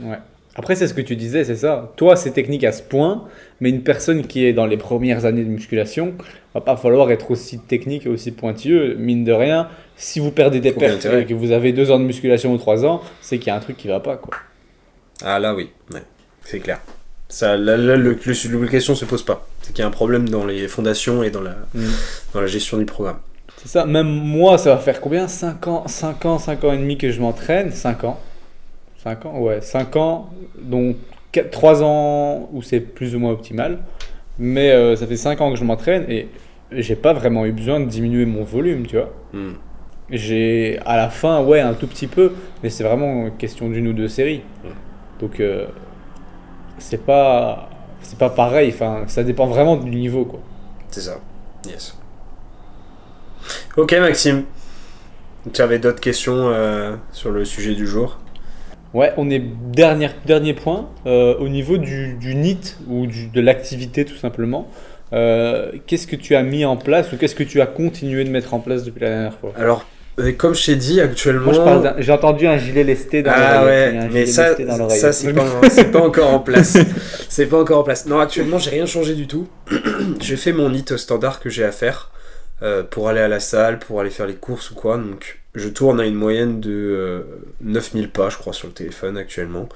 Ouais. 0.00 0.18
Après, 0.54 0.74
c'est 0.74 0.86
ce 0.86 0.92
que 0.92 1.00
tu 1.00 1.16
disais, 1.16 1.44
c'est 1.44 1.56
ça. 1.56 1.92
Toi, 1.96 2.14
c'est 2.14 2.32
technique 2.32 2.62
à 2.64 2.72
ce 2.72 2.82
point, 2.82 3.24
mais 3.60 3.70
une 3.70 3.82
personne 3.82 4.26
qui 4.26 4.44
est 4.44 4.52
dans 4.52 4.66
les 4.66 4.76
premières 4.76 5.24
années 5.24 5.44
de 5.44 5.48
musculation, 5.48 6.14
va 6.54 6.60
pas 6.60 6.76
falloir 6.76 7.10
être 7.10 7.30
aussi 7.30 7.58
technique 7.58 8.04
et 8.04 8.10
aussi 8.10 8.32
pointilleux. 8.32 8.94
Mine 8.96 9.24
de 9.24 9.32
rien, 9.32 9.68
si 9.96 10.20
vous 10.20 10.30
perdez 10.30 10.60
des 10.60 10.70
intérêt. 10.70 11.22
et 11.22 11.24
que 11.26 11.32
vous 11.32 11.52
avez 11.52 11.72
deux 11.72 11.90
ans 11.90 11.98
de 11.98 12.04
musculation 12.04 12.52
ou 12.52 12.58
trois 12.58 12.84
ans, 12.84 13.00
c'est 13.22 13.38
qu'il 13.38 13.46
y 13.46 13.50
a 13.50 13.56
un 13.56 13.60
truc 13.60 13.78
qui 13.78 13.88
va 13.88 14.00
pas, 14.00 14.16
quoi. 14.16 14.34
Ah 15.24 15.38
là, 15.38 15.54
oui, 15.54 15.70
ouais, 15.92 16.02
c'est 16.44 16.58
clair. 16.58 16.80
Ça, 17.28 17.56
là, 17.56 17.78
là, 17.78 17.96
le, 17.96 18.18
le- 18.22 18.60
la 18.62 18.68
question 18.68 18.94
se 18.94 19.06
pose 19.06 19.22
pas. 19.24 19.46
C'est 19.62 19.72
qu'il 19.72 19.80
y 19.80 19.84
a 19.84 19.88
un 19.88 19.90
problème 19.90 20.28
dans 20.28 20.44
les 20.44 20.68
fondations 20.68 21.22
et 21.22 21.30
dans 21.30 21.40
la, 21.40 21.56
dans 22.34 22.42
la 22.42 22.46
gestion 22.46 22.76
du 22.76 22.84
programme. 22.84 23.20
C'est 23.56 23.68
ça. 23.68 23.86
Même 23.86 24.06
moi, 24.08 24.58
ça 24.58 24.74
va 24.74 24.78
faire 24.80 25.00
combien? 25.00 25.28
5 25.28 25.66
ans, 25.66 25.84
5 25.88 26.26
ans, 26.26 26.38
5 26.38 26.62
ans 26.64 26.72
et 26.74 26.76
demi 26.76 26.98
que 26.98 27.10
je 27.10 27.20
m'entraîne? 27.22 27.70
5 27.72 28.04
ans. 28.04 28.20
5 29.02 29.26
ans, 29.26 29.38
ouais, 29.40 29.60
5 29.60 29.96
ans, 29.96 30.30
donc 30.58 30.96
3 31.50 31.82
ans 31.82 32.48
où 32.52 32.62
c'est 32.62 32.80
plus 32.80 33.14
ou 33.14 33.18
moins 33.18 33.32
optimal. 33.32 33.80
Mais 34.38 34.70
euh, 34.70 34.96
ça 34.96 35.06
fait 35.06 35.16
5 35.16 35.40
ans 35.40 35.50
que 35.50 35.56
je 35.58 35.64
m'entraîne 35.64 36.04
et 36.08 36.28
j'ai 36.70 36.96
pas 36.96 37.12
vraiment 37.12 37.44
eu 37.44 37.52
besoin 37.52 37.80
de 37.80 37.86
diminuer 37.86 38.24
mon 38.24 38.44
volume, 38.44 38.86
tu 38.86 38.96
vois. 38.96 39.12
Hmm. 39.32 39.52
J'ai 40.10 40.78
à 40.84 40.96
la 40.96 41.08
fin, 41.08 41.42
ouais, 41.42 41.60
un 41.60 41.74
tout 41.74 41.86
petit 41.86 42.06
peu, 42.06 42.32
mais 42.62 42.70
c'est 42.70 42.84
vraiment 42.84 43.30
question 43.30 43.70
d'une 43.70 43.88
ou 43.88 43.92
deux 43.92 44.08
séries. 44.08 44.42
Mm. 44.62 44.68
Donc 45.20 45.40
euh, 45.40 45.66
c'est 46.78 47.04
pas 47.04 47.70
c'est 48.02 48.18
pas 48.18 48.28
pareil. 48.28 48.70
Enfin, 48.74 49.04
ça 49.06 49.22
dépend 49.22 49.46
vraiment 49.46 49.76
du 49.76 49.90
niveau, 49.90 50.24
quoi. 50.26 50.40
C'est 50.90 51.00
ça. 51.00 51.18
Yes. 51.66 51.96
Ok, 53.76 53.92
Maxime. 53.92 54.44
Tu 55.52 55.62
avais 55.62 55.78
d'autres 55.78 56.00
questions 56.00 56.34
euh, 56.36 56.96
sur 57.12 57.30
le 57.30 57.44
sujet 57.44 57.74
du 57.74 57.86
jour? 57.86 58.18
Ouais, 58.94 59.12
on 59.16 59.30
est 59.30 59.42
dernier 59.74 60.10
dernier 60.26 60.52
point 60.54 60.88
euh, 61.06 61.34
au 61.38 61.48
niveau 61.48 61.78
du, 61.78 62.14
du 62.14 62.34
NIT 62.34 62.76
ou 62.88 63.06
du- 63.06 63.28
de 63.28 63.40
l'activité 63.40 64.04
tout 64.04 64.16
simplement. 64.16 64.68
Euh, 65.14 65.72
qu'est-ce 65.86 66.06
que 66.06 66.16
tu 66.16 66.34
as 66.34 66.42
mis 66.42 66.64
en 66.64 66.76
place 66.76 67.12
ou 67.12 67.16
qu'est-ce 67.16 67.34
que 67.34 67.42
tu 67.44 67.60
as 67.60 67.66
continué 67.66 68.24
de 68.24 68.30
mettre 68.30 68.54
en 68.54 68.60
place 68.60 68.84
depuis 68.84 69.00
la 69.00 69.08
dernière 69.08 69.34
fois? 69.34 69.52
Alors, 69.58 69.84
euh, 70.20 70.32
comme 70.32 70.54
je 70.54 70.64
t'ai 70.66 70.76
dit, 70.76 71.00
actuellement. 71.00 71.52
J'ai 71.98 72.12
entendu 72.12 72.46
un 72.46 72.58
gilet 72.58 72.84
lesté 72.84 73.22
dans 73.22 73.32
Ah 73.34 73.60
l'oreille. 73.62 73.90
Il 73.92 73.96
y 73.96 73.98
a 73.98 74.02
ouais, 74.02 74.08
mais 74.12 74.26
ça, 74.26 74.54
ça 74.90 75.12
c'est 75.12 75.32
pas, 75.32 75.46
c'est 75.70 75.90
pas 75.90 76.00
encore 76.00 76.32
en 76.32 76.38
place. 76.40 76.76
C'est 77.30 77.46
pas 77.46 77.60
encore 77.60 77.80
en 77.80 77.82
place. 77.82 78.04
Non, 78.06 78.20
actuellement, 78.20 78.58
j'ai 78.58 78.70
rien 78.70 78.84
changé 78.86 79.14
du 79.14 79.26
tout. 79.26 79.48
j'ai 80.20 80.36
fait 80.36 80.52
mon 80.52 80.68
NIT 80.68 80.96
standard 80.98 81.40
que 81.40 81.48
j'ai 81.48 81.64
à 81.64 81.72
faire 81.72 82.10
euh, 82.62 82.82
pour 82.82 83.08
aller 83.08 83.20
à 83.20 83.28
la 83.28 83.40
salle, 83.40 83.78
pour 83.78 84.00
aller 84.00 84.10
faire 84.10 84.26
les 84.26 84.34
courses 84.34 84.70
ou 84.70 84.74
quoi. 84.74 84.96
Donc, 84.96 85.38
je 85.54 85.68
tourne 85.68 86.00
à 86.00 86.06
une 86.06 86.14
moyenne 86.14 86.60
de 86.60 86.70
euh, 86.70 87.20
9000 87.62 88.10
pas, 88.10 88.28
je 88.30 88.36
crois, 88.38 88.52
sur 88.52 88.68
le 88.68 88.74
téléphone 88.74 89.16
actuellement. 89.18 89.68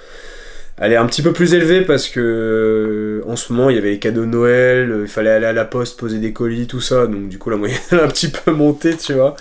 Elle 0.79 0.93
est 0.93 0.97
un 0.97 1.07
petit 1.07 1.23
peu 1.23 1.33
plus 1.33 1.55
élevée 1.55 1.81
parce 1.81 2.07
que 2.11 2.21
euh, 2.21 3.31
en 3.31 3.35
ce 3.35 3.51
moment 3.51 3.71
il 3.71 3.77
y 3.77 3.79
avait 3.79 3.89
les 3.93 3.99
cadeaux 3.99 4.23
de 4.27 4.31
Noël, 4.31 4.91
euh, 4.93 5.03
il 5.05 5.09
fallait 5.09 5.31
aller 5.31 5.47
à 5.47 5.55
la 5.55 5.65
poste 5.65 5.99
poser 5.99 6.19
des 6.19 6.35
colis, 6.35 6.67
tout 6.67 6.83
ça, 6.83 7.07
donc 7.07 7.31
du 7.31 7.39
coup 7.39 7.49
la 7.49 7.57
moyenne 7.57 7.79
a 7.93 8.03
un 8.05 8.09
petit 8.09 8.29
peu 8.29 8.51
monté, 8.53 8.95
tu 8.95 9.15
vois. 9.15 9.37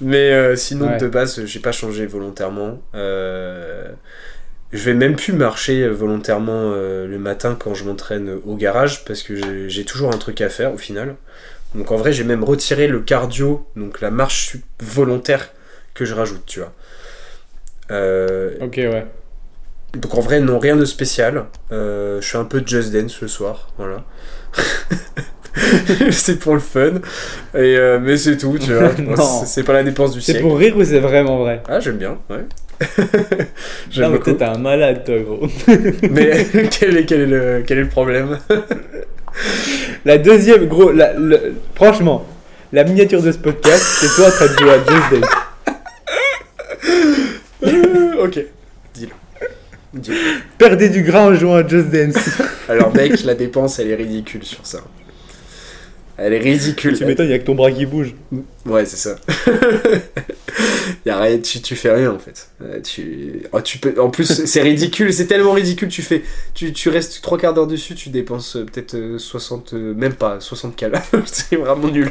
Mais 0.00 0.32
euh, 0.32 0.56
sinon 0.56 0.88
Ouais. 0.88 0.96
de 0.98 1.06
base 1.06 1.44
j'ai 1.44 1.60
pas 1.60 1.70
changé 1.70 2.04
volontairement. 2.06 2.82
Euh, 2.96 3.86
je 4.72 4.82
vais 4.84 4.94
même 4.94 5.14
plus 5.14 5.32
marcher 5.34 5.86
volontairement 5.88 6.72
euh, 6.74 7.06
le 7.06 7.18
matin 7.18 7.56
quand 7.58 7.74
je 7.74 7.84
m'entraîne 7.84 8.38
au 8.44 8.56
garage 8.56 9.04
parce 9.04 9.22
que 9.22 9.68
j'ai 9.68 9.84
toujours 9.84 10.12
un 10.12 10.18
truc 10.18 10.40
à 10.40 10.48
faire 10.48 10.74
au 10.74 10.78
final. 10.78 11.14
Donc 11.74 11.90
en 11.90 11.96
vrai 11.96 12.12
j'ai 12.12 12.24
même 12.24 12.44
retiré 12.44 12.86
le 12.86 13.00
cardio, 13.00 13.66
donc 13.76 14.00
la 14.00 14.10
marche 14.10 14.56
volontaire 14.80 15.50
que 15.94 16.04
je 16.04 16.14
rajoute, 16.14 16.44
tu 16.46 16.60
vois. 16.60 16.72
Euh, 17.90 18.52
Ok, 18.60 18.74
ouais. 18.76 19.06
donc 19.94 20.14
en 20.14 20.20
vrai, 20.20 20.40
non, 20.40 20.58
rien 20.58 20.76
de 20.76 20.84
spécial. 20.84 21.44
Euh, 21.72 22.20
je 22.20 22.26
fais 22.28 22.38
un 22.38 22.44
peu 22.44 22.62
Just 22.64 22.92
Dance 22.92 23.12
ce 23.12 23.26
soir, 23.26 23.68
voilà. 23.78 24.04
c'est 26.10 26.38
pour 26.38 26.54
le 26.54 26.60
fun. 26.60 26.94
Et, 27.54 27.76
euh, 27.76 27.98
mais 28.00 28.16
c'est 28.16 28.36
tout, 28.36 28.58
tu 28.58 28.72
vois. 28.72 28.90
C'est- 29.16 29.46
c'est 29.46 29.62
pas 29.64 29.72
la 29.74 29.82
dépense 29.82 30.12
du 30.12 30.20
C'est 30.20 30.32
siècle. 30.32 30.46
pour 30.48 30.58
rire 30.58 30.76
ou 30.76 30.84
c'est 30.84 31.00
vraiment 31.00 31.38
vrai? 31.38 31.62
Ah, 31.68 31.80
j'aime 31.80 31.98
bien, 31.98 32.18
ouais. 32.30 32.44
J'aime 33.90 34.10
mais 34.12 34.18
beaucoup. 34.18 34.32
t'es 34.32 34.44
un 34.44 34.58
malade, 34.58 35.04
toi, 35.04 35.18
gros. 35.20 35.46
Mais 36.10 36.46
quel 36.70 36.96
est, 36.96 37.04
quel, 37.06 37.20
est 37.20 37.26
le, 37.26 37.62
quel 37.66 37.78
est 37.78 37.82
le 37.82 37.88
problème? 37.88 38.38
La 40.04 40.18
deuxième, 40.18 40.66
gros, 40.66 40.90
la- 40.92 41.12
le- 41.14 41.54
franchement, 41.74 42.26
la 42.72 42.84
miniature 42.84 43.22
de 43.22 43.32
ce 43.32 43.38
podcast, 43.38 43.82
c'est 44.00 44.14
toi 44.16 44.28
en 44.28 44.30
train 44.30 44.46
de 44.46 44.58
jouer 44.58 44.70
à 44.70 44.78
Just 44.78 45.20
Dance. 45.20 45.30
Ok. 48.22 48.44
Perdez 50.58 50.88
du 50.88 51.02
gras 51.02 51.26
en 51.26 51.34
jouant 51.34 51.56
à 51.56 51.66
Just 51.66 51.88
Dance. 51.90 52.14
Alors 52.68 52.94
mec, 52.94 53.22
la 53.24 53.34
dépense, 53.34 53.78
elle 53.78 53.90
est 53.90 53.94
ridicule 53.96 54.44
sur 54.44 54.64
ça. 54.64 54.78
Elle 56.18 56.34
est 56.34 56.38
ridicule. 56.38 56.96
tu 56.96 57.04
m'étonnes, 57.04 57.26
il 57.26 57.32
y 57.32 57.34
a 57.34 57.38
que 57.38 57.44
ton 57.44 57.54
bras 57.54 57.70
qui 57.70 57.86
bouge. 57.86 58.14
Ouais, 58.66 58.84
c'est 58.84 58.96
ça. 58.96 59.16
y 61.06 61.10
a 61.10 61.18
rien, 61.20 61.38
tu, 61.38 61.60
tu 61.60 61.74
fais 61.74 61.90
rien 61.92 62.12
en 62.12 62.18
fait. 62.18 62.48
Euh, 62.62 62.80
tu, 62.80 63.42
oh, 63.52 63.60
tu 63.60 63.78
peux, 63.78 64.00
en 64.00 64.10
plus, 64.10 64.44
c'est 64.44 64.62
ridicule, 64.62 65.12
c'est 65.12 65.26
tellement 65.26 65.52
ridicule. 65.52 65.88
Tu 65.88 66.02
fais, 66.02 66.22
tu, 66.54 66.72
tu 66.72 66.88
restes 66.88 67.22
trois 67.22 67.38
quarts 67.38 67.54
d'heure 67.54 67.66
dessus, 67.66 67.94
tu 67.94 68.10
dépenses 68.10 68.56
euh, 68.56 68.64
peut-être 68.64 68.94
euh, 68.94 69.18
60, 69.18 69.74
euh, 69.74 69.94
même 69.94 70.14
pas 70.14 70.40
60 70.40 70.76
cal. 70.76 70.92
c'est 71.26 71.56
vraiment 71.56 71.88
nul. 71.88 72.10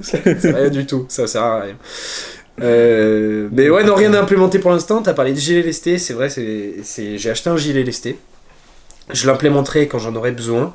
c'est 0.00 0.22
rien 0.24 0.70
du 0.70 0.86
tout, 0.86 1.06
ça 1.08 1.26
sert 1.26 1.42
à 1.42 1.62
rien. 1.62 1.76
Euh, 2.60 3.48
mais 3.52 3.70
ouais, 3.70 3.84
non, 3.84 3.94
rien 3.94 4.12
à 4.14 4.20
implémenter 4.20 4.58
pour 4.58 4.70
l'instant. 4.70 5.02
T'as 5.02 5.14
parlé 5.14 5.32
de 5.32 5.38
gilet 5.38 5.62
lesté, 5.62 5.98
c'est 5.98 6.14
vrai, 6.14 6.28
c'est, 6.28 6.76
c'est, 6.82 7.18
j'ai 7.18 7.30
acheté 7.30 7.50
un 7.50 7.56
gilet 7.56 7.82
lesté. 7.82 8.18
Je 9.12 9.26
l'implémenterai 9.26 9.88
quand 9.88 9.98
j'en 9.98 10.14
aurai 10.14 10.32
besoin. 10.32 10.74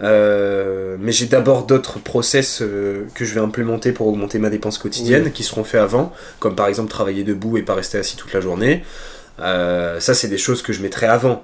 Euh, 0.00 0.96
mais 0.98 1.12
j'ai 1.12 1.26
d'abord 1.26 1.66
d'autres 1.66 2.00
process 2.00 2.60
euh, 2.62 3.06
que 3.14 3.24
je 3.24 3.34
vais 3.34 3.40
implémenter 3.40 3.92
pour 3.92 4.08
augmenter 4.08 4.38
ma 4.38 4.50
dépense 4.50 4.78
quotidienne, 4.78 5.30
qui 5.30 5.44
seront 5.44 5.64
faits 5.64 5.80
avant, 5.80 6.12
comme 6.40 6.56
par 6.56 6.66
exemple 6.66 6.90
travailler 6.90 7.22
debout 7.22 7.56
et 7.58 7.62
pas 7.62 7.74
rester 7.74 7.98
assis 7.98 8.16
toute 8.16 8.32
la 8.32 8.40
journée. 8.40 8.84
Euh, 9.40 10.00
ça, 10.00 10.14
c'est 10.14 10.28
des 10.28 10.38
choses 10.38 10.62
que 10.62 10.72
je 10.72 10.82
mettrai 10.82 11.06
avant. 11.06 11.42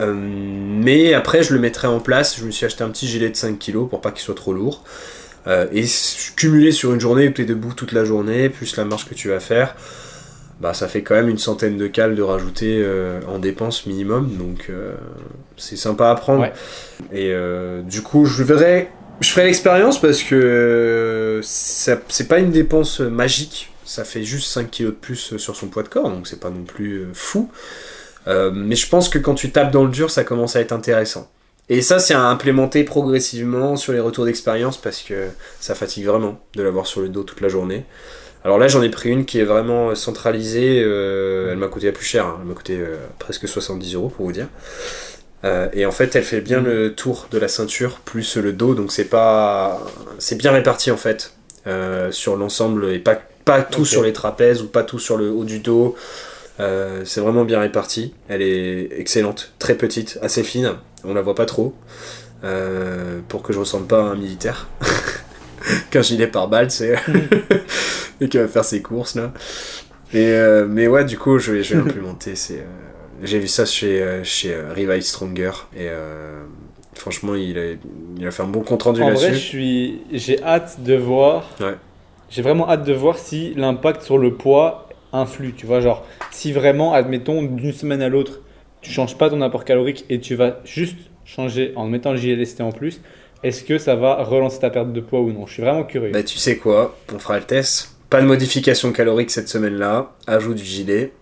Mais 0.00 1.14
après, 1.14 1.44
je 1.44 1.54
le 1.54 1.60
mettrai 1.60 1.86
en 1.86 2.00
place. 2.00 2.36
Je 2.36 2.44
me 2.44 2.50
suis 2.50 2.66
acheté 2.66 2.82
un 2.82 2.88
petit 2.88 3.06
gilet 3.06 3.30
de 3.30 3.36
5 3.36 3.56
kg 3.56 3.88
pour 3.88 4.00
pas 4.00 4.10
qu'il 4.10 4.22
soit 4.22 4.34
trop 4.34 4.52
lourd. 4.52 4.82
Et 5.46 5.84
cumulé 6.34 6.72
sur 6.72 6.92
une 6.92 6.98
journée 6.98 7.28
où 7.28 7.30
tu 7.30 7.42
es 7.42 7.44
debout 7.44 7.72
toute 7.72 7.92
la 7.92 8.04
journée, 8.04 8.48
plus 8.48 8.76
la 8.76 8.84
marche 8.84 9.08
que 9.08 9.14
tu 9.14 9.28
vas 9.28 9.38
faire, 9.38 9.76
bah 10.62 10.72
ça 10.74 10.86
fait 10.86 11.02
quand 11.02 11.16
même 11.16 11.28
une 11.28 11.38
centaine 11.38 11.76
de 11.76 11.88
cales 11.88 12.14
de 12.14 12.22
rajouter 12.22 12.80
euh, 12.84 13.20
en 13.26 13.38
dépenses 13.40 13.84
minimum. 13.84 14.30
Donc 14.38 14.66
euh, 14.70 14.94
c'est 15.56 15.76
sympa 15.76 16.08
à 16.08 16.14
prendre. 16.14 16.40
Ouais. 16.42 16.52
Et 17.12 17.32
euh, 17.32 17.82
du 17.82 18.00
coup, 18.02 18.24
je 18.24 18.44
verrai, 18.44 18.88
je 19.20 19.28
ferai 19.28 19.46
l'expérience 19.46 20.00
parce 20.00 20.22
que 20.22 21.40
ça- 21.42 21.98
c'est 22.08 22.28
pas 22.28 22.38
une 22.38 22.52
dépense 22.52 23.00
magique. 23.00 23.70
Ça 23.84 24.04
fait 24.04 24.22
juste 24.22 24.46
5 24.52 24.70
kilos 24.70 24.92
de 24.92 24.98
plus 24.98 25.36
sur 25.36 25.56
son 25.56 25.66
poids 25.66 25.82
de 25.82 25.88
corps, 25.88 26.08
donc 26.08 26.28
c'est 26.28 26.38
pas 26.40 26.50
non 26.50 26.62
plus 26.62 27.06
fou. 27.12 27.50
Mais 28.26 28.76
je 28.76 28.88
pense 28.88 29.08
que 29.08 29.18
quand 29.18 29.34
tu 29.34 29.50
tapes 29.50 29.72
dans 29.72 29.82
le 29.84 29.90
dur, 29.90 30.10
ça 30.10 30.22
commence 30.22 30.54
à 30.54 30.60
être 30.60 30.72
intéressant. 30.72 31.28
Et 31.68 31.82
ça, 31.82 31.98
c'est 31.98 32.14
à 32.14 32.22
implémenter 32.26 32.84
progressivement 32.84 33.76
sur 33.76 33.92
les 33.92 34.00
retours 34.00 34.24
d'expérience 34.24 34.76
parce 34.80 35.00
que 35.02 35.26
ça 35.60 35.74
fatigue 35.74 36.06
vraiment 36.06 36.40
de 36.54 36.62
l'avoir 36.62 36.86
sur 36.86 37.00
le 37.00 37.08
dos 37.08 37.24
toute 37.24 37.40
la 37.40 37.48
journée. 37.48 37.84
Alors 38.44 38.58
là, 38.58 38.66
j'en 38.66 38.82
ai 38.82 38.88
pris 38.88 39.08
une 39.10 39.24
qui 39.24 39.38
est 39.38 39.44
vraiment 39.44 39.94
centralisée. 39.94 40.82
euh, 40.82 41.52
elle 41.52 41.58
m'a 41.58 41.68
coûté 41.68 41.86
la 41.86 41.92
plus 41.92 42.04
cher. 42.04 42.26
hein. 42.26 42.38
Elle 42.40 42.48
m'a 42.48 42.54
coûté 42.54 42.76
euh, 42.78 42.96
presque 43.18 43.46
70 43.46 43.94
euros 43.94 44.08
pour 44.08 44.26
vous 44.26 44.32
dire. 44.32 44.48
Euh, 45.44 45.68
et 45.72 45.86
en 45.86 45.90
fait, 45.92 46.14
elle 46.16 46.22
fait 46.24 46.40
bien 46.40 46.60
le 46.60 46.94
tour 46.94 47.28
de 47.30 47.38
la 47.38 47.48
ceinture 47.48 47.98
plus 48.04 48.36
le 48.36 48.52
dos, 48.52 48.74
donc 48.74 48.92
c'est 48.92 49.06
pas, 49.06 49.80
c'est 50.18 50.36
bien 50.36 50.52
réparti 50.52 50.90
en 50.92 50.96
fait 50.96 51.34
euh, 51.66 52.12
sur 52.12 52.36
l'ensemble 52.36 52.92
et 52.92 52.98
pas 53.00 53.20
pas 53.44 53.62
tout 53.62 53.84
sur 53.84 54.04
les 54.04 54.12
trapèzes 54.12 54.62
ou 54.62 54.68
pas 54.68 54.84
tout 54.84 55.00
sur 55.00 55.16
le 55.16 55.30
haut 55.32 55.42
du 55.44 55.58
dos. 55.58 55.96
Euh, 56.60 57.02
c'est 57.04 57.20
vraiment 57.20 57.44
bien 57.44 57.58
réparti. 57.60 58.14
Elle 58.28 58.40
est 58.42 58.88
excellente, 59.00 59.52
très 59.58 59.74
petite, 59.74 60.18
assez 60.22 60.44
fine. 60.44 60.74
On 61.04 61.12
la 61.14 61.22
voit 61.22 61.34
pas 61.34 61.46
trop 61.46 61.74
pour 63.28 63.42
que 63.42 63.52
je 63.52 63.58
ressemble 63.58 63.86
pas 63.86 63.98
à 64.00 64.04
un 64.04 64.14
militaire. 64.16 64.68
Qu'un 65.90 66.02
gilet 66.02 66.26
par 66.26 66.48
balle, 66.48 66.70
c'est 66.70 66.94
et 68.20 68.28
qui 68.28 68.38
va 68.38 68.48
faire 68.48 68.64
ses 68.64 68.82
courses 68.82 69.14
là. 69.14 69.32
Et 70.12 70.26
euh, 70.26 70.66
mais 70.68 70.86
ouais, 70.88 71.04
du 71.04 71.18
coup, 71.18 71.38
je 71.38 71.52
vais, 71.52 71.62
je 71.62 71.74
vais 71.74 71.84
l'implémenter. 71.84 72.34
C'est 72.34 72.58
euh, 72.58 73.22
j'ai 73.22 73.38
vu 73.38 73.48
ça 73.48 73.64
chez, 73.64 74.02
euh, 74.02 74.24
chez 74.24 74.54
Revive 74.54 75.00
Stronger 75.02 75.52
et 75.76 75.88
franchement, 76.94 77.34
il 77.34 77.58
a, 77.58 77.62
il 78.18 78.26
a 78.26 78.30
fait 78.30 78.42
un 78.42 78.48
bon 78.48 78.60
compte 78.60 78.82
rendu 78.82 79.02
En 79.02 79.10
vrai, 79.10 79.16
je 79.16 79.26
là-dessus. 79.26 79.40
suis, 79.46 80.00
j'ai 80.12 80.42
hâte 80.42 80.82
de 80.82 80.94
voir. 80.94 81.48
Ouais. 81.60 81.74
J'ai 82.30 82.42
vraiment 82.42 82.68
hâte 82.68 82.84
de 82.84 82.92
voir 82.92 83.18
si 83.18 83.52
l'impact 83.54 84.02
sur 84.02 84.18
le 84.18 84.34
poids 84.34 84.88
influe. 85.12 85.52
Tu 85.54 85.66
vois, 85.66 85.80
genre, 85.80 86.04
si 86.30 86.52
vraiment, 86.52 86.94
admettons, 86.94 87.42
d'une 87.42 87.72
semaine 87.72 88.02
à 88.02 88.08
l'autre, 88.08 88.40
tu 88.80 88.90
changes 88.90 89.16
pas 89.16 89.30
ton 89.30 89.40
apport 89.42 89.64
calorique 89.64 90.04
et 90.08 90.18
tu 90.18 90.34
vas 90.34 90.60
juste 90.64 90.96
changer 91.24 91.72
en 91.76 91.86
mettant 91.86 92.12
le 92.12 92.18
JLST 92.18 92.60
en 92.62 92.72
plus, 92.72 93.00
est-ce 93.42 93.64
que 93.64 93.78
ça 93.78 93.94
va 93.96 94.22
relancer 94.22 94.58
ta 94.60 94.70
perte 94.70 94.92
de 94.92 95.00
poids 95.00 95.20
ou 95.20 95.32
non? 95.32 95.46
Je 95.46 95.54
suis 95.54 95.62
vraiment 95.62 95.84
curieux. 95.84 96.12
Bah, 96.12 96.22
tu 96.22 96.38
sais 96.38 96.56
quoi, 96.56 96.96
on 97.14 97.18
fera 97.18 97.38
le 97.38 97.44
test. 97.44 97.90
Pas 98.10 98.20
de 98.20 98.26
modification 98.26 98.92
calorique 98.92 99.30
cette 99.30 99.48
semaine-là. 99.48 100.12
Ajout 100.26 100.54
du 100.54 100.64
gilet. 100.64 101.12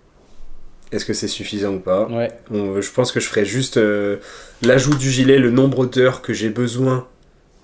Est-ce 0.92 1.04
que 1.04 1.12
c'est 1.12 1.28
suffisant 1.28 1.74
ou 1.74 1.78
pas? 1.78 2.09
Ouais. 2.09 2.33
On- 2.50 2.80
Je 2.80 2.90
pense 2.90 3.12
que 3.12 3.20
je 3.20 3.26
ferai 3.28 3.44
juste 3.44 3.76
euh, 3.76 4.16
l'ajout 4.62 4.94
du 4.96 5.09
gilet, 5.11 5.38
le 5.38 5.50
nombre 5.50 5.87
d'heures 5.87 6.20
que 6.20 6.33
j'ai 6.33 6.48
besoin 6.50 7.06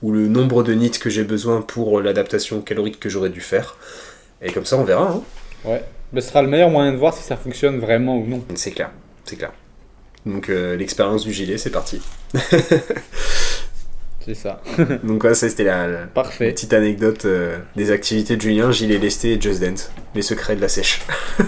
ou 0.02 0.12
le 0.12 0.28
nombre 0.28 0.62
de 0.62 0.74
nits 0.74 0.90
que 0.92 1.10
j'ai 1.10 1.24
besoin 1.24 1.60
pour 1.60 2.00
l'adaptation 2.00 2.60
calorique 2.60 3.00
que 3.00 3.08
j'aurais 3.08 3.30
dû 3.30 3.40
faire. 3.40 3.76
Et 4.42 4.52
comme 4.52 4.64
ça, 4.64 4.76
on 4.76 4.84
verra. 4.84 5.10
hein. 5.10 5.22
Ouais. 5.64 5.82
Mais 6.12 6.20
ce 6.20 6.28
sera 6.28 6.40
le 6.42 6.48
meilleur 6.48 6.70
moyen 6.70 6.92
de 6.92 6.96
voir 6.96 7.12
si 7.14 7.24
ça 7.24 7.36
fonctionne 7.36 7.80
vraiment 7.80 8.16
ou 8.18 8.26
non. 8.28 8.44
C'est 8.54 8.70
clair, 8.70 8.90
c'est 9.24 9.34
clair. 9.36 9.52
Donc 10.24 10.48
euh, 10.48 10.76
l'expérience 10.76 11.24
du 11.24 11.32
gilet, 11.32 11.58
c'est 11.58 11.70
parti. 11.70 12.00
C'est 14.26 14.34
ça. 14.34 14.60
Donc 15.04 15.22
ouais, 15.22 15.34
ça 15.34 15.48
c'était 15.48 15.62
la, 15.62 15.86
la 15.86 15.98
Parfait. 16.06 16.50
petite 16.50 16.72
anecdote 16.72 17.26
euh, 17.26 17.58
des 17.76 17.92
activités 17.92 18.34
de 18.34 18.40
Julien, 18.40 18.72
gilet 18.72 18.98
lesté 18.98 19.34
et 19.34 19.40
Just 19.40 19.60
Dance. 19.62 19.88
Les 20.16 20.22
secrets 20.22 20.56
de 20.56 20.60
la 20.60 20.68
sèche. 20.68 21.00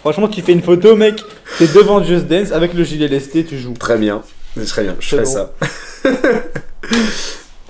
Franchement, 0.00 0.26
tu 0.26 0.42
fais 0.42 0.50
une 0.52 0.62
photo, 0.62 0.96
mec, 0.96 1.22
t'es 1.58 1.68
devant 1.68 2.02
Just 2.02 2.26
Dance 2.26 2.50
avec 2.50 2.74
le 2.74 2.82
gilet 2.82 3.06
lesté, 3.06 3.44
tu 3.44 3.56
joues. 3.56 3.74
Très 3.74 3.96
bien, 3.98 4.22
très 4.66 4.82
bien, 4.82 4.96
je 4.98 5.08
ferai 5.10 5.22
bon. 5.22 5.30
ça. 5.30 5.52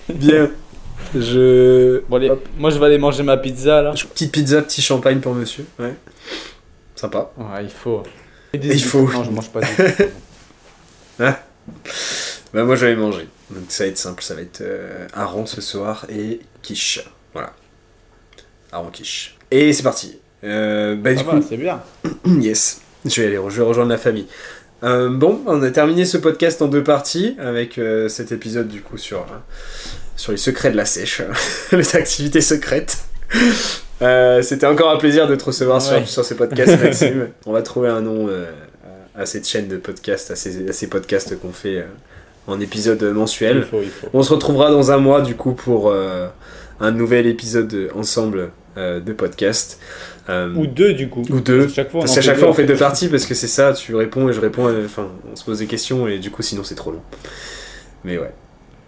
bien. 0.09 0.51
Je... 1.15 2.01
Bon, 2.09 2.17
allez, 2.17 2.33
moi 2.59 2.71
je 2.71 2.79
vais 2.79 2.87
aller 2.87 2.99
manger 2.99 3.23
ma 3.23 3.37
pizza 3.37 3.83
là. 3.83 3.93
Petite 3.93 4.33
pizza, 4.33 4.63
petit 4.63 4.81
champagne 4.81 5.21
pour 5.21 5.35
monsieur. 5.35 5.67
Ouais. 5.79 5.93
Sympa. 6.97 7.33
Ouais, 7.37 7.65
il 7.65 7.71
faut. 7.71 8.03
Et 8.55 8.59
Il 8.63 8.83
faut. 8.83 9.07
Non, 9.13 9.25
je 9.25 9.31
mange 9.31 9.51
pas 9.51 9.61
du 9.61 9.67
tout. 9.67 11.23
Bah 12.55 12.63
moi 12.63 12.77
je 12.77 12.87
vais 12.87 12.95
manger. 12.95 13.29
Donc 13.51 13.65
ça 13.69 13.83
va 13.85 13.91
être 13.91 13.99
simple, 13.99 14.23
ça 14.23 14.35
va 14.35 14.43
être 14.43 14.61
euh, 14.61 15.07
ce 15.47 15.61
soir 15.61 16.07
et 16.09 16.41
quiche. 16.63 17.05
Voilà. 17.33 17.53
Hareng 18.71 18.93
quiche. 18.93 19.37
Et 19.51 19.73
c'est 19.73 19.83
parti. 19.83 20.19
Euh, 20.45 20.95
bah 20.95 21.15
du 21.15 21.25
coup, 21.25 21.43
c'est 21.47 21.57
bien. 21.57 21.83
yes. 22.41 22.81
Je 23.05 23.21
vais 23.21 23.27
aller, 23.27 23.37
je 23.49 23.57
vais 23.57 23.67
rejoindre 23.67 23.91
la 23.91 23.99
famille. 23.99 24.27
Euh, 24.85 25.09
bon, 25.09 25.41
on 25.47 25.63
a 25.63 25.71
terminé 25.71 26.05
ce 26.05 26.17
podcast 26.17 26.63
en 26.63 26.69
deux 26.69 26.85
parties 26.85 27.37
avec 27.39 27.79
euh, 27.79 28.09
cet 28.09 28.33
épisode 28.33 28.69
du 28.69 28.83
coup 28.83 28.99
sur, 28.99 29.21
euh, 29.23 29.37
sur 30.15 30.31
les 30.33 30.39
secrets 30.39 30.71
de 30.71 30.77
la 30.77 30.85
sèche, 30.85 31.23
les 31.73 31.97
activités 31.97 32.41
secrètes. 32.41 32.99
C'était 34.43 34.67
encore 34.67 34.91
un 34.91 34.99
plaisir 34.99 35.27
de 35.27 35.35
te 35.35 35.45
recevoir 35.45 35.79
Ouais. 35.91 36.01
sur, 36.05 36.09
sur 36.09 36.25
ce 36.25 36.35
podcast, 36.35 36.79
Maxime. 36.83 37.31
on 37.47 37.53
va 37.53 37.63
trouver 37.63 37.89
un 37.89 38.01
nom 38.03 38.29
à 39.17 39.27
cette 39.27 39.49
chaîne 39.49 39.67
de 39.69 39.77
podcast, 39.77 40.31
à 40.31 40.37
ces, 40.37 40.69
à 40.69 40.73
ces 40.73 40.89
podcasts 40.89 41.39
qu'on 41.41 41.53
fait 41.53 41.85
en 42.47 42.61
épisode 42.61 43.03
Il 43.03 43.15
mensuel. 43.15 43.63
faut, 43.63 43.81
il 43.83 43.89
faut. 43.89 44.09
On 44.13 44.23
se 44.23 44.33
retrouvera 44.33 44.71
dans 44.71 44.91
un 44.91 44.99
mois 44.99 45.23
du 45.23 45.35
coup 45.35 45.53
pour 45.53 45.91
euh, 45.91 46.29
un 46.81 46.91
nouvel 46.91 47.27
épisode 47.27 47.91
ensemble 47.95 48.51
euh, 48.77 49.01
de 49.01 49.13
podcast. 49.13 49.81
Euh, 50.29 50.55
Ou 50.55 50.67
deux 50.67 50.95
du 50.95 51.09
coup. 51.09 51.23
ou 51.31 51.41
deux. 51.41 51.69
Chaque 51.69 51.91
fois, 51.91 52.01
Parce 52.01 52.15
fait 52.15 52.23
chaque 52.23 52.39
fois 52.39 52.49
on 52.49 52.55
fait 52.55 52.65
deux 52.65 52.77
parties 52.77 53.09
parce 53.09 53.27
que 53.27 53.35
c'est 53.35 53.47
ça, 53.49 53.73
tu 53.73 53.95
réponds 53.95 54.29
et 54.29 54.33
je 54.33 54.41
réponds, 54.41 54.71
enfin 54.85 55.09
on 55.31 55.37
se 55.37 55.45
pose 55.45 55.59
des 55.59 55.67
questions 55.67 56.09
et 56.09 56.19
du 56.19 56.31
coup 56.31 56.43
sinon 56.43 56.65
c'est 56.65 56.75
trop 56.75 56.93
long. 56.93 57.03
Mais 58.05 58.19
ouais. 58.19 58.33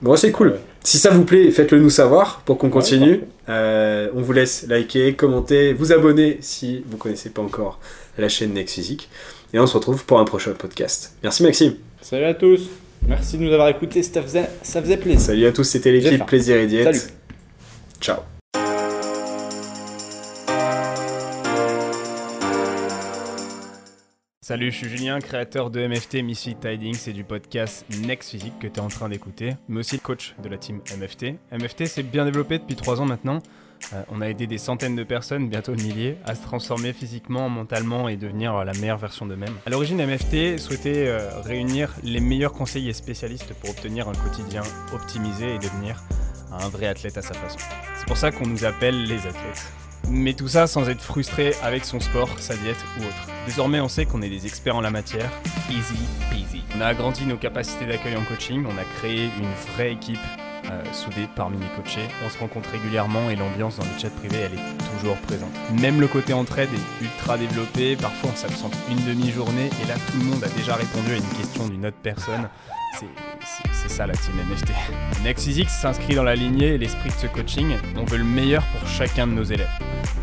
Bon 0.02 0.16
c'est 0.16 0.32
cool. 0.32 0.48
Ouais. 0.48 0.60
Si 0.82 0.98
ça 0.98 1.10
vous 1.10 1.24
plaît, 1.24 1.50
faites-le 1.50 1.80
nous 1.80 1.90
savoir 1.90 2.42
pour 2.44 2.58
qu'on 2.58 2.70
continue. 2.70 3.22
on 3.48 4.10
vous 4.22 4.32
laisse 4.32 4.66
liker, 4.68 5.14
commenter, 5.14 5.72
vous 5.72 5.92
abonner 5.92 6.38
si 6.40 6.84
vous 6.86 6.96
connaissez 6.96 7.30
pas 7.30 7.42
encore 7.42 7.80
la 8.18 8.28
chaîne 8.28 8.52
Next 8.54 8.74
Physique. 8.74 9.08
Et 9.52 9.58
on 9.58 9.66
se 9.66 9.74
retrouve 9.74 10.04
pour 10.04 10.18
un 10.18 10.24
prochain 10.24 10.52
podcast. 10.52 11.14
Merci 11.22 11.42
Maxime. 11.42 11.74
Salut 12.00 12.24
à 12.24 12.34
tous. 12.34 12.68
Merci 13.08 13.38
de 13.38 13.44
nous 13.44 13.52
avoir 13.52 13.68
écoutés, 13.68 14.02
ça 14.02 14.20
faisait, 14.20 14.96
plaisir. 14.96 15.20
Salut 15.20 15.46
à 15.46 15.52
tous, 15.52 15.62
c'était 15.62 15.92
l'équipe 15.92 16.26
Plaisir 16.26 16.56
et 16.56 16.66
Diète. 16.66 16.92
Salut. 16.92 17.14
Ciao. 18.00 18.16
Salut, 24.40 24.72
je 24.72 24.76
suis 24.76 24.88
Julien, 24.88 25.20
créateur 25.20 25.70
de 25.70 25.86
MFT 25.86 26.22
Misfit 26.22 26.56
Tidings 26.56 27.08
et 27.08 27.12
du 27.12 27.22
podcast 27.22 27.84
Next 28.04 28.30
Physique 28.30 28.58
que 28.60 28.66
tu 28.66 28.74
es 28.74 28.80
en 28.80 28.88
train 28.88 29.08
d'écouter, 29.08 29.54
mais 29.68 29.80
aussi 29.80 30.00
coach 30.00 30.34
de 30.42 30.48
la 30.48 30.58
team 30.58 30.80
MFT. 30.98 31.36
MFT 31.52 31.86
s'est 31.86 32.02
bien 32.02 32.24
développé 32.24 32.58
depuis 32.58 32.76
3 32.76 33.00
ans 33.00 33.06
maintenant. 33.06 33.40
Euh, 33.92 34.02
on 34.10 34.20
a 34.20 34.26
aidé 34.26 34.46
des 34.46 34.58
centaines 34.58 34.96
de 34.96 35.04
personnes, 35.04 35.48
bientôt 35.48 35.72
milliers, 35.74 36.18
à 36.24 36.34
se 36.34 36.42
transformer 36.42 36.92
physiquement, 36.92 37.48
mentalement 37.48 38.08
et 38.08 38.16
devenir 38.16 38.64
la 38.64 38.72
meilleure 38.72 38.98
version 38.98 39.26
d'eux-mêmes. 39.26 39.54
À 39.66 39.70
l'origine, 39.70 40.04
MFT 40.04 40.58
souhaitait 40.58 41.06
euh, 41.06 41.40
réunir 41.42 41.94
les 42.02 42.20
meilleurs 42.20 42.52
conseillers 42.52 42.92
spécialistes 42.92 43.54
pour 43.54 43.70
obtenir 43.70 44.08
un 44.08 44.14
quotidien 44.14 44.62
optimisé 44.92 45.54
et 45.54 45.58
devenir 45.58 46.02
un 46.52 46.68
vrai 46.68 46.86
athlète 46.86 47.16
à 47.18 47.22
sa 47.22 47.34
façon. 47.34 47.58
C'est 47.96 48.06
pour 48.06 48.16
ça 48.16 48.30
qu'on 48.30 48.46
nous 48.46 48.64
appelle 48.64 49.04
les 49.04 49.18
athlètes. 49.18 49.70
Mais 50.08 50.34
tout 50.34 50.48
ça 50.48 50.66
sans 50.66 50.88
être 50.88 51.02
frustré 51.02 51.52
avec 51.62 51.84
son 51.84 51.98
sport, 51.98 52.28
sa 52.38 52.56
diète 52.56 52.76
ou 52.98 53.02
autre. 53.02 53.28
Désormais, 53.46 53.80
on 53.80 53.88
sait 53.88 54.06
qu'on 54.06 54.22
est 54.22 54.28
des 54.28 54.46
experts 54.46 54.76
en 54.76 54.80
la 54.80 54.90
matière. 54.90 55.30
Easy 55.68 55.98
peasy. 56.30 56.62
On 56.76 56.80
a 56.80 56.86
agrandi 56.86 57.26
nos 57.26 57.36
capacités 57.36 57.86
d'accueil 57.86 58.16
en 58.16 58.22
coaching, 58.22 58.64
on 58.66 58.78
a 58.78 58.84
créé 58.98 59.24
une 59.24 59.74
vraie 59.74 59.92
équipe 59.92 60.18
euh, 60.70 60.82
soudée 60.92 61.28
parmi 61.34 61.58
les 61.58 61.68
coachés. 61.76 62.08
On 62.24 62.30
se 62.30 62.38
rencontre 62.38 62.70
régulièrement 62.70 63.30
et 63.30 63.36
l'ambiance 63.36 63.76
dans 63.76 63.84
le 63.84 63.98
chat 63.98 64.10
privé, 64.10 64.36
elle 64.38 64.54
est 64.54 64.98
toujours 64.98 65.16
présente. 65.18 65.52
Même 65.80 66.00
le 66.00 66.08
côté 66.08 66.32
entraide 66.32 66.68
est 66.72 67.04
ultra 67.04 67.38
développé. 67.38 67.96
Parfois, 67.96 68.30
on 68.32 68.36
s'absente 68.36 68.76
une 68.90 69.04
demi-journée 69.04 69.70
et 69.82 69.88
là, 69.88 69.94
tout 69.94 70.18
le 70.18 70.24
monde 70.24 70.44
a 70.44 70.48
déjà 70.48 70.74
répondu 70.74 71.12
à 71.12 71.16
une 71.16 71.38
question 71.38 71.68
d'une 71.68 71.86
autre 71.86 71.98
personne. 72.02 72.48
C'est 73.72 73.90
ça 73.90 74.06
la 74.06 74.14
team 74.14 74.34
NFT. 74.36 74.70
Next 75.22 75.68
s'inscrit 75.68 76.14
dans 76.14 76.22
la 76.22 76.34
lignée 76.34 76.74
et 76.74 76.78
l'esprit 76.78 77.10
de 77.10 77.14
ce 77.14 77.26
coaching. 77.26 77.76
On 77.96 78.04
veut 78.04 78.18
le 78.18 78.24
meilleur 78.24 78.64
pour 78.66 78.88
chacun 78.88 79.26
de 79.26 79.32
nos 79.32 79.44
élèves. 79.44 79.68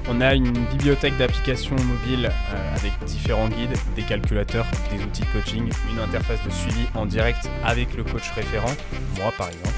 On 0.10 0.22
a 0.22 0.34
une 0.34 0.52
bibliothèque 0.52 1.16
d'applications 1.18 1.76
mobiles 1.76 2.30
euh, 2.54 2.76
avec 2.76 2.92
différents 3.06 3.48
guides, 3.48 3.78
des 3.96 4.02
calculateurs, 4.02 4.66
des 4.92 5.04
outils 5.04 5.22
de 5.22 5.28
coaching, 5.28 5.70
une 5.92 6.00
interface 6.00 6.44
de 6.44 6.50
suivi 6.50 6.86
en 6.94 7.06
direct 7.06 7.50
avec 7.64 7.96
le 7.96 8.04
coach 8.04 8.30
référent, 8.36 8.74
moi 9.18 9.32
par 9.38 9.48
exemple, 9.48 9.76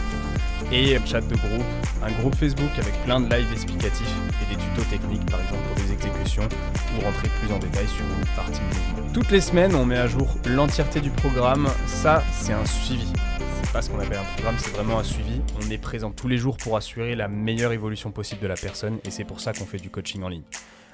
et 0.71 0.97
chat 1.05 1.21
de 1.21 1.35
groupe, 1.35 1.65
un 2.03 2.11
groupe 2.21 2.35
Facebook 2.35 2.69
avec 2.77 2.93
plein 3.03 3.19
de 3.19 3.33
lives 3.33 3.51
explicatifs 3.51 4.15
et 4.41 4.53
des 4.53 4.61
tutos 4.61 4.89
techniques 4.89 5.25
par 5.29 5.41
exemple 5.41 5.63
pour 5.67 5.83
des 5.83 5.93
exécutions 5.93 6.47
ou 6.97 7.05
rentrer 7.05 7.29
plus 7.39 7.53
en 7.53 7.59
détail 7.59 7.87
sur 7.87 8.05
une 8.05 8.35
partie. 8.35 8.61
Toutes 9.13 9.31
les 9.31 9.41
semaines, 9.41 9.75
on 9.75 9.85
met 9.85 9.97
à 9.97 10.07
jour 10.07 10.27
l'entièreté 10.45 10.99
du 10.99 11.09
programme. 11.09 11.67
Ça, 11.87 12.23
c'est 12.31 12.53
un 12.53 12.65
suivi 12.65 13.07
c'est 13.65 13.71
pas 13.71 13.81
ce 13.81 13.89
qu'on 13.89 13.99
appelle 13.99 14.19
un 14.19 14.33
programme, 14.35 14.55
c'est 14.57 14.73
vraiment 14.75 14.99
un 14.99 15.03
suivi. 15.03 15.41
On 15.57 15.69
est 15.69 15.77
présent 15.77 16.11
tous 16.11 16.27
les 16.27 16.37
jours 16.37 16.57
pour 16.57 16.77
assurer 16.77 17.15
la 17.15 17.27
meilleure 17.27 17.71
évolution 17.71 18.11
possible 18.11 18.41
de 18.41 18.47
la 18.47 18.55
personne 18.55 18.99
et 19.03 19.11
c'est 19.11 19.23
pour 19.23 19.39
ça 19.39 19.53
qu'on 19.53 19.65
fait 19.65 19.77
du 19.77 19.89
coaching 19.89 20.23
en 20.23 20.29
ligne. 20.29 20.43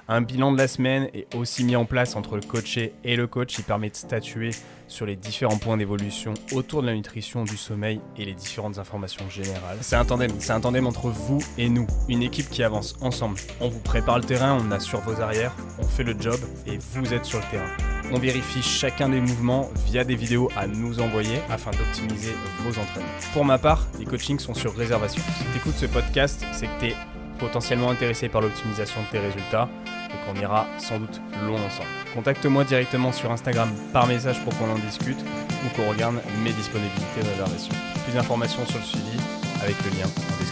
Un 0.08 0.20
bilan 0.20 0.52
de 0.52 0.58
la 0.58 0.66
semaine 0.66 1.08
est 1.14 1.32
aussi 1.36 1.62
mis 1.64 1.76
en 1.76 1.84
place 1.84 2.16
entre 2.16 2.34
le 2.34 2.42
coaché 2.42 2.92
et 3.04 3.14
le 3.14 3.26
coach. 3.26 3.56
Il 3.58 3.64
permet 3.64 3.88
de 3.88 3.94
statuer 3.94 4.50
sur 4.88 5.06
les 5.06 5.16
différents 5.16 5.58
points 5.58 5.76
d'évolution 5.76 6.34
autour 6.52 6.82
de 6.82 6.88
la 6.88 6.94
nutrition, 6.94 7.44
du 7.44 7.56
sommeil 7.56 8.00
et 8.16 8.24
les 8.24 8.34
différentes 8.34 8.78
informations 8.78 9.28
générales. 9.30 9.78
C'est 9.80 9.96
un 9.96 10.04
tandem, 10.04 10.30
c'est 10.38 10.52
un 10.52 10.60
tandem 10.60 10.86
entre 10.86 11.08
vous 11.08 11.38
et 11.56 11.68
nous, 11.68 11.86
une 12.08 12.22
équipe 12.22 12.50
qui 12.50 12.62
avance 12.62 12.96
ensemble. 13.00 13.38
On 13.60 13.68
vous 13.68 13.78
prépare 13.78 14.18
le 14.18 14.24
terrain, 14.24 14.58
on 14.60 14.70
assure 14.72 15.00
vos 15.00 15.20
arrières, 15.20 15.54
on 15.78 15.86
fait 15.86 16.04
le 16.04 16.16
job 16.18 16.38
et 16.66 16.78
vous 16.94 17.14
êtes 17.14 17.24
sur 17.24 17.38
le 17.38 17.44
terrain. 17.50 17.70
On 18.12 18.18
vérifie 18.18 18.60
chacun 18.60 19.08
des 19.08 19.20
mouvements 19.20 19.70
via 19.86 20.04
des 20.04 20.16
vidéos 20.16 20.50
à 20.56 20.66
nous 20.66 21.00
envoyer 21.00 21.38
afin 21.48 21.70
d'optimiser 21.70 22.32
vos 22.60 22.70
entraînements. 22.70 23.08
Pour 23.32 23.44
ma 23.44 23.56
part, 23.56 23.86
les 23.98 24.04
coachings 24.04 24.40
sont 24.40 24.52
sur 24.52 24.74
réservation. 24.74 25.22
Si 25.38 25.44
tu 25.44 25.58
écoutes 25.58 25.76
ce 25.76 25.86
podcast, 25.86 26.44
c'est 26.52 26.66
que 26.66 26.80
tu 26.80 26.86
es 26.88 26.96
potentiellement 27.38 27.90
intéressé 27.90 28.28
par 28.28 28.40
l'optimisation 28.40 29.00
de 29.02 29.06
tes 29.06 29.18
résultats 29.18 29.68
et 30.14 30.26
qu'on 30.26 30.40
ira 30.40 30.66
sans 30.78 30.98
doute 30.98 31.20
loin 31.46 31.60
ensemble. 31.60 31.88
Contacte-moi 32.14 32.64
directement 32.64 33.12
sur 33.12 33.30
Instagram 33.30 33.70
par 33.92 34.06
message 34.06 34.42
pour 34.44 34.56
qu'on 34.58 34.70
en 34.70 34.78
discute 34.78 35.20
ou 35.20 35.76
qu'on 35.76 35.88
regarde 35.88 36.16
mes 36.44 36.52
disponibilités 36.52 37.22
de 37.22 37.28
réservation. 37.28 37.74
Plus 38.04 38.14
d'informations 38.14 38.64
sur 38.66 38.78
le 38.78 38.84
suivi 38.84 39.18
avec 39.62 39.76
le 39.84 39.90
lien 39.90 40.06
en 40.06 40.38
description. 40.38 40.51